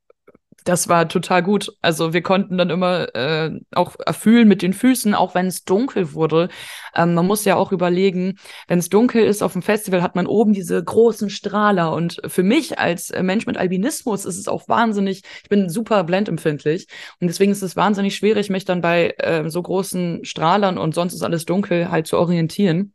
das 0.64 0.88
war 0.88 1.08
total 1.08 1.44
gut. 1.44 1.76
Also 1.82 2.14
wir 2.14 2.22
konnten 2.22 2.58
dann 2.58 2.70
immer 2.70 3.14
äh, 3.16 3.52
auch 3.74 3.96
erfühlen 4.06 4.48
mit 4.48 4.62
den 4.62 4.74
Füßen, 4.74 5.16
auch 5.16 5.36
wenn 5.36 5.48
es 5.48 5.64
dunkel 5.64 6.14
wurde. 6.14 6.50
Ähm, 6.96 7.14
man 7.14 7.28
muss 7.28 7.46
ja 7.46 7.56
auch 7.56 7.72
überlegen, 7.72 8.38
wenn 8.68 8.80
es 8.80 8.90
dunkel 8.90 9.24
ist 9.24 9.42
auf 9.42 9.54
dem 9.54 9.62
Festival, 9.62 10.02
hat 10.02 10.16
man 10.16 10.28
oben 10.28 10.54
diese 10.54 10.84
großen 10.84 11.30
Strahler. 11.30 11.94
Und 11.94 12.22
für 12.28 12.44
mich 12.44 12.80
als 12.80 13.10
äh, 13.10 13.24
Mensch 13.24 13.46
mit 13.46 13.58
Albinismus 13.58 14.26
ist 14.26 14.38
es 14.38 14.48
auch 14.48 14.68
wahnsinnig, 14.68 15.24
ich 15.44 15.50
bin 15.50 15.70
super 15.70 16.04
blendempfindlich. 16.04 16.88
Und 17.20 17.28
deswegen 17.28 17.52
ist 17.52 17.64
es 17.64 17.76
wahnsinnig 17.76 18.16
schwierig, 18.16 18.50
mich 18.50 18.66
dann 18.66 18.82
bei 18.82 19.16
äh, 19.18 19.50
so 19.50 19.62
großen 19.62 20.24
Strahlern 20.26 20.78
und 20.78 20.94
sonst 20.96 21.14
ist 21.14 21.24
alles 21.24 21.46
dunkel 21.46 21.92
halt 21.92 22.08
zu 22.08 22.18
orientieren. 22.18 22.94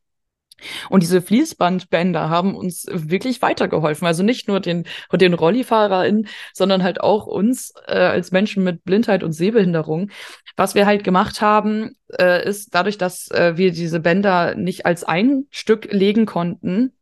Und 0.88 1.02
diese 1.02 1.22
Fließbandbänder 1.22 2.30
haben 2.30 2.54
uns 2.54 2.86
wirklich 2.90 3.42
weitergeholfen. 3.42 4.07
Also 4.07 4.22
nicht 4.22 4.48
nur 4.48 4.61
den, 4.61 4.84
den 5.12 5.34
RollifahrerInnen, 5.34 6.28
sondern 6.52 6.82
halt 6.82 7.00
auch 7.00 7.26
uns 7.26 7.74
äh, 7.86 7.98
als 7.98 8.32
Menschen 8.32 8.64
mit 8.64 8.84
Blindheit 8.84 9.22
und 9.22 9.32
Sehbehinderung. 9.32 10.11
Was 10.57 10.74
wir 10.74 10.86
halt 10.86 11.04
gemacht 11.04 11.40
haben, 11.42 11.96
äh, 12.18 12.48
ist 12.48 12.74
dadurch, 12.74 12.98
dass 12.98 13.30
äh, 13.30 13.57
wir 13.57 13.72
diese 13.72 14.00
Bänder 14.00 14.54
nicht 14.54 14.86
als 14.86 15.04
ein 15.04 15.44
Stück 15.50 15.92
legen 15.92 16.24
konnten, 16.24 16.92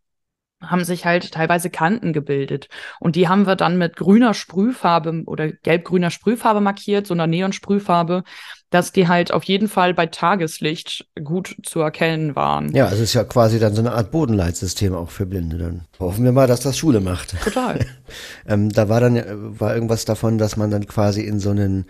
haben 0.70 0.84
sich 0.84 1.04
halt 1.04 1.32
teilweise 1.32 1.70
Kanten 1.70 2.12
gebildet. 2.12 2.68
Und 3.00 3.16
die 3.16 3.28
haben 3.28 3.46
wir 3.46 3.56
dann 3.56 3.78
mit 3.78 3.96
grüner 3.96 4.34
Sprühfarbe 4.34 5.22
oder 5.26 5.52
gelb-grüner 5.52 6.10
Sprühfarbe 6.10 6.60
markiert, 6.60 7.06
so 7.06 7.14
einer 7.14 7.26
Neon-Sprühfarbe, 7.26 8.24
dass 8.70 8.90
die 8.90 9.06
halt 9.06 9.32
auf 9.32 9.44
jeden 9.44 9.68
Fall 9.68 9.94
bei 9.94 10.06
Tageslicht 10.06 11.06
gut 11.22 11.56
zu 11.62 11.80
erkennen 11.80 12.34
waren. 12.34 12.74
Ja, 12.74 12.90
es 12.90 12.98
ist 12.98 13.14
ja 13.14 13.22
quasi 13.24 13.58
dann 13.60 13.74
so 13.74 13.80
eine 13.80 13.92
Art 13.92 14.10
Bodenleitsystem 14.10 14.94
auch 14.94 15.10
für 15.10 15.26
Blinde 15.26 15.58
dann. 15.58 15.82
Hoffen 16.00 16.24
wir 16.24 16.32
mal, 16.32 16.48
dass 16.48 16.60
das 16.60 16.76
Schule 16.76 17.00
macht. 17.00 17.40
Total. 17.42 17.86
ähm, 18.48 18.70
da 18.70 18.88
war 18.88 19.00
dann 19.00 19.22
war 19.60 19.74
irgendwas 19.74 20.04
davon, 20.04 20.38
dass 20.38 20.56
man 20.56 20.70
dann 20.70 20.86
quasi 20.86 21.22
in 21.22 21.38
so 21.38 21.50
einen 21.50 21.86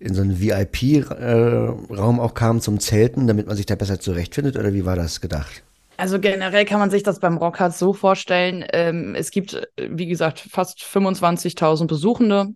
in 0.00 0.12
so 0.14 0.22
einen 0.22 0.40
VIP-Raum 0.40 2.18
äh, 2.18 2.20
auch 2.20 2.34
kam 2.34 2.60
zum 2.60 2.80
Zelten, 2.80 3.26
damit 3.26 3.46
man 3.46 3.56
sich 3.56 3.66
da 3.66 3.74
besser 3.74 4.00
zurechtfindet 4.00 4.56
oder 4.56 4.72
wie 4.72 4.84
war 4.84 4.96
das 4.96 5.20
gedacht? 5.20 5.62
Also 6.04 6.20
generell 6.20 6.66
kann 6.66 6.80
man 6.80 6.90
sich 6.90 7.02
das 7.02 7.18
beim 7.18 7.38
Rockhard 7.38 7.74
so 7.74 7.94
vorstellen. 7.94 8.62
Ähm, 8.74 9.14
es 9.14 9.30
gibt, 9.30 9.66
wie 9.78 10.04
gesagt, 10.04 10.38
fast 10.38 10.82
25.000 10.82 11.86
Besuchende. 11.86 12.48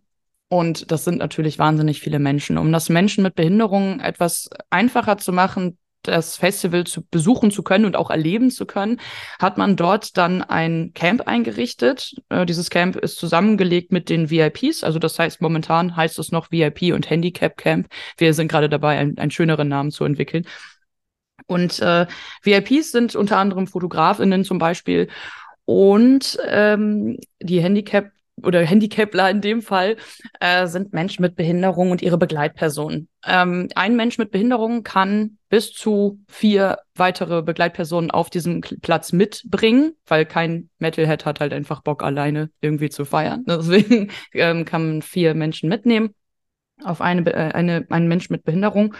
Und 0.51 0.92
das 0.92 1.05
sind 1.05 1.16
natürlich 1.16 1.59
wahnsinnig 1.59 2.03
viele 2.03 2.18
Menschen. 2.18 2.59
Um 2.59 2.70
das 2.72 2.90
Menschen 2.90 3.22
mit 3.22 3.36
Behinderungen 3.36 4.01
etwas 4.01 4.51
einfacher 4.68 5.16
zu 5.16 5.32
machen, 5.32 5.78
das 6.03 6.36
Festival 6.36 6.84
zu 6.84 7.07
besuchen 7.07 7.51
zu 7.51 7.62
können 7.62 7.86
und 7.86 7.96
auch 7.96 8.11
erleben 8.11 8.51
zu 8.51 8.66
können, 8.66 9.01
hat 9.38 9.57
man 9.57 9.76
dort 9.76 10.18
dann 10.18 10.42
ein 10.42 10.92
Camp 10.92 11.26
eingerichtet. 11.26 12.16
Äh, 12.28 12.44
dieses 12.44 12.68
Camp 12.68 12.96
ist 12.96 13.16
zusammengelegt 13.16 13.92
mit 13.92 14.11
den 14.11 14.28
VIPs. 14.28 14.84
Also 14.84 14.99
das 14.99 15.18
heißt, 15.18 15.40
momentan 15.40 15.96
heißt 15.96 16.18
es 16.18 16.32
noch 16.32 16.51
VIP 16.51 16.92
und 16.92 17.09
Handicap 17.09 17.57
Camp. 17.57 17.88
Wir 18.18 18.34
sind 18.34 18.49
gerade 18.49 18.68
dabei, 18.68 18.99
einen, 18.99 19.16
einen 19.16 19.30
schöneren 19.30 19.68
Namen 19.68 19.90
zu 19.90 20.05
entwickeln. 20.05 20.44
Und 21.47 21.80
äh, 21.80 22.07
VIPs 22.43 22.93
sind 22.93 23.16
unter 23.16 23.39
anderem 23.39 23.66
Fotografinnen 23.66 24.45
zum 24.45 24.59
Beispiel 24.59 25.09
und 25.64 26.39
ähm, 26.47 27.18
die 27.43 27.61
Handicap 27.61 28.11
oder 28.43 28.64
Handicapler 28.64 29.30
in 29.30 29.41
dem 29.41 29.62
Fall 29.62 29.97
äh, 30.41 30.66
sind 30.66 30.93
Menschen 30.93 31.22
mit 31.22 31.36
Behinderung 31.36 31.91
und 31.91 32.03
ihre 32.03 32.18
Begleitpersonen. 32.18 33.09
Ähm, 33.26 33.68
ein 33.74 33.97
Mensch 33.97 34.16
mit 34.16 34.30
Behinderung 34.30 34.82
kann 34.82 35.36
bis 35.49 35.72
zu 35.72 36.20
vier 36.28 36.78
weitere 36.95 37.43
Begleitpersonen 37.43 38.11
auf 38.11 38.30
diesem 38.30 38.61
Platz 38.61 39.12
mitbringen, 39.12 39.93
weil 40.07 40.24
kein 40.24 40.70
Metalhead 40.78 41.26
hat 41.26 41.41
halt 41.41 41.53
einfach 41.53 41.82
Bock 41.82 42.03
alleine 42.03 42.51
irgendwie 42.61 42.91
zu 42.91 43.05
feiern. 43.05 43.45
Deswegen 43.49 44.11
ähm, 44.32 44.64
kann 44.64 44.86
man 44.86 45.03
vier 45.03 45.34
Menschen 45.34 45.68
mitnehmen 45.68 46.14
auf 46.82 47.01
eine, 47.01 47.30
äh, 47.30 47.53
eine, 47.53 47.86
einen 47.91 48.09
Mensch 48.09 48.30
mit 48.30 48.45
Behinderung. 48.45 48.95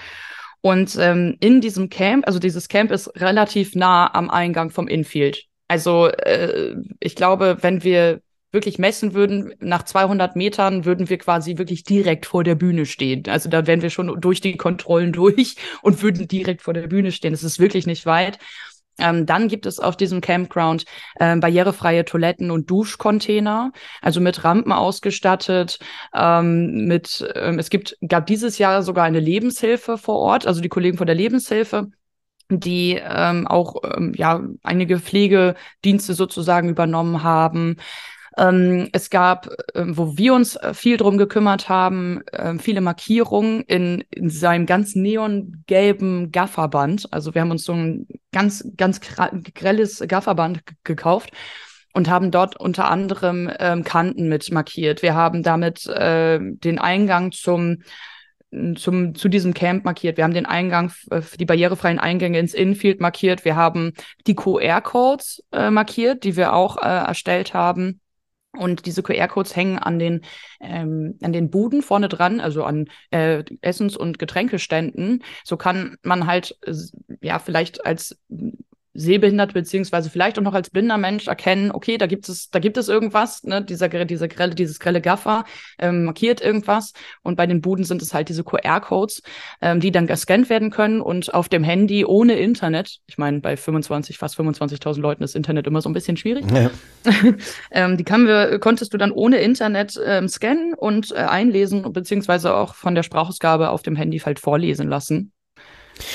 Und 0.61 0.96
ähm, 0.98 1.36
in 1.40 1.61
diesem 1.61 1.88
Camp, 1.88 2.26
also 2.26 2.38
dieses 2.38 2.68
Camp 2.68 2.90
ist 2.90 3.09
relativ 3.20 3.74
nah 3.74 4.12
am 4.12 4.28
Eingang 4.30 4.70
vom 4.70 4.88
Infield. 4.88 5.44
Also 5.68 6.09
äh, 6.09 6.74
ich 7.00 7.14
glaube, 7.14 7.59
wenn 7.61 7.84
wir 7.84 8.20
wirklich 8.50 8.78
messen 8.78 9.12
würden, 9.12 9.52
nach 9.61 9.84
200 9.84 10.34
Metern 10.34 10.86
würden 10.86 11.11
wir 11.11 11.18
quasi 11.18 11.59
wirklich 11.59 11.84
direkt 11.84 12.24
vor 12.24 12.44
der 12.44 12.54
Bühne 12.54 12.86
stehen. 12.86 13.24
Also 13.28 13.50
da 13.50 13.66
wären 13.66 13.82
wir 13.82 13.90
schon 13.90 14.20
durch 14.20 14.40
die 14.40 14.56
Kontrollen 14.56 15.12
durch 15.12 15.56
und 15.82 16.02
würden 16.02 16.26
direkt 16.28 16.62
vor 16.62 16.74
der 16.74 16.86
Bühne 16.86 17.12
stehen. 17.12 17.34
Es 17.34 17.44
ist 17.44 17.59
wirklich 17.59 17.86
nicht 17.86 18.06
weit. 18.06 18.38
Ähm, 18.99 19.26
dann 19.26 19.49
gibt 19.49 19.66
es 19.66 19.78
auf 19.80 19.96
diesem 19.96 20.20
Campground 20.20 20.84
äh, 21.16 21.36
barrierefreie 21.36 22.05
Toiletten 22.05 22.51
und 22.51 22.70
Duschcontainer, 22.70 23.72
also 24.03 24.20
mit 24.20 24.44
Rampen 24.44 24.72
ausgestattet. 24.72 25.78
Ähm, 26.14 26.86
mit, 26.86 27.26
ähm, 27.34 27.59
es 27.59 27.70
gibt, 27.70 27.96
gab 28.07 28.26
dieses 28.26 28.59
Jahr 28.59 28.82
sogar 28.82 29.05
eine 29.05 29.20
Lebenshilfe 29.20 29.99
vor 29.99 30.16
Ort, 30.16 30.46
also 30.46 30.61
die 30.61 30.68
Kollegen 30.68 30.99
von 30.99 31.07
der 31.07 31.16
Lebenshilfe 31.16 31.88
die 32.51 32.99
ähm, 33.03 33.46
auch 33.46 33.76
ähm, 33.84 34.14
ja 34.16 34.42
einige 34.62 34.99
Pflegedienste 34.99 36.14
sozusagen 36.14 36.68
übernommen 36.70 37.22
haben. 37.22 37.76
Ähm, 38.39 38.89
es 38.93 39.11
gab, 39.11 39.49
äh, 39.74 39.84
wo 39.89 40.16
wir 40.16 40.32
uns 40.32 40.55
äh, 40.57 40.72
viel 40.72 40.97
drum 40.97 41.18
gekümmert 41.18 41.68
haben, 41.68 42.22
äh, 42.28 42.57
viele 42.59 42.80
Markierungen 42.80 43.62
in, 43.62 44.05
in 44.11 44.30
seinem 44.30 44.64
ganz 44.64 44.95
neongelben 44.95 46.30
Gafferband. 46.30 47.12
Also 47.12 47.34
wir 47.34 47.43
haben 47.43 47.51
uns 47.51 47.64
so 47.64 47.72
ein 47.72 48.07
ganz, 48.30 48.64
ganz 48.76 49.01
grelles 49.01 50.05
Gafferband 50.07 50.61
gekauft 50.84 51.30
und 51.95 52.09
haben 52.09 52.30
dort 52.30 52.59
unter 52.59 52.89
anderem 52.89 53.51
ähm, 53.59 53.82
Kanten 53.82 54.28
mit 54.28 54.53
markiert. 54.53 55.03
Wir 55.03 55.14
haben 55.14 55.43
damit 55.43 55.86
äh, 55.86 56.39
den 56.41 56.78
Eingang 56.78 57.32
zum 57.32 57.82
zum, 58.76 59.14
zu 59.14 59.28
diesem 59.28 59.53
Camp 59.53 59.84
markiert. 59.84 60.16
Wir 60.16 60.24
haben 60.24 60.32
den 60.32 60.47
Eingang, 60.47 60.91
die 61.39 61.45
barrierefreien 61.45 61.99
Eingänge 61.99 62.39
ins 62.39 62.55
Infield 62.55 62.99
markiert. 62.99 63.45
Wir 63.45 63.57
haben 63.57 63.93
die 64.26 64.34
QR-Codes 64.34 65.45
äh, 65.53 65.70
markiert, 65.70 66.24
die 66.24 66.34
wir 66.34 66.55
auch 66.55 66.78
äh, 66.78 66.86
erstellt 66.86 67.53
haben. 67.53 68.01
Und 68.59 68.86
diese 68.86 69.02
QR-Codes 69.02 69.54
hängen 69.56 69.78
an 69.78 69.98
den, 69.98 70.22
ähm, 70.61 71.18
an 71.22 71.32
den 71.32 71.50
Buden 71.50 71.82
vorne 71.82 72.09
dran, 72.09 72.40
also 72.40 72.64
an 72.64 72.88
äh, 73.11 73.44
Essens- 73.62 73.96
und 73.96 74.18
Getränkeständen. 74.18 75.22
So 75.44 75.56
kann 75.56 75.96
man 76.02 76.26
halt, 76.26 76.59
ja, 77.20 77.38
vielleicht 77.38 77.86
als 77.86 78.18
sehbehindert 78.99 79.55
beziehungsweise 79.55 80.11
vielleicht 80.11 80.38
auch 80.38 80.42
noch 80.42 80.55
als 80.55 80.70
blinder 80.70 80.99
Mensch 80.99 81.28
erkennen, 81.28 81.70
okay, 81.70 81.99
da 81.99 82.07
gibt 82.07 82.28
es, 82.28 82.51
da 82.51 82.59
gibt 82.59 82.76
es 82.76 82.88
irgendwas, 82.88 83.44
ne, 83.44 83.62
dieser, 83.62 83.88
dieser 83.88 84.28
grelle, 84.28 84.55
dieses 84.55 84.80
grelle 84.80 85.01
Gaffer 85.01 85.44
ähm, 85.78 86.05
markiert 86.05 86.40
irgendwas 86.40 86.92
und 87.22 87.36
bei 87.36 87.46
den 87.46 87.61
Buden 87.61 87.84
sind 87.84 88.03
es 88.03 88.12
halt 88.12 88.28
diese 88.28 88.42
QR-Codes, 88.42 89.22
ähm, 89.62 89.80
die 89.80 89.92
dann 89.92 90.07
gescannt 90.07 90.51
werden 90.51 90.70
können 90.70 91.01
und 91.01 91.32
auf 91.32 91.49
dem 91.49 91.62
Handy 91.62 92.05
ohne 92.05 92.34
Internet, 92.34 92.99
ich 93.07 93.18
meine, 93.18 93.40
bei 93.40 93.57
25, 93.57 94.18
fast 94.18 94.38
25.000 94.38 95.01
Leuten 95.01 95.22
ist 95.22 95.36
Internet 95.36 95.66
immer 95.68 95.80
so 95.80 95.88
ein 95.88 95.94
bisschen 95.94 96.16
schwierig, 96.16 96.44
ja. 96.53 96.70
ähm, 97.70 97.96
die 97.96 98.05
kann 98.05 98.26
wir, 98.26 98.59
konntest 98.59 98.92
du 98.92 98.99
dann 98.99 99.12
ohne 99.12 99.38
Internet 99.38 99.99
ähm, 100.05 100.28
scannen 100.28 100.74
und 100.74 101.12
äh, 101.12 101.16
einlesen 101.16 101.92
beziehungsweise 101.92 102.55
auch 102.55 102.74
von 102.74 102.96
der 102.96 103.05
Sprachausgabe 103.05 103.70
auf 103.70 103.82
dem 103.82 103.94
Handy 103.94 104.18
halt 104.18 104.40
vorlesen 104.40 104.88
lassen. 104.88 105.32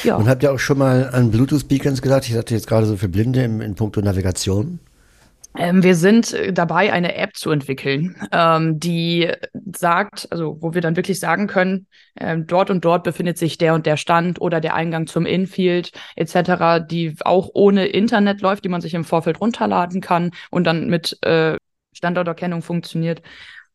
Ja. 0.04 0.16
Und 0.16 0.28
habt 0.28 0.44
ihr 0.44 0.52
auch 0.52 0.60
schon 0.60 0.78
mal 0.78 1.10
an 1.12 1.32
Bluetooth-Beacons 1.32 2.02
gesagt? 2.02 2.28
Ich 2.28 2.36
hatte 2.36 2.54
jetzt 2.54 2.68
gerade 2.68 2.86
so 2.86 2.98
für 2.98 3.10
Blinde 3.10 3.44
im, 3.44 3.62
in 3.62 3.76
puncto 3.76 4.02
Navigation. 4.02 4.80
Ähm, 5.56 5.84
wir 5.84 5.96
sind 5.96 6.34
äh, 6.34 6.52
dabei, 6.52 6.92
eine 6.92 7.16
App 7.16 7.36
zu 7.36 7.52
entwickeln, 7.52 8.16
ähm, 8.32 8.80
die 8.80 9.32
sagt, 9.76 10.28
also 10.32 10.58
wo 10.62 10.74
wir 10.74 10.82
dann 10.82 10.96
wirklich 10.96 11.20
sagen 11.20 11.46
können, 11.46 11.86
ähm, 12.20 12.48
dort 12.48 12.72
und 12.72 12.84
dort 12.84 13.04
befindet 13.04 13.38
sich 13.38 13.60
der 13.60 13.76
und 13.76 13.86
der 13.86 13.98
Stand 13.98 14.42
oder 14.42 14.60
der 14.62 14.74
Eingang 14.74 15.06
zum 15.06 15.28
Infield 15.28 15.92
etc., 16.16 16.84
die 16.90 17.16
auch 17.24 17.50
ohne 17.54 17.86
Internet 17.86 18.42
läuft, 18.42 18.66
die 18.66 18.70
man 18.70 18.82
sich 18.82 18.96
im 18.96 19.04
Vorfeld 19.04 19.42
runterladen 19.42 20.02
kann 20.02 20.32
und 20.50 20.64
dann 20.64 20.88
mit 20.88 21.20
äh, 21.22 21.58
Standorterkennung 21.94 22.64
funktioniert, 22.64 23.22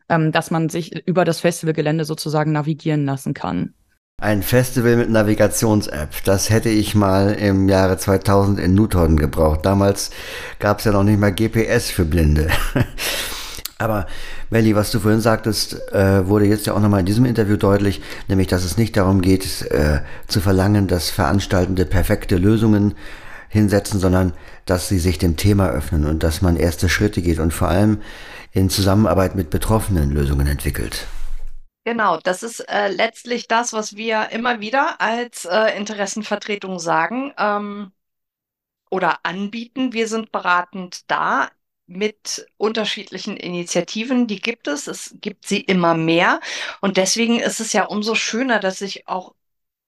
ähm, 0.08 0.32
dass 0.32 0.50
man 0.50 0.68
sich 0.68 1.06
über 1.06 1.24
das 1.24 1.40
Festivalgelände 1.40 2.04
sozusagen 2.04 2.50
navigieren 2.52 3.04
lassen 3.04 3.34
kann. 3.34 3.74
Ein 4.20 4.42
Festival 4.42 4.96
mit 4.96 5.10
Navigations-App, 5.10 6.24
das 6.24 6.50
hätte 6.50 6.70
ich 6.70 6.96
mal 6.96 7.34
im 7.34 7.68
Jahre 7.68 7.98
2000 7.98 8.58
in 8.58 8.74
Newton 8.74 9.16
gebraucht. 9.16 9.60
Damals 9.64 10.10
gab 10.58 10.80
es 10.80 10.86
ja 10.86 10.90
noch 10.90 11.04
nicht 11.04 11.20
mal 11.20 11.30
GPS 11.30 11.90
für 11.90 12.04
Blinde. 12.04 12.48
Aber 13.78 14.08
Melli, 14.50 14.74
was 14.74 14.90
du 14.90 14.98
vorhin 14.98 15.20
sagtest, 15.20 15.92
äh, 15.92 16.26
wurde 16.26 16.46
jetzt 16.46 16.66
ja 16.66 16.74
auch 16.74 16.80
nochmal 16.80 16.98
in 16.98 17.06
diesem 17.06 17.26
Interview 17.26 17.56
deutlich, 17.56 18.02
nämlich 18.26 18.48
dass 18.48 18.64
es 18.64 18.76
nicht 18.76 18.96
darum 18.96 19.20
geht, 19.20 19.62
äh, 19.70 20.00
zu 20.26 20.40
verlangen, 20.40 20.88
dass 20.88 21.10
Veranstaltende 21.10 21.84
perfekte 21.84 22.38
Lösungen 22.38 22.96
hinsetzen, 23.48 24.00
sondern 24.00 24.32
dass 24.66 24.88
sie 24.88 24.98
sich 24.98 25.18
dem 25.18 25.36
Thema 25.36 25.68
öffnen 25.68 26.04
und 26.06 26.24
dass 26.24 26.42
man 26.42 26.56
erste 26.56 26.88
Schritte 26.88 27.22
geht 27.22 27.38
und 27.38 27.54
vor 27.54 27.68
allem 27.68 27.98
in 28.50 28.68
Zusammenarbeit 28.68 29.36
mit 29.36 29.50
Betroffenen 29.50 30.10
Lösungen 30.10 30.48
entwickelt. 30.48 31.06
Genau, 31.88 32.18
das 32.18 32.42
ist 32.42 32.60
äh, 32.68 32.88
letztlich 32.88 33.48
das, 33.48 33.72
was 33.72 33.96
wir 33.96 34.28
immer 34.30 34.60
wieder 34.60 35.00
als 35.00 35.46
äh, 35.46 35.74
Interessenvertretung 35.74 36.78
sagen 36.78 37.32
ähm, 37.38 37.92
oder 38.90 39.24
anbieten. 39.24 39.94
Wir 39.94 40.06
sind 40.06 40.30
beratend 40.30 41.10
da 41.10 41.50
mit 41.86 42.46
unterschiedlichen 42.58 43.38
Initiativen, 43.38 44.26
die 44.26 44.40
gibt 44.40 44.68
es. 44.68 44.86
Es 44.86 45.16
gibt 45.22 45.46
sie 45.48 45.60
immer 45.62 45.94
mehr. 45.94 46.40
Und 46.82 46.98
deswegen 46.98 47.40
ist 47.40 47.60
es 47.60 47.72
ja 47.72 47.84
umso 47.86 48.14
schöner, 48.14 48.58
dass 48.60 48.78
sich 48.80 49.08
auch 49.08 49.34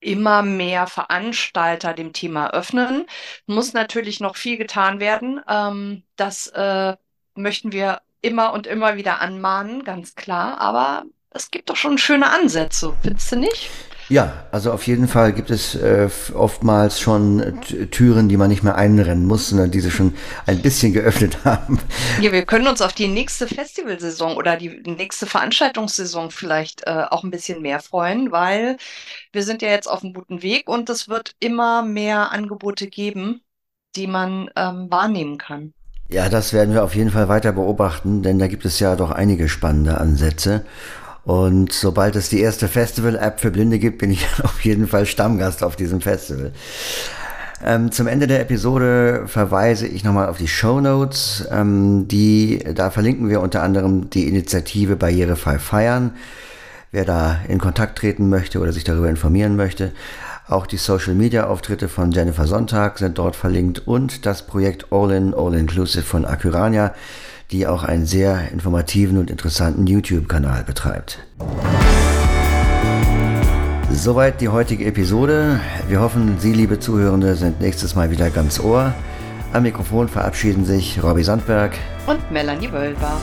immer 0.01 0.43
mehr 0.43 0.87
Veranstalter 0.87 1.93
dem 1.95 2.13
Thema 2.15 2.51
öffnen. 2.53 3.07
Muss 3.47 3.75
natürlich 3.75 4.21
noch 4.21 4.37
viel 4.37 4.57
getan 4.59 5.01
werden. 5.01 5.43
Ähm, 5.49 6.05
das 6.17 6.47
äh, 6.49 6.97
möchten 7.35 7.73
wir 7.73 8.01
immer 8.23 8.53
und 8.55 8.67
immer 8.67 8.97
wieder 8.97 9.21
anmahnen, 9.21 9.85
ganz 9.85 10.15
klar. 10.15 10.59
Aber 10.61 11.05
es 11.31 11.51
gibt 11.51 11.71
doch 11.71 11.77
schon 11.77 11.99
schöne 11.99 12.31
Ansätze, 12.31 12.95
findest 13.03 13.33
du 13.33 13.37
nicht? 13.37 13.71
Ja, 14.11 14.45
also 14.51 14.73
auf 14.73 14.89
jeden 14.89 15.07
Fall 15.07 15.33
gibt 15.33 15.53
es 15.53 15.77
äh, 15.77 16.09
oftmals 16.35 16.99
schon 16.99 17.61
Türen, 17.93 18.29
die 18.29 18.37
man 18.37 18.49
nicht 18.49 18.65
mehr 18.65 18.75
einrennen 18.75 19.25
muss, 19.25 19.51
sondern 19.51 19.71
die 19.71 19.79
sie 19.79 19.93
schon 19.93 20.15
ein 20.47 20.61
bisschen 20.63 20.93
geöffnet 20.93 21.39
haben. 21.45 21.79
Ja, 22.21 22.33
wir 22.33 22.45
können 22.45 22.67
uns 22.67 22.83
auf 22.83 22.93
die 22.93 23.07
nächste 23.07 23.47
Festivalsaison 23.47 24.37
oder 24.37 24.57
die 24.57 24.83
nächste 24.85 25.27
Veranstaltungssaison 25.27 26.33
vielleicht 26.33 26.89
äh, 26.89 27.05
auch 27.09 27.23
ein 27.23 27.31
bisschen 27.31 27.63
mehr 27.63 27.79
freuen, 27.79 28.33
weil 28.33 28.79
wir 29.33 29.45
sind 29.45 29.63
ja 29.63 29.69
jetzt 29.69 29.89
auf 29.89 30.03
einem 30.03 30.13
guten 30.13 30.43
Weg 30.43 30.69
und 30.69 30.91
es 30.91 31.09
wird 31.09 31.37
immer 31.39 31.85
mehr 31.85 32.33
Angebote 32.33 32.89
geben, 32.89 33.43
die 33.95 34.09
man 34.09 34.51
ähm, 34.57 34.89
wahrnehmen 34.91 35.39
kann. 35.39 35.73
Ja, 36.09 36.29
das 36.29 36.53
werden 36.53 36.75
wir 36.75 36.83
auf 36.83 36.97
jeden 36.97 37.11
Fall 37.11 37.29
weiter 37.29 37.53
beobachten, 37.53 38.25
denn 38.25 38.41
da 38.41 38.49
gibt 38.49 38.65
es 38.65 38.81
ja 38.81 38.97
doch 38.97 39.13
einige 39.13 39.49
spannende 39.49 39.99
Ansätze. 39.99 40.65
Und 41.25 41.73
sobald 41.73 42.17
es 42.17 42.29
die 42.29 42.41
erste 42.41 42.69
Festival-App 42.69 43.41
für 43.41 43.51
Blinde 43.51 43.79
gibt, 43.79 43.99
bin 43.99 44.11
ich 44.11 44.27
auf 44.43 44.65
jeden 44.65 44.89
Fall 44.89 45.07
Stammgast 45.07 45.63
auf 45.63 45.77
diesem 45.77 46.01
Festival. 46.01 46.53
Ähm, 47.63 47.93
zum 47.93 48.07
Ende 48.07 48.27
der 48.27 48.41
Episode 48.41 49.25
verweise 49.27 49.87
ich 49.87 50.03
nochmal 50.03 50.29
auf 50.29 50.39
die 50.39 50.49
Show 50.49 50.81
Notes. 50.81 51.47
Ähm, 51.51 52.09
die, 52.09 52.65
da 52.75 52.91
verlinken 52.91 53.29
wir 53.29 53.43
unter 53.43 53.63
anderem 53.63 54.09
die 54.09 54.29
Initiative 54.29 54.97
Barrierefrei 54.97 55.59
feiern. 55.59 56.13
Wer 56.91 57.05
da 57.05 57.39
in 57.47 57.59
Kontakt 57.59 57.99
treten 57.99 58.29
möchte 58.31 58.59
oder 58.59 58.73
sich 58.73 58.85
darüber 58.85 59.09
informieren 59.09 59.57
möchte. 59.57 59.93
Auch 60.49 60.67
die 60.67 60.79
Social 60.79 61.15
Media 61.15 61.47
Auftritte 61.47 61.89
von 61.89 62.11
Jennifer 62.11 62.47
Sonntag 62.47 62.99
sind 62.99 63.19
dort 63.19 63.37
verlinkt 63.37 63.87
und 63.87 64.27
das 64.27 64.45
Projekt 64.45 64.87
All 64.91 65.13
In 65.13 65.33
All 65.33 65.55
Inclusive 65.55 66.03
von 66.03 66.25
Acurania 66.25 66.93
die 67.51 67.67
auch 67.67 67.83
einen 67.85 68.07
sehr 68.07 68.51
informativen 68.53 69.19
und 69.19 69.31
interessanten 69.31 69.87
YouTube-Kanal 69.87 70.65
betreibt. 70.65 71.19
Soweit 73.93 74.41
die 74.41 74.49
heutige 74.49 74.85
Episode. 74.87 75.61
Wir 75.89 76.01
hoffen, 76.01 76.37
Sie, 76.39 76.53
liebe 76.53 76.79
Zuhörende, 76.79 77.35
sind 77.35 77.61
nächstes 77.61 77.95
Mal 77.95 78.11
wieder 78.11 78.31
ganz 78.31 78.61
Ohr. 78.61 78.95
Am 79.53 79.65
Mikrofon 79.65 80.09
verabschieden 80.09 80.65
sich 80.65 81.03
Robbie 81.03 81.25
Sandberg 81.25 81.73
und 82.07 82.31
Melanie 82.31 82.71
Wölber. 82.71 83.21